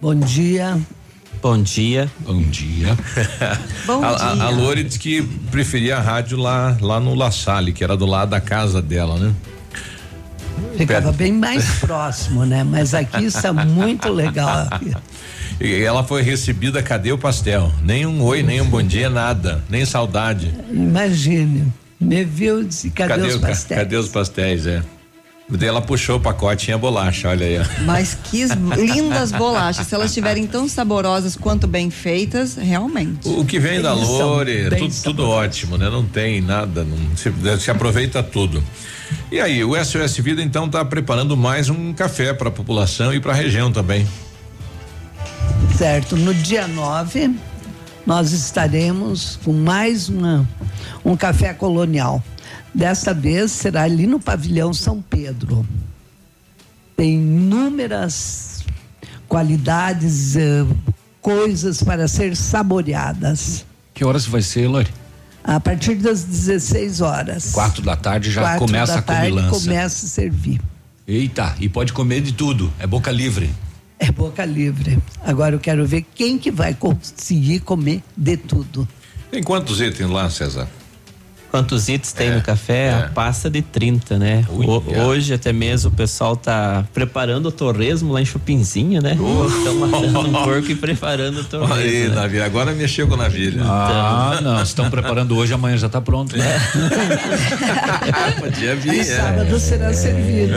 [0.00, 0.80] Bom dia.
[1.42, 2.10] Bom dia.
[2.20, 2.96] Bom dia.
[3.86, 4.44] Bom a, dia.
[4.44, 7.96] A, a Lori disse que preferia a rádio lá, lá no La Salle, que era
[7.96, 9.34] do lado da casa dela, né?
[10.76, 12.64] Ficava bem mais próximo, né?
[12.64, 14.68] Mas aqui está muito legal.
[15.60, 17.70] E ela foi recebida, cadê o pastel?
[17.82, 20.54] Nem um oi, nem um bom dia, nada, nem saudade.
[20.70, 21.70] Imagine,
[22.00, 23.78] me viu e disse, cadê, os o ca- pastéis?
[23.80, 24.82] Cadê os pastéis, é?
[25.52, 27.64] Daí ela puxou o pacote, tinha bolacha, olha aí, ó.
[27.84, 28.44] Mas que
[28.76, 29.84] lindas bolachas.
[29.88, 33.28] Se elas estiverem tão saborosas quanto bem feitas, realmente.
[33.28, 35.90] O que vem da Lore, tudo, tudo ótimo, né?
[35.90, 38.62] Não tem nada, não, se, se aproveita tudo.
[39.30, 43.18] E aí, o SOS Vida então está preparando mais um café para a população e
[43.18, 44.06] para a região também.
[45.76, 47.34] Certo, no dia 9
[48.06, 50.48] nós estaremos com mais uma,
[51.04, 52.22] um café colonial.
[52.74, 55.66] Desta vez será ali no pavilhão São Pedro.
[56.96, 58.64] Tem inúmeras
[59.28, 60.66] qualidades, eh,
[61.22, 63.64] coisas para ser saboreadas.
[63.94, 64.88] Que horas vai ser, Lori?
[65.42, 67.52] A partir das 16 horas.
[67.52, 69.60] Quatro da tarde já Quatro começa da a tarde comilança.
[69.60, 70.60] começa a servir.
[71.06, 72.72] Eita, e pode comer de tudo.
[72.78, 73.50] É boca livre.
[74.00, 74.98] É boca livre.
[75.22, 78.88] Agora eu quero ver quem que vai conseguir comer de tudo.
[79.30, 80.66] Tem quantos itens lá, César?
[81.50, 82.92] Quantos itens tem no café?
[82.92, 84.44] A pasta de 30, né?
[84.48, 85.02] O- Uia.
[85.02, 89.16] hoje até mesmo o pessoal tá preparando o torresmo lá em Chupinzinho, né?
[89.58, 91.74] Estão matando um porco e preparando o torresmo.
[91.74, 92.14] Olha aí, né?
[92.14, 93.62] Navilha, agora mexeu com a Navilha.
[93.64, 94.62] Ah, não.
[94.62, 96.36] Estão preparando hoje, amanhã já está pronto.
[96.36, 96.44] Né?
[98.38, 99.04] Podia vir, é.
[99.04, 100.54] Sábado será servido.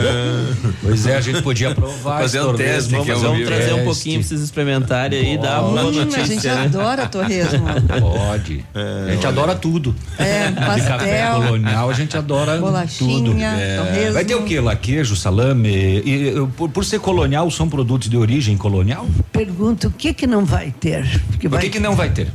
[0.82, 2.20] Pois é, a gente podia provar.
[2.20, 3.44] Fazer esse um torresmo, teste vamos um vi.
[3.46, 6.24] Trazer um pouquinho pra vocês experimentarem aí e dar uma boa Hum, a notícia.
[6.26, 6.64] gente né?
[6.64, 7.64] adora torresmo.
[8.00, 8.64] Pode.
[9.08, 9.94] a gente adora tudo.
[10.18, 13.84] É, De café colonial, a gente adora bolachinha, tudo.
[13.84, 14.12] torresmo.
[14.12, 14.76] Vai ter o que lá?
[14.76, 15.68] Queijo, salame?
[15.68, 19.06] E, e, por, por ser colonial, são produtos de origem colonial?
[19.32, 21.04] Pergunto o que que não vai ter?
[21.28, 22.28] Porque O vai, que, que não vai ter?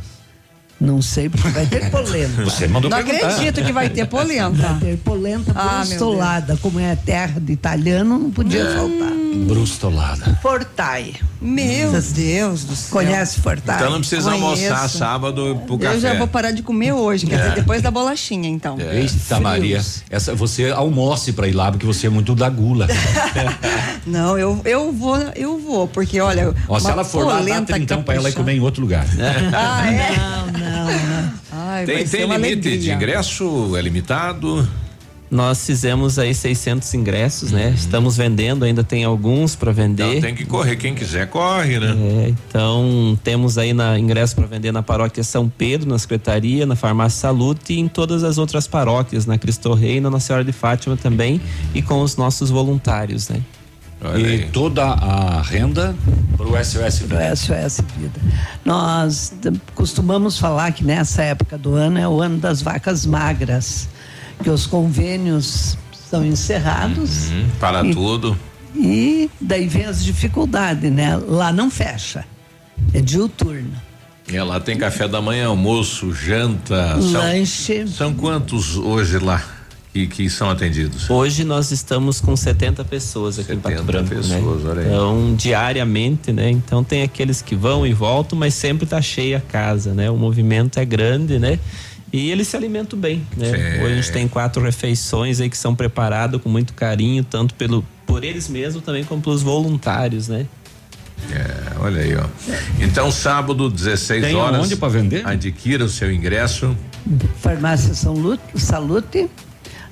[0.80, 2.44] Não sei, porque vai ter polenta.
[2.44, 3.28] Você mandou Não perguntar.
[3.28, 4.68] acredito que vai ter polenta.
[4.68, 6.58] Vai ter polenta Ah, brustolada.
[6.62, 9.10] Como é terra de italiano, não podia faltar.
[9.46, 10.40] Brustolada.
[10.42, 11.14] Fortai.
[11.42, 12.92] Meu Vocês Deus do céu.
[12.92, 13.76] Conhece Fortai?
[13.78, 14.46] Então não precisa Conheço.
[14.74, 15.96] almoçar sábado pro café.
[15.96, 18.78] Eu já vou parar de comer hoje, quer dizer, depois da bolachinha, então.
[18.80, 19.82] Eita, Maria.
[20.10, 22.88] Essa, você almoce pra ir lá, porque você é muito da gula.
[24.06, 26.54] Não, eu, eu vou, eu vou, porque olha.
[26.68, 28.82] Ó, se uma ela for lá, dá polenta trintão pra ela ir comer em outro
[28.82, 29.06] lugar.
[29.54, 30.18] Ah, é?
[30.18, 30.69] Não, não.
[31.52, 32.94] Ai, Tem, tem limite de alegria.
[32.94, 33.76] ingresso?
[33.78, 34.68] É limitado?
[35.32, 37.72] Nós fizemos aí 600 ingressos, né?
[37.78, 40.04] Estamos vendendo, ainda tem alguns para vender.
[40.04, 40.76] Então tem que correr.
[40.76, 41.96] Quem quiser, corre, né?
[42.26, 46.76] É, então temos aí na ingresso para vender na paróquia São Pedro, na secretaria, na
[46.76, 50.52] farmácia Salute e em todas as outras paróquias, na Cristo Rei, na Nossa Senhora de
[50.52, 51.40] Fátima também
[51.76, 53.40] e com os nossos voluntários, né?
[54.18, 55.94] E toda a renda
[56.38, 57.16] para o SOS Vida.
[57.18, 58.20] Pro SOS Vida.
[58.64, 59.34] Nós
[59.76, 63.90] costumamos falar que nessa época do ano é o ano das vacas magras,
[64.42, 65.78] que os convênios
[66.10, 68.38] são encerrados Hum, para E- tudo.
[68.74, 71.18] e daí vem as dificuldades, né?
[71.18, 72.24] Lá não fecha,
[72.94, 73.72] é diuturno.
[74.32, 76.94] É, lá tem café da manhã, almoço, janta.
[76.96, 77.80] Lanche.
[77.88, 79.44] São, são quantos hoje lá
[79.94, 81.10] que, que são atendidos?
[81.10, 84.70] Hoje nós estamos com 70 pessoas aqui em Pato Branco, pessoas, né?
[84.70, 84.88] olha aí.
[84.88, 86.50] Então, diariamente, né?
[86.50, 90.10] Então tem aqueles que vão e voltam, mas sempre tá cheia a casa, né?
[90.10, 91.60] O movimento é grande, né?
[92.12, 93.46] E eles se alimentam bem, né?
[93.48, 93.84] Sim.
[93.84, 97.86] Hoje a gente tem quatro refeições aí que são preparadas com muito carinho, tanto pelo
[98.06, 100.48] por eles mesmos também como pelos voluntários, né?
[101.32, 102.26] É, olha aí, ó.
[102.80, 104.60] Então, sábado, 16 Tem horas.
[104.60, 105.28] aonde pra vender?
[105.28, 106.76] Adquira o seu ingresso.
[107.40, 109.30] Farmácia São Lu- Salute,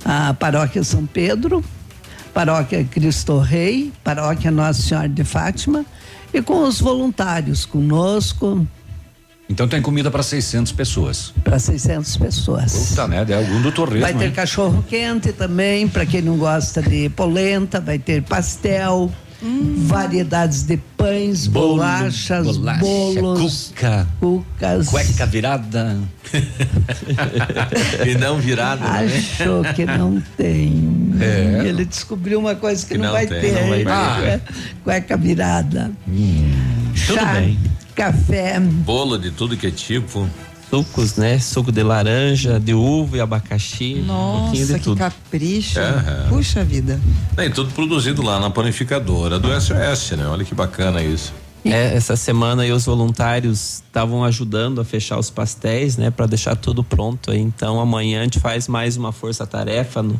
[0.07, 1.61] a Paróquia São Pedro,
[2.34, 5.85] Paróquia Cristo Rei, Paróquia Nossa Senhora de Fátima
[6.34, 8.65] e com os voluntários conosco
[9.49, 11.34] Então tem comida para 600 pessoas.
[11.43, 12.89] para 600 pessoas.
[12.89, 14.01] Puta merda, é algum do torresmo.
[14.01, 14.31] Vai ter hein?
[14.31, 19.11] cachorro quente também, para quem não gosta de polenta, vai ter pastel,
[19.41, 24.88] variedades de pães, Bolo, bolachas, bolacha, bolos, cuca, cucas.
[24.89, 25.97] cueca virada.
[28.05, 29.18] e não virada, né?
[29.18, 31.14] Achou que não tem.
[31.19, 31.68] É.
[31.68, 33.53] Ele descobriu uma coisa que, Que não, não vai tem, ter.
[33.61, 34.41] não vai né?
[34.45, 34.53] ter.
[34.84, 35.91] Cueca virada.
[36.05, 37.59] Tudo Chá, bem.
[37.95, 38.59] café.
[38.59, 40.27] Bolo de tudo que é tipo.
[40.69, 41.39] Sucos, né?
[41.39, 44.03] Suco de laranja, de uva e abacaxi.
[44.03, 44.98] um pouquinho de Nossa, que tudo.
[44.98, 45.80] capricho.
[45.80, 46.26] Aham.
[46.30, 46.99] Puxa vida.
[47.35, 50.27] Tem tudo produzido lá na panificadora do SOS, né?
[50.27, 51.34] Olha que bacana isso.
[51.65, 56.56] É, essa semana aí os voluntários estavam ajudando a fechar os pastéis, né, para deixar
[56.56, 57.39] tudo pronto aí.
[57.39, 60.19] Então amanhã a gente faz mais uma força-tarefa no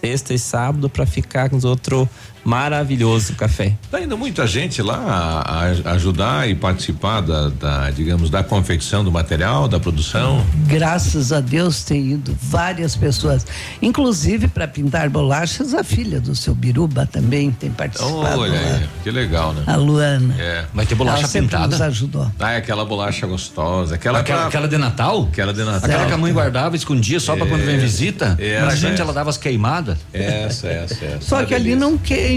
[0.00, 2.08] sexta e sábado para ficar com os outro
[2.44, 3.72] maravilhoso café.
[3.90, 9.02] Tá indo muita gente lá a, a ajudar e participar da, da, digamos, da confecção
[9.04, 10.44] do material, da produção.
[10.66, 13.46] Graças a Deus tem ido várias pessoas.
[13.80, 18.40] Inclusive para pintar bolachas, a filha do seu Biruba também tem participado.
[18.40, 18.76] Olha lá.
[18.76, 19.62] aí, que legal, né?
[19.66, 20.34] A Luana.
[20.38, 20.64] É.
[20.74, 21.66] Vai ter bolacha Ela pintada?
[21.68, 22.30] nos ajudou.
[22.38, 23.94] Ah, é aquela bolacha gostosa.
[23.94, 25.28] Aquela, Aquela, pra- aquela de Natal?
[25.30, 25.90] aquela de Natal.
[25.90, 27.78] Aquela que a mãe guardava, escondia só pra quando vem É.
[27.78, 28.36] visita.
[28.38, 29.02] É, Pra essa, gente, essa.
[29.02, 29.98] ela dava as queimadas.
[30.12, 31.20] Essa, essa, essa.
[31.20, 32.33] Só que ali não queima,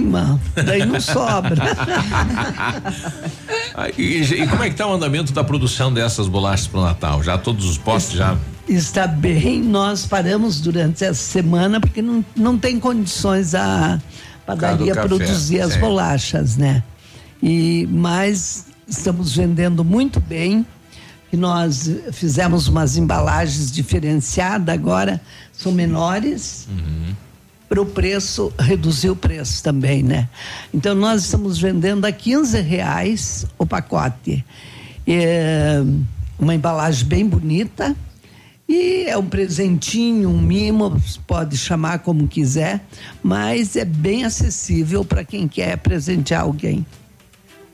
[0.56, 1.64] daí não sobra.
[3.96, 7.22] E, e como é que tá o andamento da produção dessas bolachas pro Natal?
[7.22, 8.36] Já todos os postos já?
[8.68, 14.02] Está bem, nós paramos durante essa semana porque não, não tem condições a
[14.48, 15.80] padaria café, produzir as sim.
[15.80, 16.84] bolachas, né?
[17.42, 20.66] E mas estamos vendendo muito bem.
[21.32, 25.22] E nós fizemos umas embalagens diferenciadas agora,
[25.52, 26.68] são menores.
[27.68, 30.30] Para o preço, reduzir o preço também, né?
[30.74, 34.44] Então nós estamos vendendo a 15 reais o pacote.
[35.06, 35.82] É
[36.40, 37.96] uma embalagem bem bonita.
[38.70, 42.86] E é um presentinho, um mimo, pode chamar como quiser,
[43.24, 46.86] mas é bem acessível para quem quer presentear alguém.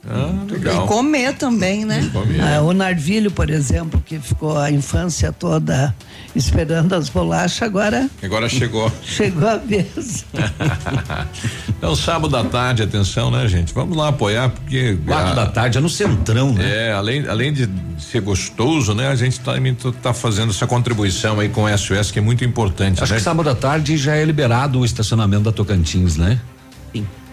[0.10, 0.84] Ah, legal.
[0.84, 2.10] E comer também, né?
[2.12, 2.42] Comer.
[2.42, 5.96] Ah, o Narvilho, por exemplo, que ficou a infância toda
[6.36, 8.92] esperando as bolachas, agora Agora chegou.
[9.04, 10.26] chegou a vez.
[11.70, 13.74] então, sábado à tarde, atenção, né, gente?
[13.74, 14.98] Vamos lá apoiar, porque.
[15.06, 16.88] Quatro a- da tarde é no centrão, né?
[16.90, 19.08] É, além, além de ser gostoso, né?
[19.08, 22.44] A gente também tá, tá fazendo essa contribuição aí com o SOS, que é muito
[22.44, 23.02] importante.
[23.02, 23.18] Acho né?
[23.20, 26.40] que sábado à tarde já é liberado o estacionamento da Tocantins, né?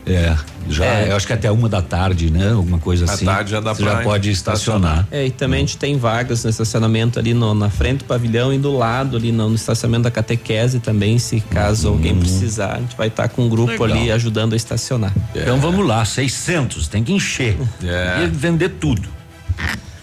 [0.07, 0.35] É,
[0.69, 1.11] já, É.
[1.13, 2.51] eu acho que até uma da tarde, né?
[2.53, 3.25] Alguma coisa À assim.
[3.25, 5.07] tarde já dá Você pra já pode estacionar.
[5.11, 8.53] É, e também a gente tem vagas no estacionamento ali no- na frente do pavilhão
[8.53, 12.79] e do lado ali no, no estacionamento da catequese também, se caso alguém precisar, a
[12.81, 13.99] gente vai estar com um grupo Legal.
[13.99, 15.13] ali ajudando a estacionar.
[15.35, 17.57] Então vamos lá, 600, tem que encher.
[17.85, 18.25] É.
[18.25, 19.07] E vender tudo.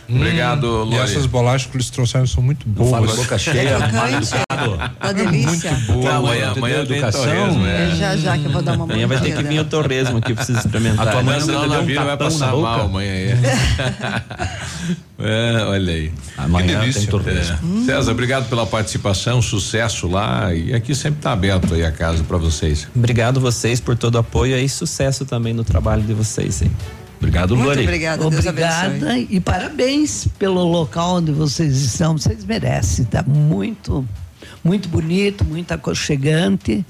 [0.10, 0.98] Obrigado, E Lori.
[1.00, 3.12] essas bolachas que eles trouxeram são muito fala boas.
[3.12, 4.94] de boca cheia, mal educado.
[5.00, 5.72] Tá delícia.
[5.72, 6.12] Muito boa.
[6.12, 7.96] Não, amanhã, amanhã educação, torresmo, É é.
[7.96, 10.34] já já que eu vou dar uma Amanhã vai ter que vir o torresmo aqui
[10.34, 11.10] pra vocês experimentarem.
[11.10, 13.28] A tua mãe senão na um vida vai passar mal amanhã aí.
[15.20, 16.12] é, olha aí.
[16.38, 17.02] Amanhã Que delícia.
[17.02, 17.82] tem torresmo.
[17.82, 17.86] É.
[17.86, 20.54] César, obrigado pela participação, sucesso lá.
[20.54, 22.88] E aqui sempre tá aberto aí a casa para vocês.
[22.96, 26.62] Obrigado vocês por todo o apoio e sucesso também no trabalho de vocês.
[26.62, 26.72] Hein?
[27.18, 27.84] Obrigado, Muito Lori.
[27.84, 28.88] obrigada, Deus abençoe.
[28.88, 32.18] Obrigada e parabéns pelo local onde vocês estão.
[32.18, 34.07] Vocês merecem, tá muito,
[34.64, 36.85] muito bonito, muito aconchegante.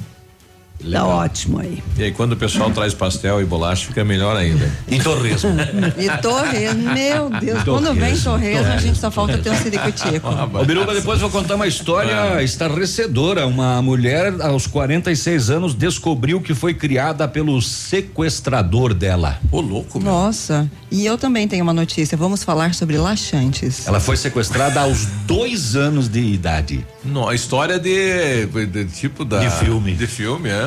[0.92, 1.84] Tá ótimo aí.
[1.98, 4.72] E aí, quando o pessoal traz pastel e bolacha, fica melhor ainda.
[4.88, 5.52] E torresmo.
[5.98, 10.28] E torresmo, meu Deus, quando vem torresmo, a gente só falta ter um ciricutico.
[10.54, 13.46] Ô, Biruba, depois vou contar uma história estarrecedora.
[13.46, 19.40] Uma mulher, aos 46 anos, descobriu que foi criada pelo sequestrador dela.
[19.52, 22.18] Ô, louco, Nossa, e eu também tenho uma notícia.
[22.18, 23.88] Vamos falar sobre laxantes.
[23.88, 26.86] Ela foi sequestrada aos dois anos de idade.
[27.04, 29.40] Não, a história de, de tipo da.
[29.40, 29.94] De filme.
[29.94, 30.67] De filme, é.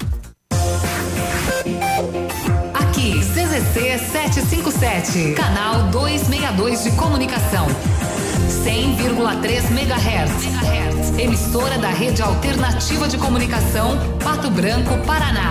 [3.97, 7.67] 757, canal 262 de comunicação.
[8.63, 11.19] 100,3 MHz.
[11.19, 15.49] Emissora da Rede Alternativa de Comunicação, Pato Branco, Paraná.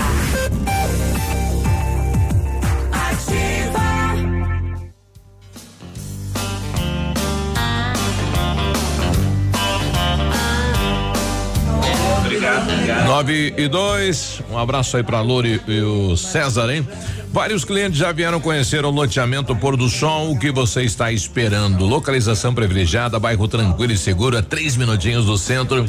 [12.18, 13.06] Obrigado, obrigado.
[13.06, 16.86] 9 e 2, um abraço aí pra Lore e o César, hein?
[17.32, 21.86] Vários clientes já vieram conhecer o loteamento Pôr do Sol, o que você está esperando?
[21.86, 25.88] Localização privilegiada, bairro tranquilo e seguro, a três minutinhos do centro.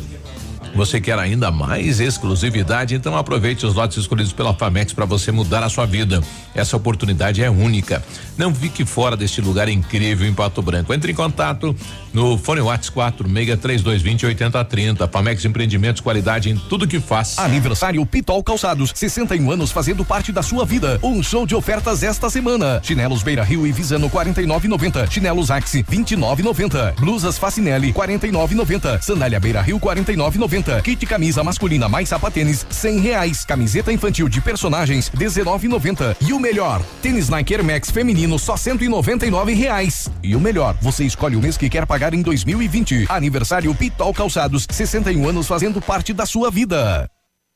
[0.76, 2.94] Você quer ainda mais exclusividade?
[2.96, 6.22] Então aproveite os lotes escolhidos pela Famex para você mudar a sua vida.
[6.56, 8.04] Essa oportunidade é única.
[8.38, 10.94] Não fique fora deste lugar incrível em Pato Branco.
[10.94, 11.76] Entre em contato
[12.14, 15.08] no fone WhatsApp 463220 8030.
[15.08, 17.38] Famex Empreendimentos, qualidade em tudo que faz.
[17.38, 21.00] Aniversário Pitol Calçados, 61 anos fazendo parte da sua vida.
[21.04, 22.82] Um show de ofertas esta semana.
[22.84, 25.10] Chinelos Beira Rio e Visano 49,90.
[25.10, 26.96] Chinelos Axi 29,90.
[27.00, 29.02] Blusas Facinelli 49,90.
[29.02, 30.82] Sandália Beira Rio 49,90.
[30.82, 33.46] Kit camisa masculina mais sapatênis 100 reais.
[33.46, 36.16] Camiseta infantil de personagens 19,90.
[36.22, 40.10] E o melhor, tênis Nike Air Max feminino só 199 reais.
[40.24, 43.06] E o melhor, você escolhe o mês que quer pagar em 2020.
[43.10, 47.10] Aniversário Pitol Calçados, 61 anos fazendo parte da sua vida.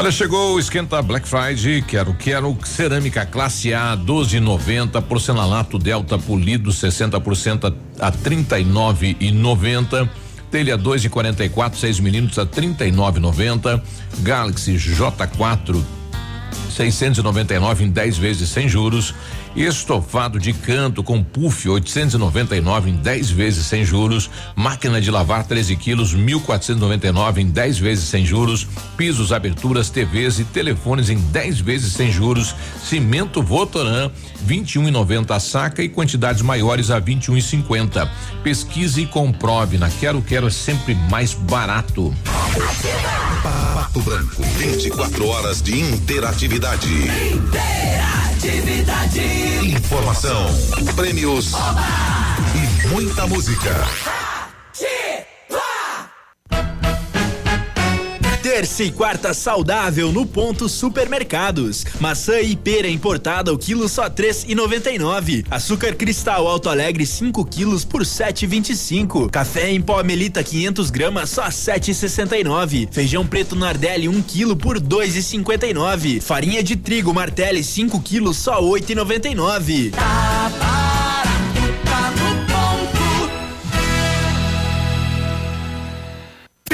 [0.00, 6.70] Olha, chegou o esquenta Black Friday, quero, quero cerâmica classe A 12,90, porcelanato Delta polido
[6.70, 10.08] 60% a, a 39,90.
[10.50, 13.82] Telha 2,44, 6 milímetros a 39,90.
[14.20, 15.84] Galaxy J4
[16.70, 19.14] 699 em 10 vezes sem juros.
[19.54, 24.30] Estofado de canto com puff 899 em 10 vezes sem juros.
[24.54, 28.66] Máquina de lavar 13 quilos 1499 em 10 vezes sem juros.
[28.96, 32.54] Pisos, aberturas, TVs e telefones em 10 vezes sem juros.
[32.82, 34.10] Cimento Votoran
[34.46, 38.08] 21,90 a saca e quantidades maiores a 21,50.
[38.42, 39.78] Pesquise e comprove.
[39.78, 42.14] Na Quero Quero é sempre mais barato.
[43.42, 46.88] Pato Branco, 24 horas de interatividade.
[48.40, 49.20] Interatividade.
[49.66, 50.46] Informação,
[50.96, 51.84] prêmios Oba!
[52.54, 53.86] e muita música.
[58.42, 61.84] Terça e quarta saudável no ponto supermercados.
[62.00, 65.44] Maçã e pera importada o quilo só três e noventa e nove.
[65.50, 69.28] Açúcar cristal Alto Alegre 5 quilos por sete e vinte e cinco.
[69.28, 72.88] Café em pó Melita 500 gramas só sete e sessenta e nove.
[72.90, 76.18] Feijão preto Nardelli 1 um quilo por dois e cinquenta e nove.
[76.18, 79.90] Farinha de trigo Martelli 5 quilos só oito e noventa e nove.
[79.90, 80.89] Tá barato,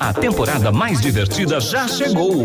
[0.00, 2.42] A temporada mais divertida já chegou.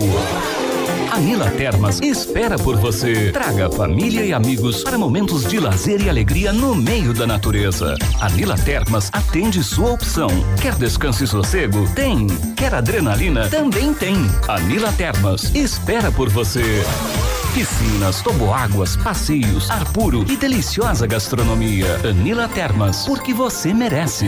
[1.12, 3.32] A Nila Termas espera por você.
[3.32, 7.96] Traga família e amigos para momentos de lazer e alegria no meio da natureza.
[8.20, 10.30] A Nila Termas atende sua opção.
[10.62, 11.88] Quer descanso e sossego?
[11.96, 12.28] Tem.
[12.56, 13.48] Quer adrenalina?
[13.50, 14.16] Também tem.
[14.48, 16.84] A Nila Termas espera por você.
[17.54, 21.88] Piscinas, toboáguas, passeios, ar puro e deliciosa gastronomia.
[22.08, 24.28] Anila Termas, porque você merece.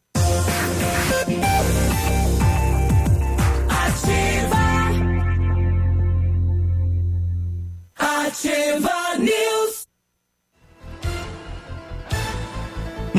[8.31, 9.70] Ativa News.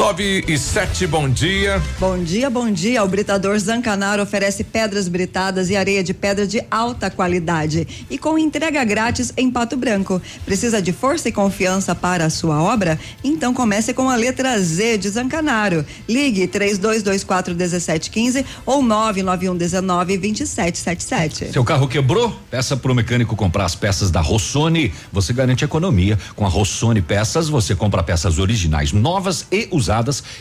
[0.03, 1.81] Nove e sete, bom dia.
[2.01, 3.05] Bom dia, bom dia.
[3.05, 8.37] O Britador Zancanaro oferece pedras britadas e areia de pedra de alta qualidade e com
[8.37, 10.21] entrega grátis em Pato Branco.
[10.45, 12.99] Precisa de força e confiança para a sua obra?
[13.23, 15.87] Então comece com a letra Z de Zancanaro.
[16.09, 21.53] Ligue 3224 1715 ou 99119 2777.
[21.53, 22.37] Seu carro quebrou?
[22.51, 24.93] Peça pro mecânico comprar as peças da Rossoni.
[25.13, 26.19] Você garante economia.
[26.35, 29.92] Com a Rossoni Peças, você compra peças originais, novas e usadas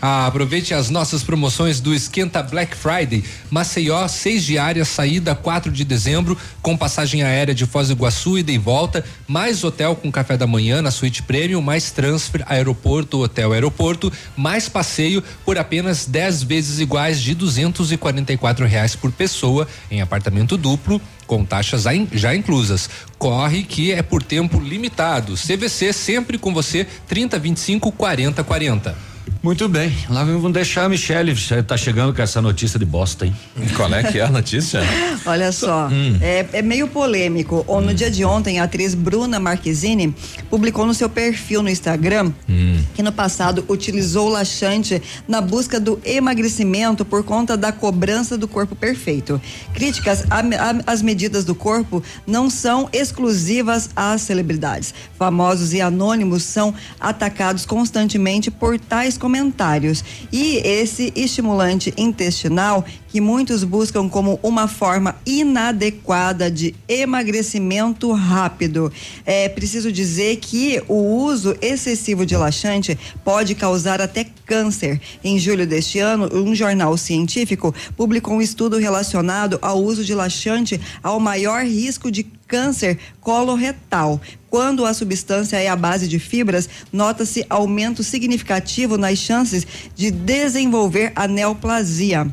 [0.01, 3.23] Ah, aproveite as nossas promoções do Esquenta Black Friday.
[3.51, 8.51] Maceió, seis diárias, saída 4 de dezembro, com passagem aérea de Foz do Iguaçu, ida
[8.51, 13.53] e volta, mais hotel com café da manhã na suíte premium, mais transfer, aeroporto, hotel,
[13.53, 20.57] aeroporto, mais passeio por apenas 10 vezes iguais de 244 reais por pessoa em apartamento
[20.57, 22.89] duplo com taxas já in- já inclusas.
[23.17, 25.35] Corre que é por tempo limitado.
[25.35, 29.14] CVC sempre com você 30 25 40 40.
[29.45, 31.35] Muito bem, lá vamos deixar a Michele,
[31.67, 33.35] tá chegando com essa notícia de bosta, hein?
[33.77, 34.79] Qual é que é a notícia?
[35.23, 36.17] Olha só, Hum.
[36.19, 37.63] é, é meio polêmico.
[37.67, 40.15] Ou No dia de ontem, a atriz Bruna Marquezine
[40.49, 42.33] publicou no seu perfil no Instagram
[42.95, 48.75] que no passado utilizou laxante na busca do emagrecimento por conta da cobrança do corpo
[48.75, 49.39] perfeito.
[49.75, 50.23] Críticas
[50.87, 54.91] às medidas do corpo não são exclusivas às celebridades.
[55.19, 59.34] Famosos e anônimos são atacados constantemente por tais comentários.
[60.31, 68.91] E esse estimulante intestinal que muitos buscam como uma forma inadequada de emagrecimento rápido.
[69.25, 74.99] É preciso dizer que o uso excessivo de laxante pode causar até câncer.
[75.23, 80.79] Em julho deste ano, um jornal científico publicou um estudo relacionado ao uso de laxante
[81.01, 84.21] ao maior risco de câncer coloretal.
[84.49, 89.65] Quando a substância é à base de fibras, nota-se aumento significativo nas chances
[89.95, 92.31] de desenvolver a neoplasia.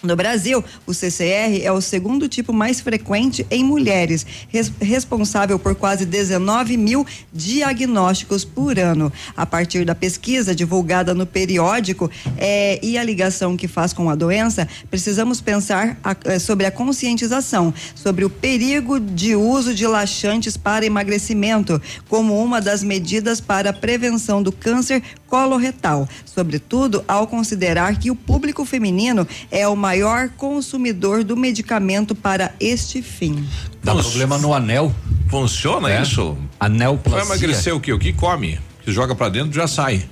[0.00, 5.74] No Brasil, o CCR é o segundo tipo mais frequente em mulheres, res- responsável por
[5.74, 7.04] quase 19 mil
[7.34, 9.12] diagnósticos por ano.
[9.36, 14.14] A partir da pesquisa divulgada no periódico eh, e a ligação que faz com a
[14.14, 20.56] doença, precisamos pensar a- eh, sobre a conscientização, sobre o perigo de uso de laxantes
[20.56, 27.98] para emagrecimento, como uma das medidas para a prevenção do câncer coloretal, sobretudo ao considerar
[27.98, 33.46] que o público feminino é o maior consumidor do medicamento para este fim.
[33.84, 34.92] Dá problema no anel.
[35.30, 36.02] Funciona É.
[36.02, 36.36] isso?
[36.58, 37.92] Anel Vai emagrecer o quê?
[37.92, 38.58] O que come?
[38.82, 40.02] Que joga pra dentro já sai.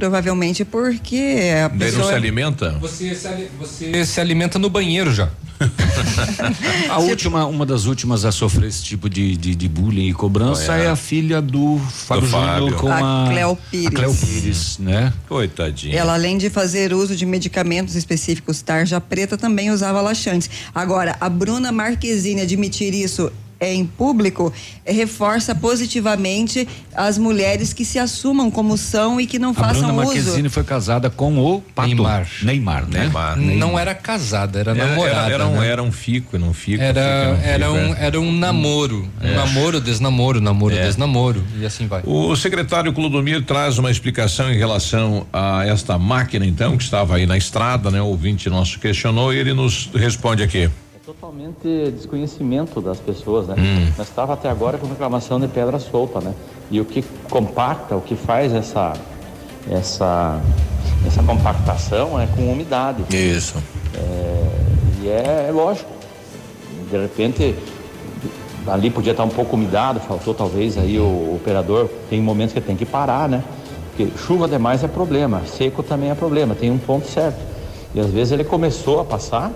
[0.00, 2.70] Provavelmente porque a Daí não se alimenta?
[2.80, 5.28] Você se, você se alimenta no banheiro já.
[6.88, 10.74] A última, uma das últimas a sofrer esse tipo de, de, de bullying e cobrança
[10.74, 10.86] é?
[10.86, 12.60] é a filha do Fábio Fábio.
[12.60, 13.86] Júnior com A a, Cleo Pires.
[13.86, 15.12] A Cleo Pires, né?
[15.28, 15.94] Coitadinha.
[15.94, 20.48] Ela, além de fazer uso de medicamentos específicos tarja preta, também usava laxantes.
[20.74, 23.30] Agora, a Bruna Marquezine admitir isso
[23.60, 24.50] é, em público
[24.86, 26.66] eh, reforça positivamente
[26.96, 29.96] as mulheres que se assumam como são e que não A Bruna façam uso.
[29.96, 31.88] Marquezine foi casada com o Pato.
[31.88, 32.28] Neymar.
[32.42, 33.00] Neymar, né?
[33.00, 33.36] Neymar.
[33.36, 35.16] Não era casada, era, Era, namorada.
[35.26, 35.68] era, era um, né?
[35.68, 36.82] era um fico, não fico.
[36.82, 38.06] Era, fico, não era, fico, um, é.
[38.06, 39.08] era um namoro.
[39.22, 39.34] Um É.
[39.34, 41.44] namoro, desnamoro, namoro, desnamoro.
[41.58, 42.02] E assim vai.
[42.06, 47.26] O secretário Clodomir traz uma explicação em relação a esta máquina, então, que estava aí
[47.26, 48.00] na estrada, né?
[48.00, 50.70] O ouvinte nosso questionou e ele nos responde aqui.
[51.10, 53.56] Totalmente desconhecimento das pessoas, né?
[53.58, 53.92] Hum.
[53.98, 56.32] Nós estava até agora com reclamação de pedra solta, né?
[56.70, 58.92] E o que compacta, o que faz essa
[59.68, 60.40] essa
[61.04, 63.02] essa compactação é com umidade.
[63.10, 63.58] Isso.
[65.02, 65.90] e é, é lógico.
[66.88, 67.56] De repente
[68.68, 72.60] ali podia estar um pouco umidado, faltou talvez aí o, o operador tem momentos que
[72.60, 73.42] tem que parar, né?
[73.88, 77.40] Porque chuva demais é problema, seco também é problema, tem um ponto certo.
[77.92, 79.50] E às vezes ele começou a passar,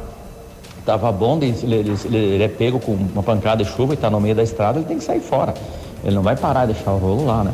[0.85, 4.21] Tava bom, ele, ele- ele- é pego com uma pancada de chuva e está no
[4.21, 5.55] meio da estrada, ele tem que sair fora.
[6.05, 7.53] Ele não vai parar e deixar o rolo lá, né?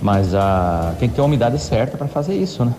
[0.00, 2.72] Mas ah, tem que ter a umidade certa para fazer isso, né?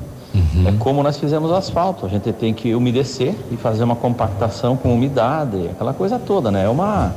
[0.65, 4.77] É como nós fizemos o asfalto, a gente tem que umedecer e fazer uma compactação
[4.77, 6.63] com umidade, aquela coisa toda, né?
[6.63, 7.13] É uma,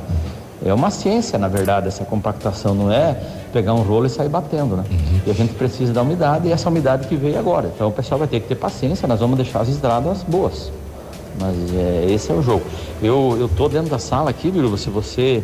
[0.65, 3.15] é uma ciência, na verdade, essa compactação, não é
[3.53, 4.83] pegar um rolo e sair batendo, né?
[5.25, 7.71] E a gente precisa da umidade e essa umidade que veio agora.
[7.73, 10.69] Então o pessoal vai ter que ter paciência, nós vamos deixar as estradas boas.
[11.39, 12.65] Mas é, esse é o jogo.
[13.01, 15.43] Eu, eu tô dentro da sala aqui, Biruba, se você.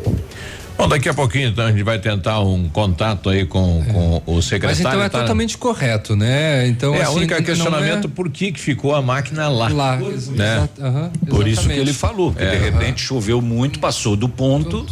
[0.78, 4.36] Bom, daqui a pouquinho, então, a gente vai tentar um contato aí com, com o
[4.36, 4.80] Mas secretário.
[4.80, 5.20] então é tá?
[5.20, 6.66] totalmente correto, né?
[6.68, 9.68] Então, é, assim, o único não questionamento é- por que que ficou a máquina lá.
[9.70, 10.10] Lá, né?
[10.12, 10.82] exato,
[11.30, 12.52] Por isso que ele falou, que É.
[12.52, 14.86] de repente choveu muito, passou do ponto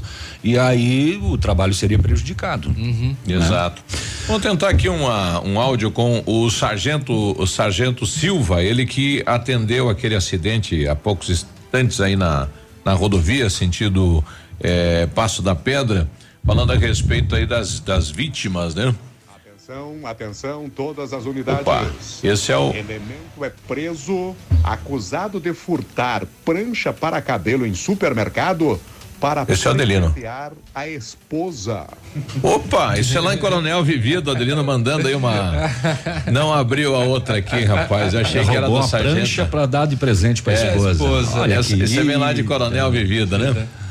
[0.44, 2.70] e aí o trabalho seria prejudicado.
[2.70, 3.16] Uhum.
[3.28, 3.36] né?
[3.36, 3.84] Exato.
[4.28, 9.90] Vamos tentar aqui uma, um áudio com o sargento, o sargento Silva, ele que atendeu
[9.90, 12.48] aquele acidente há poucos instantes aí na,
[12.86, 14.24] na rodovia, sentido
[14.62, 16.10] eh, Passo da Pedra,
[16.46, 18.94] falando a respeito aí das, das vítimas, né?
[19.36, 21.62] Atenção, atenção, todas as unidades.
[21.62, 21.86] Opa,
[22.24, 28.80] esse é o- Elemento é preso, acusado de furtar prancha para cabelo em supermercado
[29.20, 30.16] para Esse é o Adelino.
[30.74, 31.86] a esposa.
[32.42, 35.70] Opa, isso é lá em Coronel Vivido, Adelino mandando aí uma.
[36.32, 38.14] Não abriu a outra aqui, rapaz.
[38.14, 39.16] Eu achei que era do uma sargento.
[39.16, 41.40] prancha para dar de presente para É, esposa.
[41.42, 43.50] Olha essa, que esse é bem lá de Coronel Vivida, né?
[43.50, 43.89] É,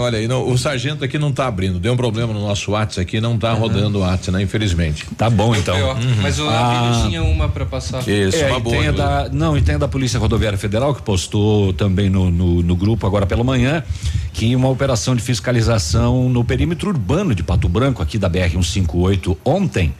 [0.00, 3.00] olha aí, não, o sargento aqui não tá abrindo, deu um problema no nosso WhatsApp
[3.00, 4.42] aqui, não tá rodando o WhatsApp, né?
[4.42, 5.06] Infelizmente.
[5.16, 5.76] Tá bom então.
[5.80, 7.04] Ó, Mas o Ah.
[7.06, 8.06] Tinha uma pra passar.
[8.08, 8.92] Isso, É, uma boa.
[8.92, 12.76] da, não, e tem a da Polícia Rodoviária Federal, que postou também no, no, no
[12.76, 13.82] grupo agora pela manhã,
[14.32, 19.92] que uma operação de fiscalização no perímetro urbano de Pato Branco, aqui da BR-158, ontem,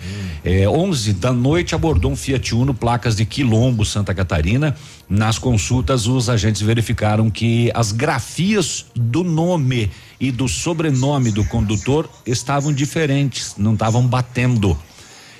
[0.44, 4.76] é, 11 da noite, abordou um Fiat Uno, placas de Quilombo, Santa Catarina.
[5.08, 9.90] Nas consultas, os agentes verificaram que as grafias do nome
[10.20, 14.76] e do sobrenome do condutor estavam diferentes, não estavam batendo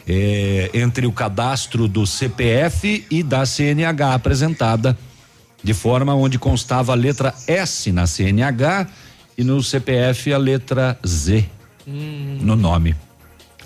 [0.06, 4.96] é, entre o cadastro do CPF e da CNH apresentada,
[5.62, 8.88] de forma onde constava a letra S na CNH
[9.36, 11.44] e no CPF a letra Z
[12.40, 12.94] no nome.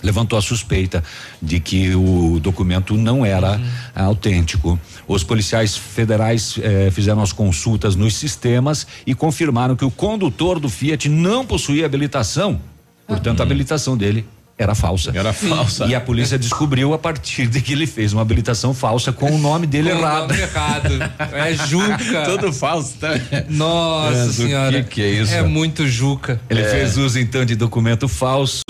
[0.02, 1.02] Levantou a suspeita
[1.40, 3.60] de que o documento não era
[3.94, 4.78] autêntico.
[5.08, 10.68] Os policiais federais eh, fizeram as consultas nos sistemas e confirmaram que o condutor do
[10.68, 12.60] Fiat não possuía habilitação.
[13.06, 14.26] Portanto, a habilitação dele
[14.58, 15.12] era falsa.
[15.14, 15.84] Era falsa.
[15.86, 19.38] E a polícia descobriu a partir de que ele fez uma habilitação falsa com o
[19.38, 20.28] nome dele Com o errado.
[20.28, 21.12] nome errado.
[21.34, 22.22] É Juca.
[22.24, 23.10] Tudo falso, tá?
[23.50, 24.82] Nossa o senhora.
[24.82, 25.34] que que é isso?
[25.34, 26.40] É muito Juca.
[26.48, 26.70] Ele É.
[26.70, 28.62] fez uso então de documento falso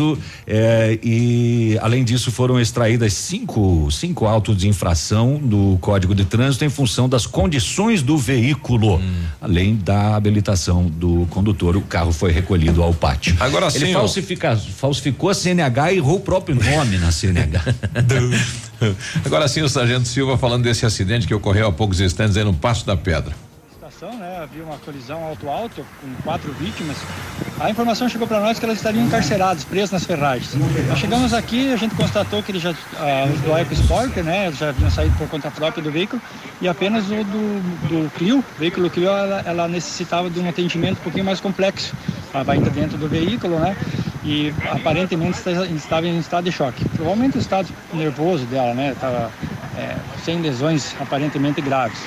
[0.47, 6.65] é, e além disso foram extraídas cinco, cinco autos de infração do Código de Trânsito
[6.65, 9.23] em função das condições do veículo, Hum.
[9.41, 11.77] além da habilitação do condutor.
[11.77, 13.37] O carro foi recolhido ao pátio.
[13.39, 17.63] Agora Ele sim, falsifica, falsificou a CNH errou o próprio nome na CNH.
[19.25, 22.55] Agora sim, o Sargento Silva falando desse acidente que ocorreu há poucos instantes aí no
[22.55, 23.46] Passo da Pedra.
[23.97, 24.41] Situação, né?
[24.43, 26.97] Havia uma colisão alto-alto com quatro vítimas.
[27.59, 30.55] A informação chegou para nós que elas estariam encarceradas, presas nas ferragens.
[30.89, 34.53] Nós chegamos aqui, a gente constatou que eles já, ah, os do EcoSport, né?
[34.53, 36.21] Já haviam saído por conta própria do veículo
[36.61, 40.99] e apenas o do, do Clio, o veículo Clio, ela, ela necessitava de um atendimento
[40.99, 41.95] um pouquinho mais complexo.
[42.35, 43.75] Ela vai entrar dentro do veículo, né?
[44.23, 45.39] E aparentemente
[45.75, 46.85] estava em estado de choque.
[46.91, 48.93] Provavelmente o estado nervoso dela, né?
[48.93, 49.31] Estava
[49.79, 52.01] é, sem lesões aparentemente graves.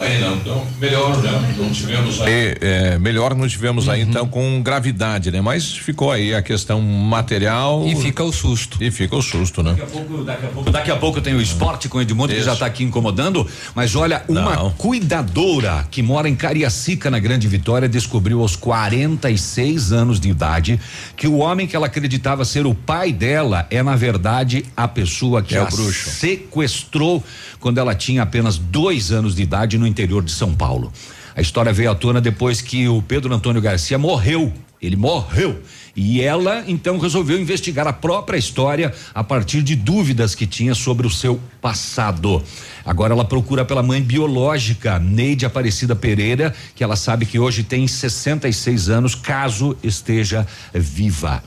[0.00, 1.54] Aí não, então melhor, né?
[1.58, 5.42] Não tivemos aí, é, melhor não tivemos aí então com gravidade, né?
[5.42, 7.86] Mas ficou aí a questão material.
[7.86, 8.82] E fica o susto.
[8.82, 9.72] E fica o susto, né?
[9.72, 12.32] Daqui a pouco, daqui a pouco, daqui a pouco tem o esporte com o Edmundo
[12.32, 17.46] que já está aqui incomodando, mas olha, uma cuidadora que mora em Cariacica, na Grande
[17.46, 20.80] Vitória, descobriu aos 46 anos de idade
[21.14, 25.42] que o homem que ela acreditava ser o pai dela é na verdade a pessoa
[25.42, 26.08] que É o a bruxo.
[26.10, 27.22] sequestrou
[27.58, 30.92] quando ela tinha apenas dois anos de idade no interior de São Paulo.
[31.36, 34.52] A história veio à tona depois que o Pedro Antônio Garcia morreu.
[34.82, 35.60] Ele morreu.
[35.94, 41.06] E ela então resolveu investigar a própria história a partir de dúvidas que tinha sobre
[41.06, 42.42] o seu passado.
[42.84, 47.86] Agora ela procura pela mãe biológica, Neide Aparecida Pereira, que ela sabe que hoje tem
[47.86, 51.42] 66 anos, caso esteja viva.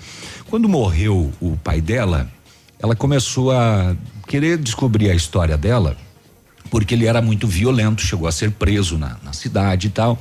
[0.49, 2.30] Quando morreu o pai dela,
[2.78, 3.95] ela começou a
[4.28, 5.98] querer descobrir a história dela
[6.74, 10.18] porque ele era muito violento, chegou a ser preso na, na cidade e tal.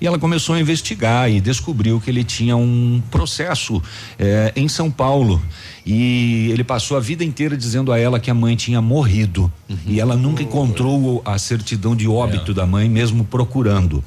[0.00, 3.82] E ela começou a investigar e descobriu que ele tinha um processo
[4.16, 5.42] eh, em São Paulo.
[5.84, 9.52] E ele passou a vida inteira dizendo a ela que a mãe tinha morrido.
[9.84, 14.04] E ela nunca encontrou a certidão de óbito da mãe, mesmo procurando.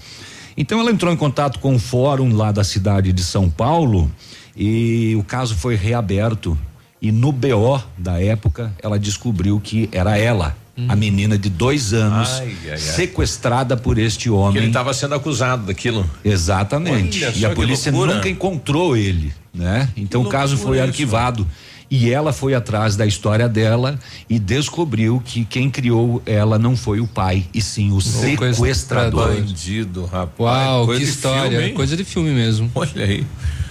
[0.56, 4.10] Então ela entrou em contato com o fórum lá da cidade de São Paulo
[4.56, 6.58] e o caso foi reaberto.
[7.02, 10.56] E no BO da época, ela descobriu que era ela,
[10.88, 12.78] a menina de dois anos, Ai, ai, ai.
[12.78, 14.54] sequestrada por este homem.
[14.54, 16.10] Que ele estava sendo acusado daquilo.
[16.24, 17.24] Exatamente.
[17.26, 18.16] Olha e a polícia loucura.
[18.16, 19.90] nunca encontrou ele, né?
[19.98, 20.86] Então o caso foi isso.
[20.86, 21.48] arquivado.
[21.92, 23.98] E ela foi atrás da história dela
[24.30, 29.34] e descobriu que quem criou ela não foi o pai, e sim o sequestrador.
[29.34, 30.38] Bandido, rapaz.
[30.68, 31.60] Uau, Coisa que história.
[31.60, 32.70] filme, coisa de filme mesmo.
[32.76, 33.26] Olha aí.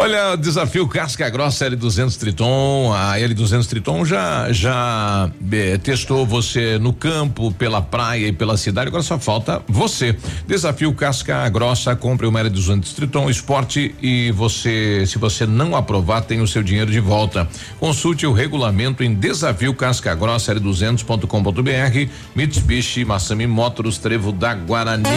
[0.00, 2.92] Olha, desafio Casca Grossa L200 Triton.
[2.94, 8.86] A L200 Triton já já eh, testou você no campo, pela praia e pela cidade.
[8.86, 10.16] Agora só falta você.
[10.46, 11.96] Desafio Casca Grossa.
[11.96, 16.92] Compre uma L200 Triton Esporte e você, se você não aprovar, tem o seu dinheiro
[16.92, 17.48] de volta.
[17.80, 22.12] Consulte o regulamento em desafio Casca Grossa L200.com.br.
[22.36, 25.08] Mitsubishi Massami Motors Trevo da Guarani.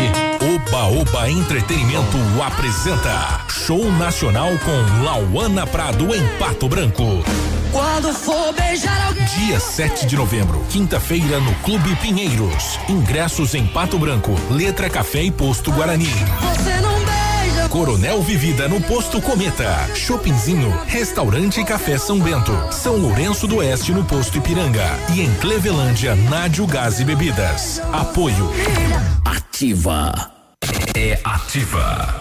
[0.41, 7.23] Oba Oba Entretenimento apresenta Show Nacional com Lauana Prado em Pato Branco.
[7.71, 9.23] Quando for beijar alguém.
[9.25, 12.79] Dia 7 de novembro, quinta-feira, no Clube Pinheiros.
[12.89, 16.09] Ingressos em Pato Branco, Letra Café e Posto Guarani.
[16.09, 17.69] Você não beija.
[17.69, 19.87] Coronel Vivida no Posto Cometa.
[19.93, 22.51] Shoppingzinho, Restaurante Café São Bento.
[22.71, 24.87] São Lourenço do Oeste no Posto Ipiranga.
[25.13, 27.79] E em Clevelândia, Nádio Gás e Bebidas.
[27.93, 28.51] Apoio.
[29.23, 30.31] Ativa.
[30.95, 32.20] É ativa.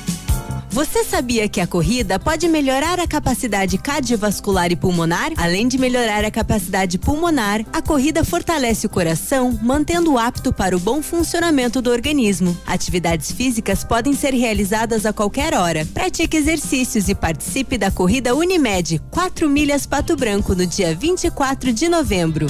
[0.71, 5.33] Você sabia que a corrida pode melhorar a capacidade cardiovascular e pulmonar?
[5.35, 10.79] Além de melhorar a capacidade pulmonar, a corrida fortalece o coração, mantendo-o apto para o
[10.79, 12.57] bom funcionamento do organismo.
[12.65, 15.85] Atividades físicas podem ser realizadas a qualquer hora.
[15.93, 21.89] Pratique exercícios e participe da corrida Unimed 4 milhas Pato Branco no dia 24 de
[21.89, 22.47] novembro.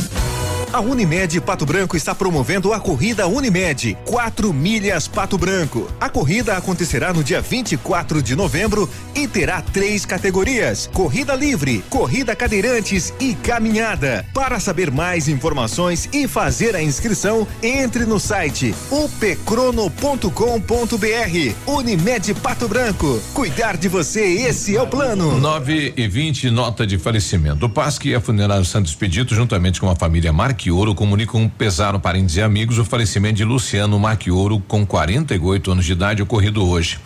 [0.73, 5.91] A Unimed Pato Branco está promovendo a corrida Unimed 4 milhas Pato Branco.
[5.99, 12.33] A corrida acontecerá no dia 24 de novembro e terá três categorias: corrida livre, corrida
[12.37, 14.25] cadeirantes e caminhada.
[14.33, 20.31] Para saber mais informações e fazer a inscrição, entre no site upecrono.com.br.
[21.67, 23.21] Unimed Pato Branco.
[23.33, 25.37] Cuidar de você, esse é o plano.
[25.37, 27.65] 9 e 20 nota de falecimento.
[27.65, 28.21] O PASC e a
[28.63, 33.33] Santos Expedito, juntamente com a família Marquioro, comunicam um pesar parentes e amigos o falecimento
[33.33, 36.99] de Luciano Marquioro, com 48 anos de idade, ocorrido hoje.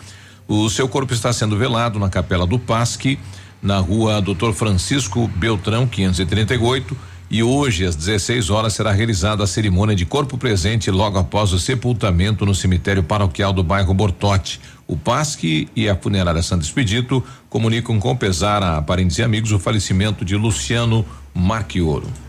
[0.46, 3.18] O seu corpo está sendo velado na capela do PASC,
[3.62, 4.52] na rua Dr.
[4.52, 6.98] Francisco Beltrão, 538.
[7.32, 11.60] E hoje, às 16 horas, será realizada a cerimônia de corpo presente logo após o
[11.60, 14.60] sepultamento no cemitério paroquial do bairro Bortote.
[14.86, 19.60] O PASC e a funerária Santo Expedito comunicam com pesar a parentes e amigos o
[19.60, 22.25] falecimento de Luciano Marquioro.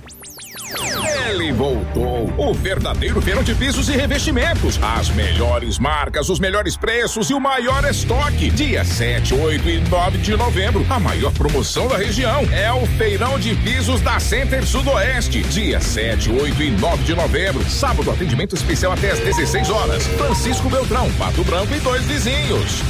[1.29, 4.79] Ele voltou, o verdadeiro feirão de pisos e revestimentos.
[4.83, 8.51] As melhores marcas, os melhores preços e o maior estoque.
[8.51, 10.85] Dia 7, 8 e 9 de novembro.
[10.91, 15.43] A maior promoção da região é o feirão de pisos da Center Sudoeste.
[15.43, 17.69] Dia 7, 8 e 9 de novembro.
[17.69, 20.07] Sábado, atendimento especial até às 16 horas.
[20.07, 22.83] Francisco Beltrão, Pato Branco e dois vizinhos.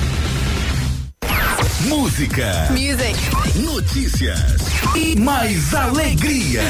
[1.84, 2.68] Música.
[2.70, 3.14] Music.
[3.56, 4.62] Notícias.
[4.96, 6.62] E mais alegria.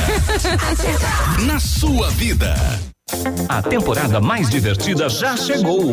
[1.47, 2.55] Na sua vida.
[3.49, 5.93] A temporada mais divertida já chegou.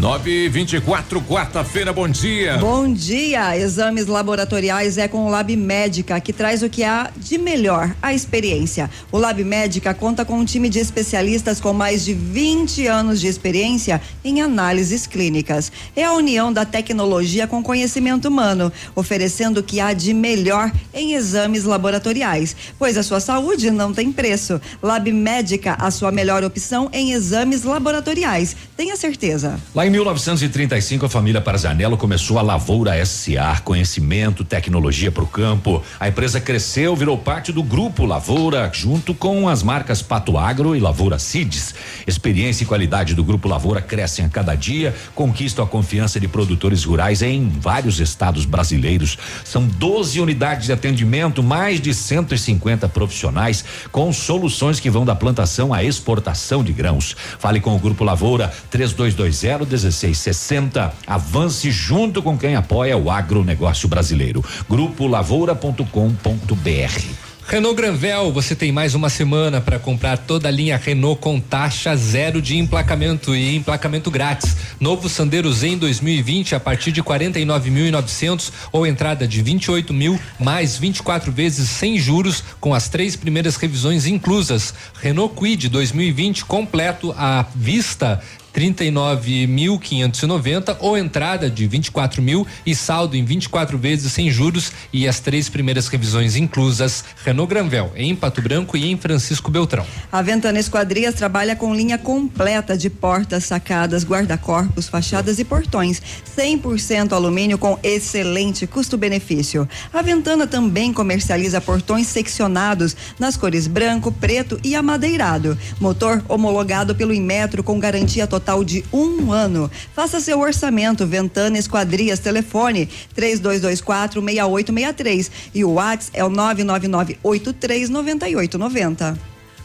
[0.00, 2.56] Nove e vinte e quatro, quarta-feira, bom dia.
[2.56, 3.54] Bom dia.
[3.54, 8.14] Exames laboratoriais é com o Lab Médica, que traz o que há de melhor, a
[8.14, 8.88] experiência.
[9.12, 13.26] O Lab Médica conta com um time de especialistas com mais de 20 anos de
[13.26, 15.70] experiência em análises clínicas.
[15.94, 21.12] É a união da tecnologia com conhecimento humano, oferecendo o que há de melhor em
[21.12, 24.58] exames laboratoriais, pois a sua saúde não tem preço.
[24.82, 28.56] Lab Médica, a sua melhor opção em exames laboratoriais.
[28.78, 29.60] Tenha certeza.
[29.74, 35.82] Lá em 1935, a família Parzanello começou a Lavoura SA, conhecimento, tecnologia para o campo.
[35.98, 40.80] A empresa cresceu, virou parte do grupo Lavoura, junto com as marcas Pato Agro e
[40.80, 41.74] Lavoura Seeds.
[42.06, 46.84] Experiência e qualidade do grupo Lavoura crescem a cada dia, conquistam a confiança de produtores
[46.84, 49.18] rurais em vários estados brasileiros.
[49.44, 55.74] São 12 unidades de atendimento, mais de 150 profissionais com soluções que vão da plantação
[55.74, 57.16] à exportação de grãos.
[57.40, 60.92] Fale com o grupo Lavoura 3220 1660.
[61.06, 64.44] Avance junto com quem apoia o agronegócio brasileiro.
[64.68, 67.30] Grupo Lavoura.com.br.
[67.50, 71.96] Renault Granvel, você tem mais uma semana para comprar toda a linha Renault com taxa
[71.96, 74.56] zero de emplacamento e emplacamento grátis.
[74.78, 81.32] Novo Sandero Zen 2020 a partir de 49.900 ou entrada de 28 mil mais 24
[81.32, 84.72] vezes sem juros com as três primeiras revisões inclusas.
[85.02, 88.22] Renault Quid 2020 completo à vista
[88.54, 95.20] 39.590 ou entrada de 24 mil e saldo em 24 vezes sem juros e as
[95.20, 97.04] três primeiras revisões inclusas.
[97.24, 99.86] Renault Granvel, em Pato Branco e em Francisco Beltrão.
[100.10, 106.02] A Ventana Esquadrias trabalha com linha completa de portas, sacadas, guarda-corpos, fachadas e portões.
[106.36, 109.68] 100% alumínio com excelente custo-benefício.
[109.92, 115.56] A Ventana também comercializa portões seccionados nas cores branco, preto e amadeirado.
[115.78, 119.70] Motor homologado pelo Inmetro com garantia total total de um ano.
[119.94, 129.18] Faça seu orçamento, Ventana Esquadrias, telefone 3224 6863 e o WhatsApp é o 999 839890.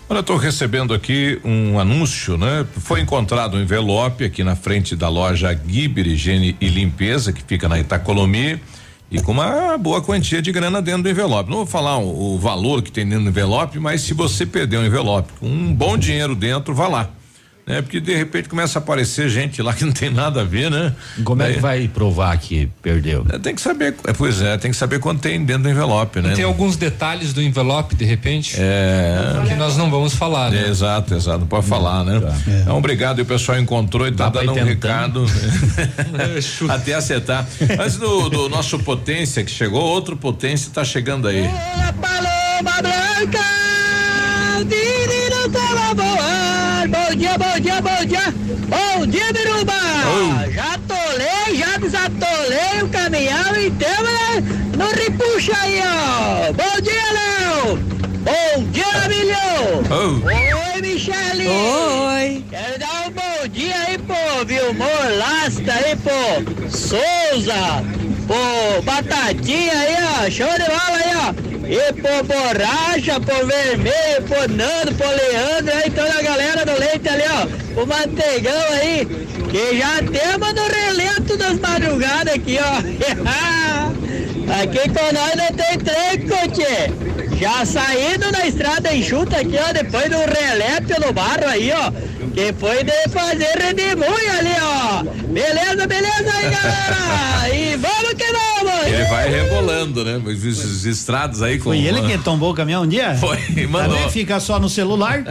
[0.08, 2.64] Olha, estou recebendo aqui um anúncio, né?
[2.78, 7.68] Foi encontrado um envelope aqui na frente da loja Giber Higiene e Limpeza, que fica
[7.68, 8.62] na Itacolomi,
[9.10, 11.50] e com uma boa quantia de grana dentro do envelope.
[11.50, 14.78] Não vou falar o, o valor que tem dentro do envelope, mas se você perder
[14.78, 17.10] um envelope com um bom dinheiro dentro, vá lá
[17.66, 17.82] né?
[17.82, 20.94] Porque de repente começa a aparecer gente lá que não tem nada a ver, né?
[21.24, 23.26] Como é que vai provar que perdeu?
[23.32, 26.22] É, tem que saber, é, pois é, tem que saber quanto tem dentro do envelope,
[26.22, 26.34] né?
[26.35, 30.66] Tem alguns detalhes do envelope, de repente, é, que nós não vamos falar, né?
[30.66, 32.19] É, exato, exato, não pode falar, né?
[32.19, 32.35] Tá.
[32.48, 32.61] É.
[32.61, 35.26] Então, obrigado, e o pessoal encontrou e tá dando um recado
[36.69, 37.48] até acertar.
[37.80, 41.50] Antes do, do, nosso potência que chegou, outro potência tá chegando aí.
[42.00, 43.75] Paloma Branca,
[46.88, 48.34] bom dia, bom dia, bom dia.
[48.67, 49.74] Bom dia, Biruba.
[50.51, 54.43] Já tolei, já desatolei o caminhão e temos né,
[54.77, 56.53] no repuxa aí, ó.
[56.53, 57.77] Bom dia, Léo.
[58.25, 59.35] Bom dia, Emílio.
[59.90, 60.25] Oh.
[60.25, 61.48] Oi, Michele.
[61.48, 62.43] Oi.
[62.50, 66.69] Quero dar um bom dia aí, pô, Vilmor Lasta aí, pô.
[66.69, 67.84] Souza.
[68.28, 70.30] Pô, Batatinha aí, ó.
[70.30, 71.56] Show de bola aí, ó.
[71.68, 77.10] E por borracha, por vermelho, por Nando, por Leandro, aí toda a galera do leite
[77.10, 77.82] ali, ó.
[77.82, 79.06] O manteigão aí,
[79.50, 82.82] que já temos no relento das madrugadas aqui, ó.
[84.49, 87.15] aqui com nós não tem trem, coche.
[87.40, 91.91] Já saindo na estrada enxuta aqui, ó, depois do relé pelo barro aí, ó.
[92.33, 95.03] Que foi de fazer redemoinho ali, ó.
[95.03, 97.56] Beleza, beleza aí, galera?
[97.56, 98.65] E vamos que vamos!
[98.88, 100.17] Ele vai rebolando, né?
[100.17, 101.65] Os, os estrados aí com.
[101.65, 103.15] Foi ele que tombou o caminhão um dia?
[103.15, 103.95] Foi, mandou.
[103.95, 105.23] Também fica só no celular?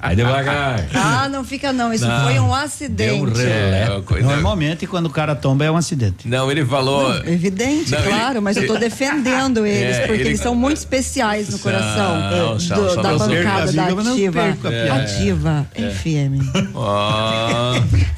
[0.00, 0.86] Aí devagar.
[0.94, 3.20] Ah, não fica não, isso não, foi um acidente.
[3.20, 3.88] Um relé.
[3.88, 6.28] É, Normalmente quando o cara tomba é um acidente.
[6.28, 7.12] Não, ele falou.
[7.12, 10.54] Não, evidente, não, claro, ele, mas eu tô defendendo eles, é, porque ele, eles são
[10.54, 14.56] muito especiais no coração não, do, da bancada da ativa.
[14.64, 15.82] É, ativa, é.
[15.82, 16.40] enfim.
[16.74, 18.15] Oh.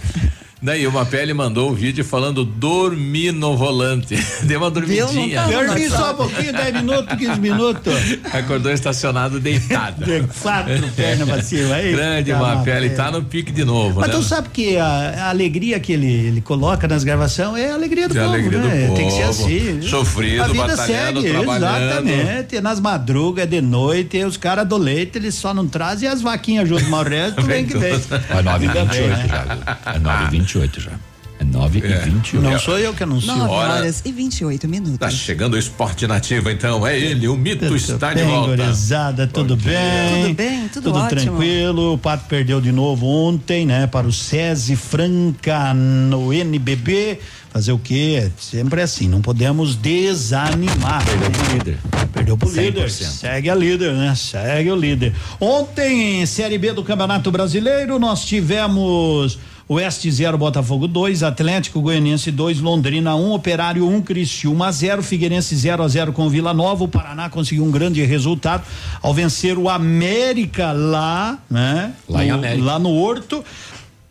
[0.61, 4.17] Daí uma pele mandou o vídeo falando dormir no volante.
[4.43, 5.43] Deu uma dormidinha.
[5.43, 7.95] Dormi só um pouquinho, 10 minutos, 15 minutos.
[8.33, 10.05] Acordou estacionado deitado.
[10.05, 11.75] De quatro pernas pra cima.
[11.75, 14.01] Aí, Grande uma pele, tá no pique de novo.
[14.01, 14.15] Mas né?
[14.15, 18.09] tu sabe que a, a, alegria que ele, ele coloca nas gravações é a alegria
[18.09, 18.35] do é povo.
[18.35, 18.81] Alegria né?
[18.81, 18.97] do povo.
[18.97, 19.83] Tem que ser assim.
[19.83, 22.09] Sofrido, a vida batalhando, segue, trabalhando.
[22.09, 22.61] Exatamente.
[22.61, 26.85] Nas madrugas, de noite, os caras do leite, eles só não trazem as vaquinhas junto,
[26.91, 27.93] mas o resto vem que vem.
[27.93, 29.93] É 9h28 já.
[29.95, 30.48] É 9h28
[30.78, 30.93] já.
[31.41, 32.07] É 9 é.
[32.07, 32.41] e 21.
[32.41, 33.35] Não sou eu que anuncio.
[33.35, 34.99] 9 horas e 28 minutos.
[34.99, 36.85] Tá chegando o esporte nativo, então.
[36.86, 38.57] É ele, o mito tudo está bem, de volta.
[38.57, 40.23] Gorizada, tudo bem?
[40.23, 41.20] Tudo bem, tudo, tudo ótimo.
[41.20, 41.94] tranquilo.
[41.94, 43.86] O Pato perdeu de novo ontem, né?
[43.86, 47.20] Para o SESI Franca no NBB.
[47.51, 48.31] Fazer o quê?
[48.39, 51.02] Sempre assim, não podemos desanimar.
[51.05, 51.78] Perdeu pro líder.
[52.12, 52.55] Perdeu pro 100%.
[52.57, 52.91] líder.
[52.91, 54.15] Segue a líder, né?
[54.15, 55.15] Segue o líder.
[55.41, 62.60] Ontem, Série B do Campeonato Brasileiro, nós tivemos Oeste 0, Botafogo 2, Atlético Goianiense 2,
[62.60, 66.84] Londrina 1, um, Operário 1, um, Criciúma 0, Figueirense 0 a 0 com Vila Nova.
[66.84, 68.64] O Paraná conseguiu um grande resultado
[69.02, 71.92] ao vencer o América lá, né?
[72.08, 72.64] Lá no, em América.
[72.64, 73.44] Lá no Horto.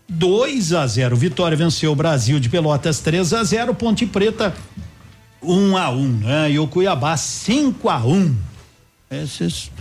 [0.08, 1.16] 2 a 0.
[1.16, 3.74] Vitória venceu o Brasil de Pelotas 3 a 0.
[3.74, 4.54] Ponte Preta
[5.42, 6.52] 1 um a 1, um, né?
[6.52, 8.14] E o Cuiabá 5 a 1.
[8.14, 8.36] Um.
[9.10, 9.72] Esses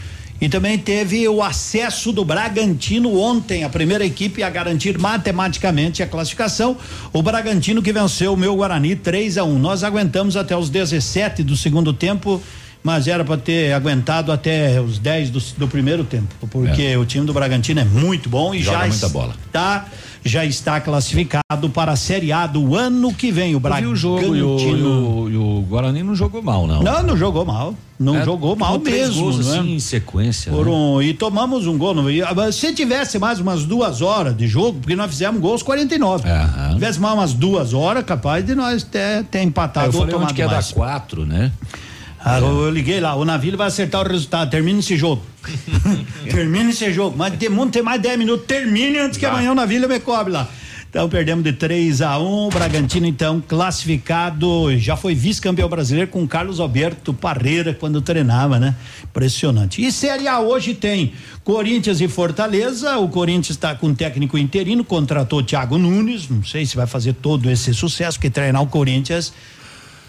[0.41, 6.07] e também teve o acesso do Bragantino ontem, a primeira equipe a garantir matematicamente a
[6.07, 6.77] classificação.
[7.13, 9.59] O Bragantino que venceu o meu Guarani 3 a 1.
[9.59, 12.43] Nós aguentamos até os 17 do segundo tempo
[12.83, 16.97] mas era para ter aguentado até os 10 do, do primeiro tempo, porque é.
[16.97, 19.35] o time do Bragantino é muito bom e Joga já muita bola.
[20.27, 23.55] Já está classificado para a Série A do ano que vem.
[23.55, 23.93] O Bragantino.
[23.93, 26.83] o jogo e o, e, o, e o, Guarani não jogou mal, não.
[26.83, 27.75] Não, não jogou mal.
[27.99, 29.23] Não é, jogou mal mesmo.
[29.23, 29.59] Gols, né?
[29.59, 30.53] assim, em sequência.
[30.53, 30.73] Por né?
[30.73, 31.95] um, e tomamos um gol.
[31.95, 32.05] No,
[32.53, 36.29] se tivesse mais umas duas horas de jogo, porque nós fizemos gols 49.
[36.29, 36.69] Uhum.
[36.69, 39.87] Se tivesse mais umas duas horas, capaz de nós ter, ter empatado.
[39.87, 41.51] É, eu falei onde que ia dar quatro, né?
[42.29, 45.23] Ah, eu, eu liguei lá, o navio vai acertar o resultado, termina esse jogo.
[46.29, 47.17] termina esse jogo.
[47.17, 50.49] Mas tem, tem mais 10 minutos, termine antes que amanhã o navio me cobre lá.
[50.91, 56.27] Então perdemos de 3 a 1 um, Bragantino então classificado, já foi vice-campeão brasileiro com
[56.27, 58.75] Carlos Alberto Parreira quando treinava, né?
[59.05, 59.81] Impressionante.
[59.81, 61.13] E Série A hoje tem
[61.45, 66.75] Corinthians e Fortaleza, o Corinthians está com técnico interino, contratou Thiago Nunes, não sei se
[66.75, 69.33] vai fazer todo esse sucesso, porque treinar o Corinthians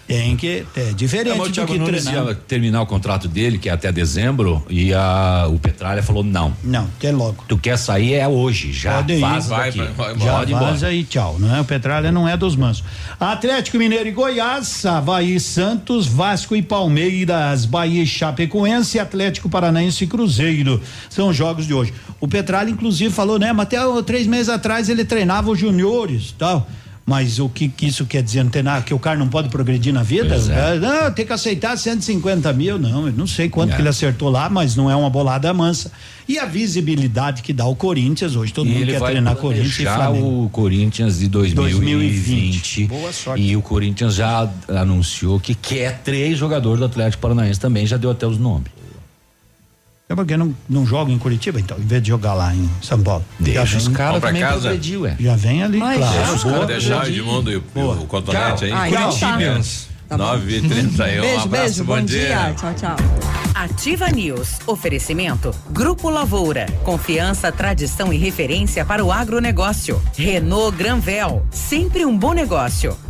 [0.07, 2.27] tem que é diferente é, o Thiago do que Nunes treinar.
[2.27, 6.53] ia terminar o contrato dele, que é até dezembro, e a, o Petralha falou não.
[6.63, 7.43] Não, quer logo.
[7.47, 9.49] Tu quer sair é hoje, já Pode faz ir.
[9.49, 11.59] vai, vai, vai, já pode vaza e tchau, não é?
[11.59, 12.83] O Petralha não é dos mansos.
[13.19, 20.07] Atlético Mineiro e Goiás, Havaí Santos, Vasco e Palmeiras, Bahia e Chapecoense, Atlético Paranaense e
[20.07, 20.81] Cruzeiro.
[21.09, 21.93] São os jogos de hoje.
[22.19, 23.51] O Petralha inclusive falou, né?
[23.51, 26.67] Mas até três meses atrás ele treinava os juniores, tal.
[27.07, 28.43] Mas o que, que, isso quer dizer?
[28.61, 30.35] Nada, que o cara não pode progredir na vida?
[30.35, 30.77] É.
[30.77, 33.07] Não, tem que aceitar 150 mil, não.
[33.07, 33.75] Eu não sei quanto é.
[33.77, 35.89] que ele acertou lá, mas não é uma bolada mansa.
[36.27, 39.83] E a visibilidade que dá o Corinthians hoje, todo e mundo quer treinar Corinthians e
[39.83, 40.43] Flamengo.
[40.43, 41.61] o Corinthians de 2020.
[41.61, 42.87] 2020.
[42.87, 43.41] Boa sorte.
[43.41, 48.11] E o Corinthians já anunciou que quer três jogadores do Atlético Paranaense também, já deu
[48.11, 48.67] até os nomes.
[50.09, 53.01] É porque não, não joga em Curitiba, então, em vez de jogar lá em São
[53.01, 53.25] Paulo.
[53.37, 54.61] Deixa já os caras pra casa.
[54.61, 55.17] Progredir, ué.
[55.19, 56.17] Já vem ali, Mas claro.
[56.17, 58.71] Deixa os caras deixar o Edmundo e o, o Cotonete aí.
[58.71, 59.37] Ah, então tá.
[60.07, 62.27] Tá 9 31 Beijo, um abraço, beijo, bom, bom dia.
[62.27, 62.53] dia.
[62.53, 62.95] Tchau, tchau.
[63.53, 64.59] Ativa News.
[64.65, 65.51] Oferecimento.
[65.71, 66.67] Grupo Lavoura.
[66.85, 70.01] Confiança, tradição e referência para o agronegócio.
[70.15, 71.45] Renault Granvel.
[71.51, 72.95] Sempre um bom negócio.